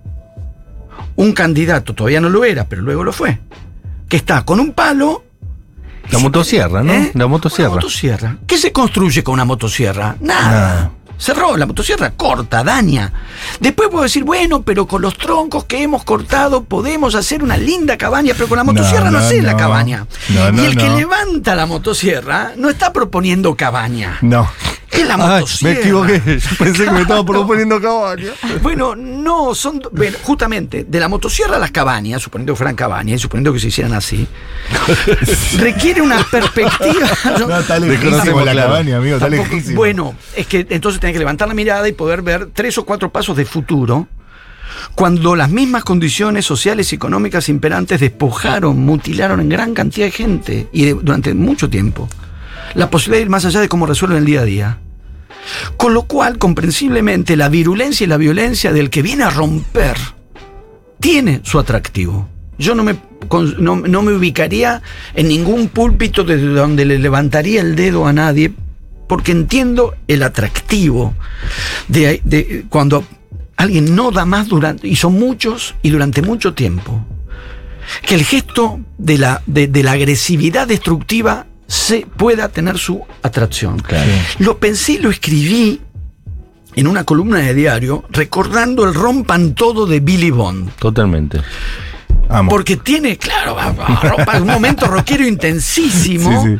Un 1.16 1.34
candidato, 1.34 1.94
todavía 1.94 2.22
no 2.22 2.30
lo 2.30 2.44
era, 2.44 2.68
pero 2.68 2.82
luego 2.82 3.04
lo 3.04 3.12
fue, 3.12 3.40
que 4.10 4.18
está 4.18 4.44
con 4.46 4.60
un 4.60 4.74
palo 4.74 5.24
La 6.14 6.20
motosierra, 6.20 6.84
¿no? 6.84 6.94
¿Eh? 6.94 7.12
La 7.14 7.28
motosierra. 7.28 7.72
Una 7.72 7.82
motosierra. 7.82 8.38
¿Qué 8.48 8.58
se 8.58 8.72
construye 8.72 9.24
con 9.24 9.34
una 9.34 9.46
motosierra? 9.46 10.16
Nada. 10.20 10.52
Nada. 10.52 10.92
Cerró, 11.18 11.56
la 11.56 11.66
motosierra 11.66 12.12
corta, 12.12 12.64
daña. 12.64 13.14
Después 13.60 13.90
puedo 13.90 14.04
decir, 14.04 14.24
bueno, 14.24 14.64
pero 14.64 14.88
con 14.88 15.02
los 15.02 15.18
troncos 15.18 15.66
que 15.66 15.82
hemos 15.82 16.04
cortado 16.04 16.64
podemos 16.64 17.16
hacer 17.16 17.44
una 17.44 17.56
linda 17.56 17.98
cabaña, 17.98 18.34
pero 18.36 18.50
con 18.50 18.58
la 18.58 18.64
motosierra 18.64 19.06
no, 19.06 19.20
no, 19.20 19.26
haces 19.26 19.44
la 19.44 19.54
no. 19.54 19.58
cabaña. 19.58 20.08
No, 20.30 20.52
no, 20.52 20.62
y 20.62 20.66
el 20.66 20.76
que 20.78 20.90
no. 20.90 20.98
levanta 20.98 21.56
la 21.56 21.66
motosierra 21.66 22.54
no 22.58 22.70
está 22.70 22.92
proponiendo 22.92 23.56
cabaña. 23.56 24.18
No. 24.22 24.50
Es 24.94 25.08
la 25.08 25.18
motosierra. 25.18 25.74
me 25.74 25.80
equivoqué. 25.82 26.22
Yo 26.40 26.58
pensé 26.58 26.86
que 26.86 26.92
me 26.92 27.02
estaba 27.02 27.26
proponiendo 27.26 27.82
cabaña. 27.82 28.30
Bueno, 28.62 28.96
no, 28.96 29.54
son. 29.56 29.82
bueno, 29.92 30.18
justamente, 30.24 30.86
de 30.88 31.00
la 31.00 31.08
motosierra 31.08 31.56
a 31.56 31.60
las 31.60 31.72
cabañas, 31.72 32.22
suponiendo 32.22 32.54
que 32.54 32.58
fueran 32.58 32.76
cabañas 32.76 33.20
y 33.20 33.22
suponiendo 33.24 33.52
que 33.54 33.60
se 33.60 33.68
hicieran 33.68 33.94
así, 33.94 34.28
requiere 35.58 36.02
una 36.02 36.24
perspectiva. 36.24 37.08
No, 37.40 37.48
lejísimo 37.80 38.42
la 38.42 38.56
cabaña, 38.56 38.98
amigo. 38.98 39.18
Tampoco- 39.20 39.44
lejísimo. 39.44 39.76
Bueno, 39.76 40.16
es 40.36 40.48
que 40.48 40.66
entonces 40.70 41.00
tenés 41.00 41.14
que 41.14 41.20
levantar 41.20 41.48
la 41.48 41.54
mirada 41.54 41.88
y 41.88 41.94
poder 41.94 42.22
ver 42.22 42.50
tres 42.54 42.78
o 42.78 42.86
cuatro 42.86 43.12
pasos 43.12 43.36
de 43.38 43.46
futuro. 43.46 44.08
Cuando 44.96 45.36
las 45.36 45.50
mismas 45.50 45.84
condiciones 45.84 46.46
sociales 46.46 46.92
y 46.92 46.96
económicas 46.96 47.48
imperantes 47.50 48.00
despojaron, 48.00 48.80
mutilaron 48.80 49.40
en 49.40 49.50
gran 49.50 49.74
cantidad 49.74 50.08
de 50.08 50.12
gente 50.12 50.68
y 50.72 50.86
de- 50.86 50.94
durante 50.96 51.34
mucho 51.34 51.70
tiempo. 51.70 52.10
La 52.74 52.90
posibilidad 52.90 53.20
de 53.20 53.24
ir 53.24 53.30
más 53.30 53.46
allá 53.46 53.60
de 53.62 53.70
cómo 53.70 53.86
resuelven 53.86 54.18
el 54.20 54.26
día 54.26 54.42
a 54.42 54.46
día. 54.46 54.78
Con 55.78 55.94
lo 55.94 56.04
cual, 56.04 56.38
comprensiblemente, 56.38 57.36
la 57.36 57.50
virulencia 57.50 58.06
y 58.06 58.08
la 58.08 58.18
violencia 58.18 58.72
del 58.72 58.90
que 58.90 59.02
viene 59.02 59.24
a 59.24 59.30
romper 59.30 59.98
tiene 61.00 61.42
su 61.44 61.60
atractivo. 61.60 62.30
Yo 62.58 62.76
no 62.76 62.84
me, 62.84 62.96
no, 63.60 63.76
me 63.76 64.14
ubicaría 64.14 64.82
en 65.16 65.28
ningún 65.28 65.68
púlpito 65.68 66.24
desde 66.24 66.48
donde 66.48 66.86
le 66.86 67.00
levantaría 67.00 67.62
el 67.62 67.76
dedo 67.76 68.06
a 68.06 68.14
nadie, 68.14 68.54
porque 69.08 69.32
entiendo 69.32 69.96
el 70.08 70.24
atractivo 70.24 71.14
de, 71.88 72.66
cuando 72.70 73.04
alguien 73.58 73.96
no 73.96 74.12
da 74.12 74.26
más 74.26 74.48
durante, 74.48 74.88
y 74.88 74.96
son 74.96 75.14
muchos 75.14 75.76
y 75.82 75.90
durante 75.90 76.22
mucho 76.22 76.54
tiempo. 76.54 77.06
Que 78.06 78.16
el 78.16 78.24
gesto 78.24 78.80
de 78.98 79.18
la, 79.18 79.42
de 79.46 79.84
la 79.84 79.92
agresividad 79.92 80.68
destructiva 80.68 81.48
se 81.68 82.06
pueda 82.18 82.50
tener 82.50 82.78
su 82.78 83.04
atracción. 83.22 83.82
Lo 84.40 84.58
pensé 84.58 84.94
y 84.94 84.98
lo 85.00 85.10
escribí 85.10 85.82
en 86.76 86.88
una 86.88 87.04
columna 87.04 87.40
de 87.40 87.54
diario 87.54 88.04
recordando 88.10 88.84
el 88.86 88.94
rompan 88.94 89.54
todo 89.54 89.86
de 89.86 90.00
Billy 90.00 90.32
Bond. 90.32 90.72
Totalmente. 90.76 91.42
Amo. 92.30 92.50
Porque 92.50 92.78
tiene, 92.78 93.18
claro, 93.18 93.58
un 94.40 94.48
momento 94.48 94.88
rockero 94.88 95.28
intensísimo. 95.28 96.44
Sí, 96.44 96.56
sí. 96.56 96.60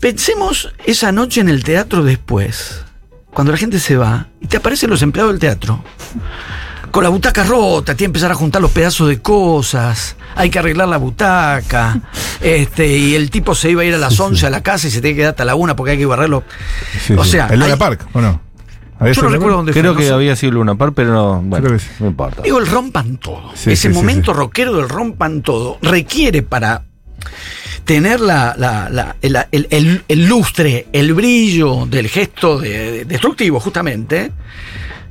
Pensemos 0.00 0.72
esa 0.84 1.10
noche 1.10 1.40
en 1.40 1.48
el 1.48 1.64
teatro 1.64 2.04
después, 2.04 2.84
cuando 3.32 3.52
la 3.52 3.58
gente 3.58 3.80
se 3.80 3.96
va 3.96 4.28
y 4.40 4.46
te 4.46 4.56
aparecen 4.58 4.90
los 4.90 5.02
empleados 5.02 5.32
del 5.32 5.40
teatro. 5.40 5.82
Con 6.98 7.04
la 7.04 7.10
butaca 7.10 7.44
rota, 7.44 7.94
tiene 7.94 7.96
que 7.98 8.04
empezar 8.06 8.32
a 8.32 8.34
juntar 8.34 8.60
los 8.60 8.72
pedazos 8.72 9.06
de 9.08 9.20
cosas, 9.22 10.16
hay 10.34 10.50
que 10.50 10.58
arreglar 10.58 10.88
la 10.88 10.96
butaca, 10.96 12.00
este, 12.40 12.88
y 12.88 13.14
el 13.14 13.30
tipo 13.30 13.54
se 13.54 13.70
iba 13.70 13.82
a 13.82 13.84
ir 13.84 13.94
a 13.94 13.98
las 13.98 14.18
11 14.18 14.44
a 14.48 14.50
la 14.50 14.64
casa 14.64 14.88
y 14.88 14.90
se 14.90 15.00
tiene 15.00 15.14
que 15.14 15.20
quedar 15.20 15.30
hasta 15.30 15.44
la 15.44 15.54
1 15.54 15.76
porque 15.76 15.92
hay 15.92 15.98
que 15.98 16.06
barrerlo. 16.06 16.42
Sí, 17.06 17.12
o 17.12 17.22
sí. 17.22 17.30
sea, 17.30 17.46
¿El 17.52 17.60
Luna 17.60 17.74
hay- 17.74 17.78
Park 17.78 18.08
o 18.14 18.20
no? 18.20 18.40
¿Había 18.98 19.12
yo 19.12 19.22
no 19.22 19.28
recuerdo 19.28 19.56
dónde 19.58 19.72
Creo 19.74 19.94
fue. 19.94 20.02
que 20.02 20.08
no 20.08 20.08
sé. 20.08 20.14
había 20.16 20.34
sido 20.34 20.52
Luna 20.54 20.74
Park, 20.74 20.92
pero 20.96 21.12
no, 21.12 21.40
bueno, 21.40 21.66
Creo 21.68 21.78
que 21.78 21.84
sí. 21.84 21.90
no 22.00 22.06
importa. 22.08 22.42
Digo, 22.42 22.58
el 22.58 22.66
rompan 22.66 23.16
todo. 23.18 23.52
Sí, 23.54 23.70
Ese 23.70 23.76
sí, 23.76 23.88
sí, 23.90 23.94
momento 23.94 24.32
sí. 24.32 24.36
rockero 24.38 24.74
del 24.76 24.88
rompan 24.88 25.42
todo 25.42 25.78
requiere 25.82 26.42
para 26.42 26.82
tener 27.84 28.18
la, 28.18 28.56
la- 28.58 28.90
la- 28.90 29.14
el, 29.22 29.36
el- 29.52 29.68
el- 29.70 30.02
el 30.08 30.26
lustre, 30.26 30.88
el 30.92 31.14
brillo 31.14 31.86
del 31.86 32.08
gesto 32.08 32.58
de- 32.58 32.90
de- 32.90 33.04
destructivo, 33.04 33.60
justamente. 33.60 34.32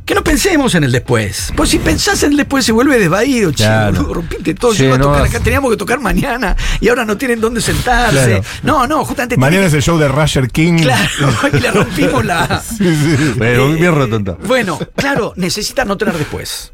Que 0.07 0.15
no 0.15 0.23
pensemos 0.23 0.73
en 0.73 0.85
el 0.85 0.91
después. 0.93 1.51
Pues 1.55 1.69
si 1.69 1.79
pensás 1.79 2.23
en 2.23 2.31
el 2.31 2.37
después 2.37 2.63
se 2.65 2.71
vuelve 2.71 2.97
desvaído, 2.97 3.51
chico. 3.51 3.67
Claro. 3.67 4.13
rompiste 4.13 4.53
todo. 4.55 4.71
Sí, 4.71 4.79
Yo 4.79 4.85
iba 4.85 4.95
a 4.95 4.97
no 4.99 5.03
tocar 5.07 5.21
vas- 5.21 5.29
acá, 5.31 5.39
teníamos 5.41 5.69
que 5.69 5.75
tocar 5.77 5.99
mañana 5.99 6.55
y 6.79 6.87
ahora 6.87 7.03
no 7.03 7.17
tienen 7.17 7.41
dónde 7.41 7.59
sentarse. 7.59 8.25
Claro. 8.39 8.43
No, 8.63 8.87
no, 8.87 9.03
justamente. 9.03 9.35
Mañana 9.35 9.65
es 9.65 9.73
el 9.73 9.81
show 9.83 9.97
de 9.97 10.07
Roger 10.07 10.49
King. 10.49 10.77
Claro, 10.81 11.09
y 11.53 11.59
le 11.59 11.71
rompimos 11.71 12.23
la. 12.25 12.63
Sí, 12.77 12.77
sí. 12.85 13.33
Pero 13.37 13.67
bien 13.73 13.93
rotonda. 13.93 14.37
Bueno, 14.45 14.79
claro, 14.95 15.33
necesita 15.35 15.83
no 15.83 15.97
tener 15.97 16.17
después. 16.17 16.71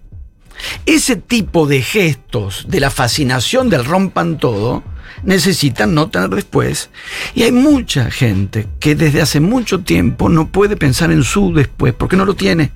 Ese 0.85 1.15
tipo 1.15 1.65
de 1.65 1.81
gestos 1.81 2.65
de 2.69 2.79
la 2.79 2.91
fascinación 2.91 3.67
del 3.71 3.83
rompan 3.83 4.37
todo 4.37 4.83
necesitan 5.23 5.95
no 5.95 6.09
tener 6.09 6.29
después. 6.29 6.91
Y 7.33 7.41
hay 7.43 7.51
mucha 7.51 8.11
gente 8.11 8.67
que 8.79 8.93
desde 8.93 9.21
hace 9.23 9.39
mucho 9.39 9.79
tiempo 9.79 10.29
no 10.29 10.49
puede 10.51 10.77
pensar 10.77 11.11
en 11.11 11.23
su 11.23 11.51
después, 11.53 11.93
porque 11.97 12.15
no 12.15 12.25
lo 12.25 12.35
tiene. 12.35 12.71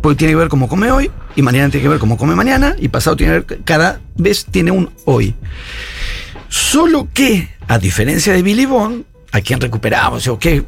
Porque 0.00 0.16
tiene 0.16 0.32
que 0.32 0.36
ver 0.36 0.48
cómo 0.48 0.68
come 0.68 0.90
hoy, 0.90 1.10
y 1.36 1.42
mañana 1.42 1.70
tiene 1.70 1.82
que 1.82 1.88
ver 1.88 1.98
cómo 1.98 2.16
come 2.16 2.34
mañana, 2.34 2.74
y 2.78 2.88
pasado 2.88 3.16
tiene 3.16 3.42
que 3.42 3.54
ver, 3.54 3.64
cada 3.64 4.00
vez 4.16 4.46
tiene 4.50 4.70
un 4.70 4.90
hoy. 5.04 5.34
Solo 6.48 7.08
que, 7.12 7.50
a 7.68 7.78
diferencia 7.78 8.32
de 8.32 8.42
Billy 8.42 8.66
Bond, 8.66 9.04
a 9.32 9.40
quien 9.40 9.60
recuperamos, 9.60 10.26
o 10.28 10.38
que 10.38 10.64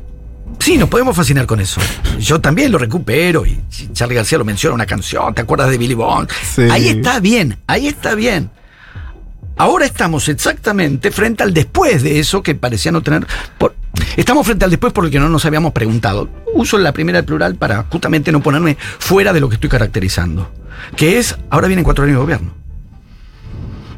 sí, 0.58 0.76
nos 0.76 0.88
podemos 0.88 1.16
fascinar 1.16 1.46
con 1.46 1.60
eso. 1.60 1.80
Yo 2.20 2.40
también 2.40 2.70
lo 2.70 2.78
recupero, 2.78 3.46
y 3.46 3.58
Charlie 3.92 4.16
García 4.16 4.38
lo 4.38 4.44
menciona 4.44 4.74
una 4.74 4.86
canción, 4.86 5.34
¿te 5.34 5.42
acuerdas 5.42 5.70
de 5.70 5.78
Billy 5.78 5.94
Bond? 5.94 6.28
Sí. 6.54 6.62
Ahí 6.70 6.88
está 6.88 7.18
bien, 7.18 7.56
ahí 7.66 7.86
está 7.86 8.14
bien. 8.14 8.50
Ahora 9.62 9.86
estamos 9.86 10.28
exactamente 10.28 11.12
frente 11.12 11.44
al 11.44 11.54
después 11.54 12.02
de 12.02 12.18
eso 12.18 12.42
que 12.42 12.54
parecía 12.56 12.90
no 12.90 13.00
tener. 13.00 13.24
por- 13.58 13.76
estamos 14.16 14.44
frente 14.44 14.64
al 14.64 14.70
después 14.72 14.92
por 14.92 15.04
el 15.04 15.10
que 15.12 15.20
no 15.20 15.28
nos 15.28 15.44
habíamos 15.44 15.72
preguntado. 15.72 16.28
Uso 16.54 16.78
la 16.78 16.90
primera 16.92 17.18
del 17.18 17.24
plural 17.26 17.54
para 17.54 17.84
justamente 17.88 18.32
no 18.32 18.40
ponerme 18.40 18.76
fuera 18.98 19.32
de 19.32 19.38
lo 19.40 19.48
que 19.48 19.54
estoy 19.54 19.70
caracterizando. 19.70 20.50
Que 20.96 21.18
es, 21.18 21.36
ahora 21.48 21.68
vienen 21.68 21.84
cuatro 21.84 22.02
años 22.04 22.16
de 22.16 22.20
gobierno. 22.22 22.50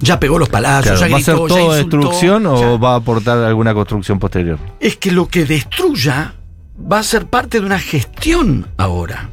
Ya 0.00 0.20
pegó 0.20 0.38
los 0.38 0.50
palacios, 0.50 0.98
Claro, 0.98 1.07
ya 1.09 1.14
¿Va 1.14 1.18
a 1.18 1.22
ser 1.24 1.35
todo 1.35 1.44
insultó, 1.46 1.72
destrucción 1.74 2.46
o 2.46 2.61
ya- 2.61 2.77
va 2.77 2.92
a 2.92 2.96
aportar 2.96 3.38
alguna 3.38 3.72
construcción 3.72 4.18
posterior? 4.18 4.59
es 4.81 4.96
que 4.98 5.11
lo 5.12 5.29
que 5.29 5.46
destruya 5.46 6.35
va 6.92 6.98
a 6.98 7.03
ser 7.03 7.24
parte 7.24 7.59
de 7.61 7.64
una 7.64 7.79
gestión 7.79 8.66
ahora. 8.77 9.31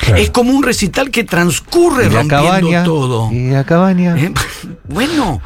Claro. 0.00 0.16
Es 0.16 0.30
como 0.30 0.52
un 0.52 0.62
recital 0.62 1.10
que 1.10 1.24
transcurre 1.24 2.04
rompiendo 2.08 2.28
cabaña. 2.28 2.84
todo. 2.84 3.30
Y 3.32 3.50
la 3.50 3.64
cabaña. 3.64 4.16
¿Eh? 4.16 4.32
Bueno, 4.90 5.40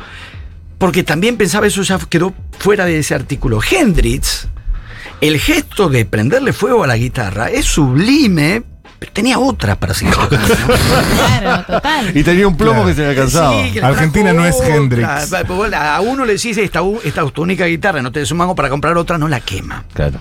porque 0.78 1.02
también 1.04 1.36
pensaba 1.36 1.66
eso 1.66 1.82
ya 1.82 1.98
quedó 1.98 2.34
fuera 2.58 2.84
de 2.84 2.98
ese 2.98 3.14
artículo. 3.14 3.60
Hendrix, 3.68 4.48
el 5.20 5.38
gesto 5.38 5.88
de 5.88 6.04
prenderle 6.04 6.52
fuego 6.52 6.84
a 6.84 6.86
la 6.86 6.96
guitarra 6.96 7.48
es 7.50 7.64
sublime 7.66 8.62
Pero 8.98 9.12
tenía 9.12 9.38
otra 9.38 9.78
para 9.78 9.92
seguir 9.94 10.14
tocando. 10.14 10.46
Claro, 11.16 11.64
total. 11.66 12.16
Y 12.16 12.22
tenía 12.22 12.46
un 12.48 12.56
plomo 12.56 12.72
Claro. 12.84 12.88
que 12.88 12.94
se 12.94 13.02
le 13.02 13.08
alcanzaba. 13.10 13.52
Sí, 13.64 13.78
Argentina 13.80 14.32
no 14.32 14.46
es. 14.46 14.56
Hendrix. 14.60 15.08
Pues, 15.46 15.72
A 15.74 16.00
uno 16.00 16.24
le 16.24 16.34
decís, 16.34 16.56
esta, 16.56 16.80
esta 17.04 17.22
es 17.22 17.32
tu 17.32 17.42
única 17.42 17.66
guitarra, 17.66 18.00
no 18.02 18.10
te 18.12 18.20
des 18.20 18.30
un 18.30 18.38
mango 18.38 18.54
para 18.54 18.68
comprar 18.70 18.96
otra, 18.96 19.18
no 19.18 19.28
la 19.28 19.40
quema. 19.40 19.84
Claro. 19.92 20.18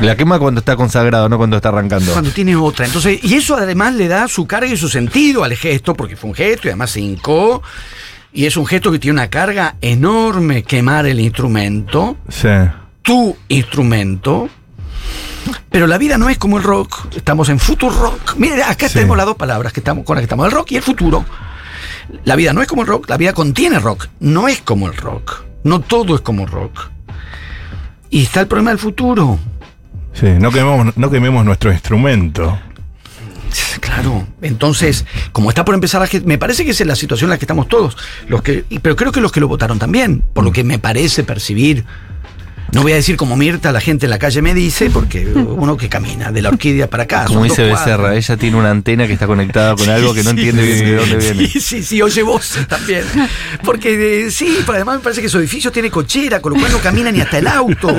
La 0.00 0.16
quema 0.16 0.38
cuando 0.38 0.58
está 0.60 0.76
consagrado, 0.76 1.28
no 1.28 1.38
cuando 1.38 1.56
está 1.56 1.68
arrancando. 1.70 2.12
Cuando 2.12 2.30
tiene 2.30 2.54
otra. 2.56 2.86
Entonces, 2.86 3.18
y 3.22 3.34
eso 3.34 3.56
además 3.56 3.94
le 3.94 4.08
da 4.08 4.28
su 4.28 4.46
carga 4.46 4.66
y 4.72 4.76
su 4.76 4.88
sentido 4.88 5.44
al 5.44 5.54
gesto, 5.56 5.94
porque 5.94 6.16
fue 6.16 6.30
un 6.30 6.36
gesto 6.36 6.68
y 6.68 6.70
además 6.70 6.90
se 6.90 7.00
hincó. 7.00 7.62
Y 8.32 8.46
es 8.46 8.56
un 8.56 8.66
gesto 8.66 8.90
que 8.90 8.98
tiene 8.98 9.14
una 9.20 9.28
carga 9.28 9.76
enorme 9.80 10.62
quemar 10.62 11.06
el 11.06 11.20
instrumento, 11.20 12.16
Sí. 12.28 12.48
tu 13.02 13.36
instrumento. 13.48 14.48
Pero 15.70 15.86
la 15.86 15.98
vida 15.98 16.16
no 16.18 16.28
es 16.28 16.38
como 16.38 16.56
el 16.56 16.62
rock. 16.62 17.14
Estamos 17.14 17.48
en 17.48 17.58
futuro 17.58 17.94
rock. 17.94 18.36
Mire, 18.38 18.62
acá 18.62 18.88
Sí. 18.88 18.94
tenemos 18.94 19.16
las 19.16 19.26
dos 19.26 19.36
palabras 19.36 19.72
que 19.72 19.80
estamos, 19.80 20.04
con 20.04 20.16
las 20.16 20.22
que 20.22 20.24
estamos, 20.26 20.46
el 20.46 20.52
rock 20.52 20.72
y 20.72 20.76
el 20.76 20.82
futuro. 20.82 21.24
La 22.24 22.36
vida 22.36 22.52
no 22.52 22.62
es 22.62 22.68
como 22.68 22.82
el 22.82 22.88
rock, 22.88 23.08
la 23.10 23.16
vida 23.16 23.32
contiene 23.32 23.78
rock. 23.78 24.06
No 24.20 24.48
es 24.48 24.60
como 24.62 24.86
el 24.86 24.96
rock. 24.96 25.42
No 25.64 25.80
todo 25.80 26.14
es 26.14 26.20
como 26.20 26.42
el 26.42 26.48
rock. 26.48 26.90
Y 28.10 28.22
está 28.22 28.40
el 28.40 28.46
problema 28.46 28.70
del 28.70 28.78
futuro. 28.78 29.38
Sí, 30.12 30.26
no 30.38 30.50
quememos, 30.50 30.96
no 30.96 31.10
quememos 31.10 31.44
nuestro 31.44 31.72
instrumento. 31.72 32.58
Claro, 33.80 34.26
entonces, 34.40 35.04
como 35.32 35.50
está 35.50 35.64
por 35.64 35.74
empezar, 35.74 36.08
me 36.24 36.38
parece 36.38 36.64
que 36.64 36.70
esa 36.70 36.84
es 36.84 36.86
la 36.86 36.96
situación 36.96 37.28
en 37.28 37.30
la 37.32 37.38
que 37.38 37.44
estamos 37.44 37.68
todos, 37.68 37.96
los 38.28 38.42
que, 38.42 38.64
pero 38.80 38.96
creo 38.96 39.12
que 39.12 39.20
los 39.20 39.32
que 39.32 39.40
lo 39.40 39.48
votaron 39.48 39.78
también, 39.78 40.22
por 40.32 40.44
lo 40.44 40.52
que 40.52 40.64
me 40.64 40.78
parece 40.78 41.24
percibir. 41.24 41.84
No 42.72 42.80
voy 42.82 42.92
a 42.92 42.94
decir 42.96 43.16
como 43.16 43.36
Mirta, 43.36 43.70
la 43.70 43.80
gente 43.80 44.06
en 44.06 44.10
la 44.10 44.18
calle 44.18 44.40
me 44.40 44.54
dice, 44.54 44.88
porque 44.90 45.26
uno 45.26 45.76
que 45.76 45.88
camina 45.90 46.32
de 46.32 46.40
la 46.40 46.48
orquídea 46.48 46.88
para 46.88 47.02
acá. 47.02 47.24
Como 47.26 47.44
dice 47.44 47.64
Becerra, 47.64 48.16
ella 48.16 48.36
tiene 48.38 48.56
una 48.56 48.70
antena 48.70 49.06
que 49.06 49.12
está 49.12 49.26
conectada 49.26 49.76
con 49.76 49.88
algo 49.90 50.14
que 50.14 50.22
no 50.22 50.30
Sí, 50.30 50.36
entiende 50.38 50.62
bien 50.62 50.78
de 50.86 50.94
dónde 50.96 51.16
viene. 51.18 51.48
Sí, 51.48 51.60
sí, 51.60 51.82
sí, 51.82 52.00
oye 52.02 52.22
voces 52.22 52.66
también. 52.66 53.04
Porque 53.62 54.26
eh, 54.26 54.30
sí, 54.30 54.56
pero 54.64 54.76
además 54.76 54.96
me 54.96 55.02
parece 55.02 55.20
que 55.20 55.28
su 55.28 55.38
edificio 55.38 55.70
tiene 55.70 55.90
cochera, 55.90 56.40
con 56.40 56.54
lo 56.54 56.58
cual 56.60 56.72
no 56.72 56.78
camina 56.78 57.12
ni 57.12 57.20
hasta 57.20 57.38
el 57.38 57.46
auto. 57.46 57.94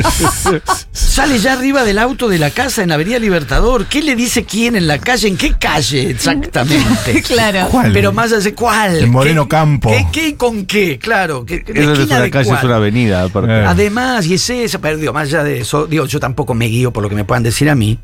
Sale 0.92 1.38
ya 1.38 1.54
arriba 1.54 1.84
del 1.84 2.00
auto 2.00 2.28
de 2.28 2.40
la 2.40 2.50
casa 2.50 2.82
en 2.82 2.92
Avenida 2.92 3.20
Libertador. 3.20 3.86
¿Qué 3.86 4.02
le 4.02 4.16
dice 4.16 4.44
quién 4.44 4.76
en 4.76 4.88
la 4.88 4.98
calle? 4.98 5.28
¿En 5.28 5.38
qué 5.38 5.54
calle 5.58 6.10
exactamente? 6.10 7.22
Claro. 7.34 7.68
¿Cuál? 7.72 7.94
Pero 7.94 8.12
más 8.12 8.32
allá 8.32 8.42
de 8.42 8.54
cuál. 8.54 8.98
En 8.98 9.12
Moreno 9.12 9.44
¿Qué- 9.44 9.50
Campo. 9.50 9.90
¿Qué, 9.90 10.06
qué 10.12 10.28
y 10.30 10.34
con 10.34 10.66
qué? 10.66 10.98
Claro. 11.00 11.46
¿qué, 11.46 11.64
Eso 11.66 11.96
de 12.06 12.08
calle, 12.08 12.46
cuál? 12.50 12.58
es 12.58 12.64
una 12.64 12.76
avenida. 12.76 13.24
aparte. 13.24 13.52
Eh. 13.52 13.66
Además, 13.66 14.26
y 14.26 14.34
es 14.36 14.50
esa, 14.64 14.80
pero 14.80 14.98
digo, 14.98 15.14
más 15.14 15.28
allá 15.30 15.44
de 15.44 15.60
eso, 15.60 15.86
digo, 15.88 16.06
yo 16.06 16.20
tampoco 16.20 16.54
me 16.54 16.66
guío 16.66 16.92
por 16.92 17.04
lo 17.04 17.10
que 17.10 17.16
me 17.16 17.26
puedan 17.26 17.44
decir 17.44 17.70
a 17.70 17.76
mí, 17.76 18.00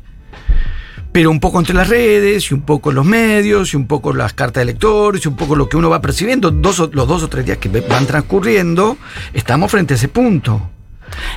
pero 1.12 1.30
un 1.30 1.40
poco 1.40 1.58
entre 1.58 1.74
las 1.74 1.88
redes, 1.88 2.50
y 2.50 2.54
un 2.54 2.62
poco 2.62 2.90
en 2.90 2.96
los 2.96 3.04
medios, 3.04 3.72
y 3.72 3.76
un 3.76 3.86
poco 3.86 4.12
las 4.12 4.32
cartas 4.32 4.60
de 4.60 4.66
lectores, 4.66 5.24
y 5.24 5.28
un 5.28 5.36
poco 5.36 5.56
lo 5.56 5.68
que 5.68 5.76
uno 5.76 5.90
va 5.90 6.00
percibiendo, 6.00 6.50
dos 6.50 6.78
los 6.92 7.08
dos 7.08 7.22
o 7.22 7.28
tres 7.28 7.46
días 7.46 7.58
que 7.58 7.68
van 7.68 8.06
transcurriendo, 8.06 8.96
estamos 9.32 9.70
frente 9.70 9.94
a 9.94 9.96
ese 9.96 10.08
punto. 10.08 10.70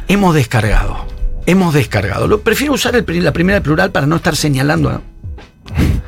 Hemos 0.07 0.35
descargado, 0.35 1.07
hemos 1.47 1.73
descargado. 1.73 2.27
Lo, 2.27 2.41
prefiero 2.41 2.73
usar 2.73 2.95
el 2.95 3.23
la 3.23 3.33
primera 3.33 3.55
del 3.55 3.63
plural 3.63 3.91
para 3.91 4.05
no 4.05 4.17
estar 4.17 4.35
señalando 4.35 4.89
a 4.89 5.01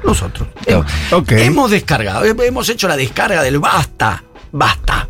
nosotros. 0.03 0.47
Hemos, 0.67 0.85
Ok. 1.11 1.31
hemos 1.31 1.71
descargado, 1.71 2.23
hemos 2.25 2.69
hecho 2.69 2.87
la 2.87 2.95
descarga 2.97 3.41
del 3.41 3.59
basta, 3.59 4.23
basta. 4.51 5.09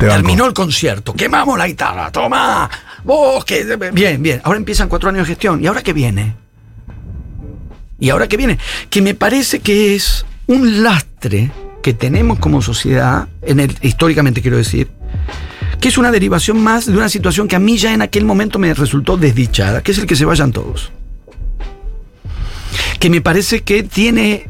Terminó 0.00 0.46
el 0.46 0.54
concierto, 0.54 1.12
quemamos 1.12 1.58
la 1.58 1.66
guitarra, 1.66 2.10
toma, 2.10 2.70
vos 3.04 3.44
que... 3.44 3.76
Bien, 3.92 4.22
bien, 4.22 4.40
ahora 4.44 4.56
empiezan 4.56 4.88
cuatro 4.88 5.10
años 5.10 5.28
de 5.28 5.34
gestión, 5.34 5.62
¿y 5.62 5.66
ahora 5.66 5.82
qué 5.82 5.92
viene? 5.92 6.34
¿Y 7.98 8.08
ahora 8.08 8.26
qué 8.26 8.38
viene? 8.38 8.58
Que 8.88 9.02
me 9.02 9.14
parece 9.14 9.60
que 9.60 9.94
es 9.94 10.24
un 10.46 10.82
lastre 10.82 11.52
que 11.82 11.92
tenemos 11.92 12.38
como 12.38 12.62
sociedad, 12.62 13.28
en 13.42 13.60
el, 13.60 13.76
históricamente 13.82 14.40
quiero 14.40 14.56
decir, 14.56 14.88
que 15.80 15.88
es 15.88 15.98
una 15.98 16.10
derivación 16.10 16.62
más 16.62 16.86
de 16.86 16.96
una 16.96 17.08
situación 17.08 17.46
que 17.46 17.56
a 17.56 17.58
mí 17.58 17.76
ya 17.76 17.92
en 17.92 18.02
aquel 18.02 18.24
momento 18.24 18.58
me 18.58 18.72
resultó 18.74 19.16
desdichada, 19.16 19.82
que 19.82 19.92
es 19.92 19.98
el 19.98 20.06
que 20.06 20.16
se 20.16 20.24
vayan 20.24 20.52
todos. 20.52 20.92
Que 22.98 23.10
me 23.10 23.20
parece 23.20 23.62
que 23.62 23.82
tiene, 23.82 24.48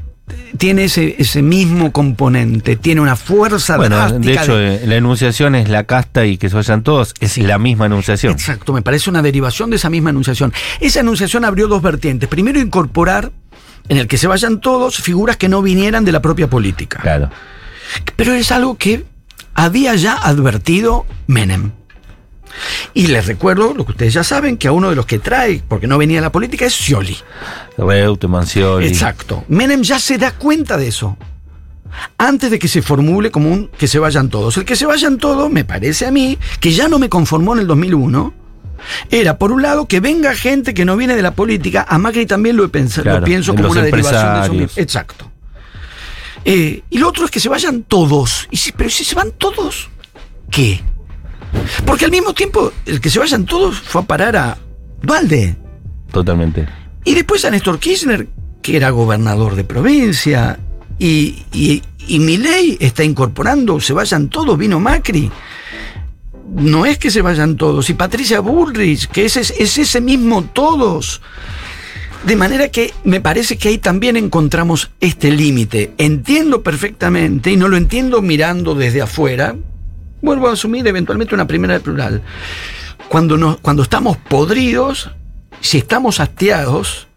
tiene 0.59 0.85
ese, 0.85 1.17
ese 1.19 1.43
mismo 1.43 1.93
componente, 1.93 2.77
tiene 2.77 3.01
una 3.01 3.17
fuerza 3.17 3.77
Bueno, 3.77 3.97
drástica 3.97 4.21
de 4.27 4.33
hecho, 4.33 4.57
de- 4.57 4.75
eh, 4.77 4.87
la 4.87 4.97
enunciación 4.97 5.55
es 5.55 5.69
la 5.69 5.85
casta 5.85 6.27
y 6.27 6.39
que 6.39 6.49
se 6.49 6.57
vayan 6.57 6.83
todos. 6.83 7.15
Es 7.21 7.39
la 7.39 7.59
misma 7.59 7.87
enunciación. 7.87 8.33
Exacto, 8.33 8.73
me 8.73 8.83
parece 8.83 9.11
una 9.11 9.23
derivación 9.23 9.71
de 9.71 9.77
esa 9.77 9.91
misma 9.91 10.11
enunciación. 10.11 10.53
Esa 10.81 11.01
enunciación 11.01 11.45
abrió 11.45 11.69
dos 11.69 11.83
vertientes. 11.83 12.29
Primero, 12.29 12.61
incorporar 12.61 13.33
en 13.89 13.97
el 13.97 14.07
que 14.09 14.19
se 14.19 14.27
vayan 14.27 14.61
todos 14.61 14.97
figuras 14.99 15.37
que 15.37 15.49
no 15.49 15.63
vinieran 15.63 16.05
de 16.05 16.13
la 16.13 16.21
propia 16.23 16.49
política. 16.49 16.99
Claro. 17.01 17.31
Pero 18.17 18.35
es 18.35 18.53
algo 18.53 18.77
que 18.77 19.05
había 19.55 19.95
ya 19.97 20.15
advertido 20.15 21.07
Menem. 21.27 21.73
Y 22.95 23.07
les 23.07 23.27
recuerdo, 23.27 23.75
lo 23.75 23.85
que 23.85 23.93
ustedes 23.93 24.15
ya 24.15 24.25
saben, 24.25 24.57
que 24.57 24.69
a 24.69 24.73
uno 24.73 24.91
de 24.91 24.97
los 24.97 25.07
que 25.07 25.19
trae, 25.19 25.63
porque 25.67 25.87
no 25.87 25.99
venía 25.99 26.19
de 26.19 26.23
la 26.23 26.33
política, 26.33 26.67
es 26.67 26.75
Scioli. 26.75 27.17
Reute, 27.79 28.29
Mancioli. 28.29 28.87
Exacto. 28.87 29.45
Menem 29.49 29.83
ya 29.83 29.99
se 29.99 30.19
da 30.19 30.33
cuenta 30.33 30.77
de 30.77 30.89
eso. 30.89 31.17
Antes 32.19 32.51
de 32.51 32.59
que 32.59 32.69
se 32.69 32.83
formule 32.83 33.31
como 33.31 33.51
un 33.51 33.69
que 33.69 33.89
se 33.89 33.99
vayan 33.99 34.29
todos. 34.29 34.57
El 34.57 34.65
que 34.65 34.77
se 34.77 34.87
vayan 34.87 35.19
todos, 35.19 35.51
me 35.51 35.65
parece 35.65 36.07
a 36.07 36.11
mí, 36.11 36.39
que 36.61 36.73
ya 36.73 36.89
no 36.89 36.99
me 36.99 37.09
conformó 37.09 37.55
en 37.55 37.61
el 37.61 37.67
2001, 37.67 38.35
era, 39.11 39.39
por 39.39 39.53
un 39.53 39.63
lado, 39.63 39.87
que 39.87 40.01
venga 40.01 40.35
gente 40.35 40.75
que 40.75 40.85
no 40.85 40.97
viene 40.97 41.17
de 41.17 41.23
la 41.23 41.35
política. 41.35 41.85
A 41.89 41.99
Macri 41.99 42.27
también 42.27 42.57
lo, 42.57 42.65
he 42.65 42.69
pensado, 42.69 43.05
Claro, 43.05 43.21
lo 43.21 43.25
pienso 43.27 43.55
como 43.55 43.71
una 43.71 43.83
derivación 43.83 44.59
de 44.59 44.65
eso. 44.65 44.81
Exacto. 44.81 45.31
Eh, 46.45 46.83
y 46.89 46.99
lo 46.99 47.09
otro 47.09 47.25
es 47.25 47.31
que 47.31 47.41
se 47.41 47.49
vayan 47.49 47.83
todos. 47.83 48.49
Y 48.51 48.57
si, 48.57 48.73
pero 48.73 48.89
si 48.89 49.05
se 49.05 49.15
van 49.15 49.33
todos, 49.33 49.91
¿qué? 50.51 50.81
Porque 51.85 52.05
al 52.05 52.11
mismo 52.11 52.33
tiempo, 52.33 52.73
el 52.87 53.01
que 53.01 53.11
se 53.11 53.19
vayan 53.19 53.45
todos 53.45 53.79
fue 53.81 54.03
a 54.03 54.05
parar 54.05 54.37
a 54.37 54.59
Dualde. 55.03 55.57
Totalmente. 56.13 56.67
Y 57.05 57.15
después 57.15 57.45
a 57.45 57.51
Néstor 57.51 57.79
Kirchner, 57.79 58.29
que 58.63 58.77
era 58.77 58.91
gobernador 58.91 59.55
de 59.55 59.65
provincia, 59.65 60.59
y, 60.99 61.45
y, 61.53 61.83
y 62.07 62.19
Milei 62.19 62.77
está 62.81 63.03
incorporando, 63.05 63.81
se 63.81 63.93
vayan 63.93 64.29
todos, 64.29 64.59
vino 64.59 64.79
Macri. 64.81 65.31
No 66.53 66.85
es 66.85 66.99
que 66.99 67.11
se 67.11 67.23
vayan 67.23 67.57
todos, 67.57 67.89
y 67.91 67.95
Patricia 67.95 68.41
Bullrich, 68.41 69.09
que 69.09 69.25
es, 69.25 69.37
es, 69.37 69.55
es 69.57 69.79
ese 69.79 70.01
mismo 70.01 70.43
todos. 70.45 71.23
De 72.27 72.37
manera 72.37 72.69
que 72.69 72.93
me 73.05 73.21
parece 73.21 73.57
que 73.57 73.69
ahí 73.69 73.79
también 73.79 74.17
encontramos 74.17 74.91
este 75.01 75.31
límite. 75.31 75.95
Entiendo 75.97 76.63
perfectamente, 76.63 77.51
y 77.51 77.57
no 77.57 77.69
lo 77.69 77.79
entiendo 77.79 78.21
mirando 78.21 78.75
desde 78.75 79.01
afuera, 79.01 79.57
vuelvo 80.23 80.49
a 80.49 80.53
asumir 80.53 80.87
eventualmente 80.87 81.35
una 81.35 81.47
primera 81.47 81.75
de 81.75 81.81
plural. 81.81 82.23
Cuando, 83.09 83.37
nos, 83.37 83.59
cuando 83.59 83.83
estamos 83.83 84.17
podridos, 84.17 85.11
si 85.61 85.79
estamos 85.79 86.21
hastiados, 86.21 87.09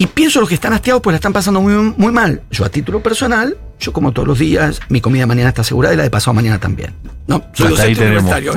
y 0.00 0.06
pienso 0.06 0.38
los 0.40 0.48
que 0.48 0.54
están 0.54 0.72
hastiados 0.72 1.02
pues 1.02 1.12
la 1.12 1.16
están 1.16 1.32
pasando 1.32 1.60
muy, 1.60 1.72
muy 1.96 2.12
mal. 2.12 2.42
Yo 2.52 2.64
a 2.64 2.68
título 2.68 3.02
personal, 3.02 3.56
yo 3.80 3.92
como 3.92 4.12
todos 4.12 4.28
los 4.28 4.38
días, 4.38 4.80
mi 4.88 5.00
comida 5.00 5.26
mañana 5.26 5.48
está 5.48 5.62
asegurada 5.62 5.94
y 5.94 5.96
la 5.96 6.04
de 6.04 6.10
pasado 6.10 6.34
mañana 6.34 6.60
también. 6.60 6.94
No, 7.26 7.44
soy 7.52 7.70
docente 7.70 8.02
universitario. 8.06 8.52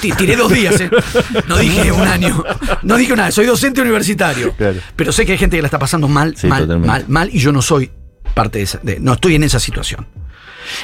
Ti- 0.00 0.12
Tiré 0.12 0.36
dos 0.36 0.52
días, 0.52 0.78
¿eh? 0.80 0.90
No 1.48 1.56
dije 1.56 1.90
un 1.90 2.02
año. 2.06 2.44
No 2.82 2.96
dije 2.96 3.16
nada, 3.16 3.30
soy 3.30 3.46
docente 3.46 3.80
universitario. 3.80 4.52
Claro. 4.56 4.78
Pero 4.94 5.10
sé 5.12 5.24
que 5.24 5.32
hay 5.32 5.38
gente 5.38 5.56
que 5.56 5.62
la 5.62 5.68
está 5.68 5.78
pasando 5.78 6.06
mal, 6.06 6.36
Sí, 6.36 6.46
mal, 6.48 6.62
totalmente. 6.62 6.86
mal, 6.88 7.04
mal, 7.08 7.30
y 7.32 7.38
yo 7.38 7.50
no 7.50 7.62
soy 7.62 7.90
parte 8.34 8.58
de 8.58 8.64
esa, 8.64 8.78
de- 8.82 9.00
no 9.00 9.14
estoy 9.14 9.36
en 9.36 9.44
esa 9.44 9.58
situación. 9.58 10.06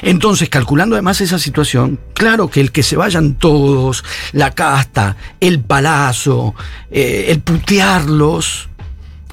Entonces, 0.01 0.49
calculando 0.49 0.95
además 0.95 1.21
esa 1.21 1.39
situación, 1.39 1.99
claro 2.13 2.49
que 2.49 2.61
el 2.61 2.71
que 2.71 2.83
se 2.83 2.95
vayan 2.95 3.35
todos, 3.35 4.03
la 4.31 4.51
casta, 4.51 5.15
el 5.39 5.61
palazo, 5.61 6.55
eh, 6.91 7.25
el 7.29 7.41
putearlos. 7.41 8.69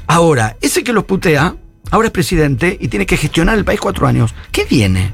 Ahora, 0.06 0.56
ese 0.60 0.84
que 0.84 0.92
los 0.92 1.04
putea, 1.04 1.54
ahora 1.90 2.08
es 2.08 2.12
presidente 2.12 2.76
y 2.80 2.88
tiene 2.88 3.06
que 3.06 3.16
gestionar 3.16 3.58
el 3.58 3.64
país 3.64 3.80
cuatro 3.80 4.06
años. 4.06 4.34
¿Qué 4.50 4.64
viene? 4.64 5.12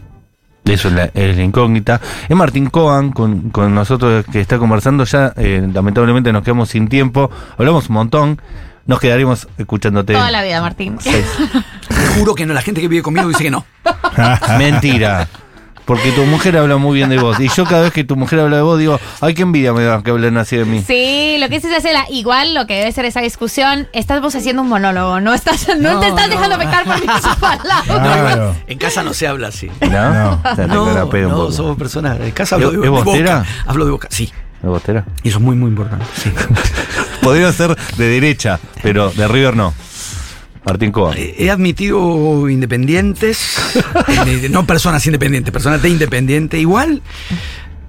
Eso 0.64 0.88
es 0.88 0.94
la, 0.94 1.04
es 1.12 1.36
la 1.36 1.42
incógnita. 1.42 2.00
Es 2.28 2.36
Martín 2.36 2.70
Coan 2.70 3.10
con, 3.10 3.50
con 3.50 3.74
nosotros 3.74 4.24
que 4.30 4.40
está 4.40 4.58
conversando. 4.58 5.04
Ya 5.04 5.32
eh, 5.36 5.66
lamentablemente 5.72 6.32
nos 6.32 6.42
quedamos 6.44 6.68
sin 6.68 6.88
tiempo. 6.88 7.30
Hablamos 7.58 7.88
un 7.88 7.94
montón. 7.94 8.40
Nos 8.86 9.00
quedaremos 9.00 9.48
escuchándote. 9.58 10.12
Toda 10.12 10.30
la 10.30 10.42
vida, 10.42 10.60
Martín. 10.60 10.98
Juro 12.18 12.34
que 12.34 12.46
no, 12.46 12.54
la 12.54 12.62
gente 12.62 12.80
que 12.80 12.88
vive 12.88 13.02
conmigo 13.02 13.28
dice 13.28 13.42
que 13.44 13.50
no. 13.50 13.64
Mentira. 14.58 15.28
Porque 15.84 16.12
tu 16.12 16.22
mujer 16.24 16.56
habla 16.56 16.76
muy 16.76 16.94
bien 16.94 17.08
de 17.10 17.18
vos. 17.18 17.40
Y 17.40 17.48
yo 17.48 17.64
cada 17.64 17.82
vez 17.82 17.92
que 17.92 18.04
tu 18.04 18.14
mujer 18.14 18.38
habla 18.38 18.56
de 18.56 18.62
vos 18.62 18.78
digo, 18.78 19.00
ay, 19.20 19.34
qué 19.34 19.42
envidia 19.42 19.72
me 19.72 19.82
da 19.82 20.00
que 20.00 20.12
hablen 20.12 20.36
así 20.36 20.56
de 20.56 20.64
mí. 20.64 20.80
Sí, 20.86 21.36
lo 21.40 21.48
que 21.48 21.56
es 21.56 21.64
hacer 21.64 21.92
la, 21.92 22.04
igual 22.08 22.54
lo 22.54 22.68
que 22.68 22.74
debe 22.78 22.92
ser 22.92 23.04
esa 23.04 23.20
discusión, 23.20 23.88
estamos 23.92 24.32
haciendo 24.36 24.62
un 24.62 24.68
monólogo, 24.68 25.20
no 25.20 25.34
estás, 25.34 25.66
no, 25.80 25.94
No, 25.94 26.00
te 26.00 26.06
estás 26.06 26.28
no. 26.28 26.34
dejando 26.36 26.56
pecar 26.58 26.84
por 26.84 27.00
mis 27.00 27.10
palabras. 27.40 27.82
Claro. 27.84 28.54
En 28.68 28.78
casa 28.78 29.02
no 29.02 29.12
se 29.12 29.26
habla 29.26 29.48
así. 29.48 29.68
¿No? 29.80 30.40
No. 30.68 31.08
No, 31.28 31.50
somos 31.50 31.76
personas. 31.76 32.20
En 32.20 32.30
casa 32.30 32.54
hablo 32.54 32.68
¿Es- 32.70 32.78
de, 32.80 32.84
es 32.84 32.90
boca. 33.04 33.44
Hablo 33.66 33.84
de 33.84 33.90
boca, 33.90 34.08
sí. 34.10 34.32
¿De 34.62 34.68
Bostera? 34.68 35.04
Y 35.24 35.30
eso 35.30 35.38
es 35.38 35.44
muy, 35.44 35.56
muy 35.56 35.70
importante. 35.70 36.06
Sí. 36.14 36.30
Podría 37.22 37.52
ser 37.52 37.76
de 37.96 38.08
derecha, 38.08 38.60
pero 38.84 39.10
de 39.10 39.26
River 39.26 39.56
no. 39.56 39.74
Martín 40.64 40.92
Coa. 40.92 41.14
Eh, 41.16 41.34
He 41.38 41.50
admitido 41.50 42.48
independientes, 42.48 43.58
eh, 44.26 44.48
no 44.50 44.66
personas 44.66 45.04
independientes, 45.06 45.52
personas 45.52 45.82
de 45.82 45.88
independiente. 45.88 46.58
Igual, 46.58 47.02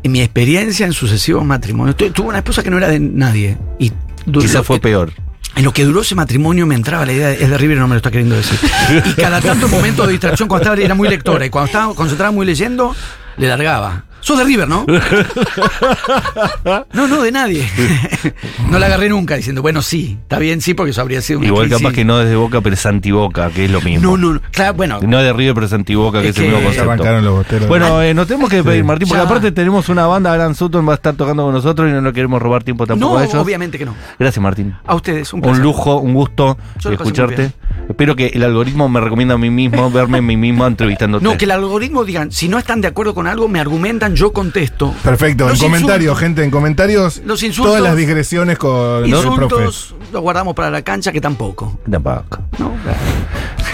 en 0.02 0.12
mi 0.12 0.22
experiencia 0.22 0.86
en 0.86 0.94
sucesivos 0.94 1.46
matrimonios, 1.46 1.96
tu- 1.96 2.10
tuve 2.12 2.30
una 2.30 2.40
esposa 2.40 2.64
que 2.64 2.70
no 2.72 2.78
era 2.78 2.88
de 2.90 3.00
nadie. 3.00 3.58
Y 3.80 3.92
Quizás 4.32 4.66
fue 4.66 4.78
que- 4.78 4.82
peor. 4.82 5.14
En 5.56 5.64
lo 5.64 5.72
que 5.72 5.86
duró 5.86 6.02
ese 6.02 6.16
matrimonio 6.16 6.66
me 6.66 6.74
entraba 6.74 7.06
la 7.06 7.14
idea, 7.14 7.28
de, 7.28 7.44
es 7.44 7.48
de 7.50 7.58
River, 7.60 7.78
no 7.78 7.88
me 7.88 7.94
lo 7.94 7.98
está 7.98 8.10
queriendo 8.10 8.36
decir. 8.36 8.58
Y 9.06 9.14
cada 9.14 9.40
tanto 9.40 9.68
momento 9.68 10.04
de 10.08 10.14
distracción, 10.14 10.50
cuando 10.50 10.64
estaba, 10.64 10.82
era 10.84 10.96
muy 10.96 11.08
lectora, 11.08 11.46
y 11.46 11.52
cuando 11.52 11.68
estaba 11.68 11.94
concentrada 11.94 12.32
muy 12.32 12.44
leyendo, 12.44 12.96
le 13.38 13.48
largaba. 13.48 14.04
Sos 14.24 14.38
de 14.38 14.46
River, 14.46 14.70
¿no? 14.70 14.86
No, 16.94 17.08
no, 17.08 17.22
de 17.22 17.32
nadie. 17.32 17.68
No 18.70 18.80
la 18.80 18.88
agarré 18.88 19.10
nunca 19.10 19.36
diciendo, 19.36 19.62
bueno, 19.62 19.82
sí, 19.84 20.18
está 20.22 20.40
bien, 20.40 20.60
sí, 20.62 20.74
porque 20.74 20.92
eso 20.92 21.02
habría 21.02 21.22
sido 21.22 21.40
una 21.40 21.48
Igual 21.50 21.70
capaz 21.70 21.92
que 21.94 22.04
no 22.06 22.18
desde 22.18 22.36
Boca, 22.36 22.62
pero 22.62 22.74
es 22.74 22.84
antiboca, 22.88 23.52
que 23.52 23.66
es 23.66 23.72
lo 23.72 23.82
mismo. 23.82 24.12
No, 24.12 24.18
no, 24.18 24.34
no. 24.36 24.42
Claro, 24.52 24.74
bueno. 24.74 25.00
No 25.06 25.20
de 25.22 25.32
River, 25.32 25.54
pero 25.54 25.66
es 25.68 25.74
antiboca, 25.74 26.22
que 26.22 26.30
Es 26.30 26.38
es, 26.38 26.44
el 26.44 26.50
que- 26.50 26.56
mismo 26.58 26.72
Se 26.74 26.84
concepto. 26.84 27.22
los 27.22 27.34
boteros. 27.36 27.68
Bueno, 27.68 28.02
eh, 28.02 28.14
nos 28.16 28.26
tenemos 28.28 28.50
que 28.50 28.56
despedir, 28.58 28.84
Martín, 28.84 29.08
porque 29.08 29.22
Ya. 29.22 29.28
aparte 29.28 29.52
tenemos 29.52 29.90
una 29.90 30.08
banda, 30.08 30.34
Alan 30.34 30.56
Sutton 30.56 30.88
va 30.88 30.94
a 30.94 30.96
estar 30.96 31.14
tocando 31.16 31.44
con 31.44 31.54
nosotros 31.54 31.88
y 31.90 31.94
no 31.94 32.02
nos 32.02 32.14
queremos 32.14 32.42
robar 32.42 32.64
tiempo 32.64 32.88
tampoco 32.88 33.14
no, 33.14 33.20
a 33.20 33.24
ellos. 33.26 33.36
obviamente 33.36 33.78
que 33.78 33.86
no. 33.86 33.94
Gracias, 34.18 34.42
Martín. 34.42 34.74
A 34.88 34.96
ustedes, 34.96 35.32
un 35.34 35.40
Un, 35.40 35.44
placer. 35.44 35.64
lujo, 35.64 35.98
un 35.98 36.14
gusto 36.16 36.58
escucharte. 36.90 37.52
Espero 37.90 38.16
que 38.16 38.28
el 38.28 38.44
algoritmo 38.44 38.88
me 38.90 39.02
recomienda 39.02 39.36
a 39.36 39.38
mí 39.38 39.50
mismo, 39.52 39.92
verme 39.92 40.18
a 40.20 40.22
mí 40.22 40.38
mismo 40.38 40.66
entrevistándote. 40.66 41.24
No, 41.24 41.38
que 41.38 41.46
el 41.46 41.52
algoritmo 41.52 42.06
digan, 42.06 42.32
si 42.32 42.48
no 42.48 42.58
están 42.58 42.82
de 42.82 42.88
acuerdo 42.88 43.14
con 43.14 43.28
algo, 43.28 43.48
me 43.48 43.60
argumentan, 43.60 44.13
yo 44.14 44.32
contesto. 44.34 44.94
Perfecto, 45.04 45.48
Los 45.48 45.60
en 45.62 45.68
comentarios, 45.68 46.12
insultos- 46.14 46.20
gente, 46.20 46.44
en 46.44 46.52
comentarios. 46.52 47.22
Los 47.26 47.44
insultos- 47.44 47.72
Todas 47.72 47.82
las 47.82 47.96
digresiones 47.98 48.58
con 48.58 49.04
el 49.06 49.12
profe. 49.12 49.28
Insultos 49.28 49.96
los 50.12 50.22
guardamos 50.22 50.54
para 50.56 50.70
la 50.72 50.82
cancha, 50.82 51.12
que 51.12 51.20
tampoco. 51.22 51.80
Tampoco. 51.90 52.40
¿no? 52.60 52.72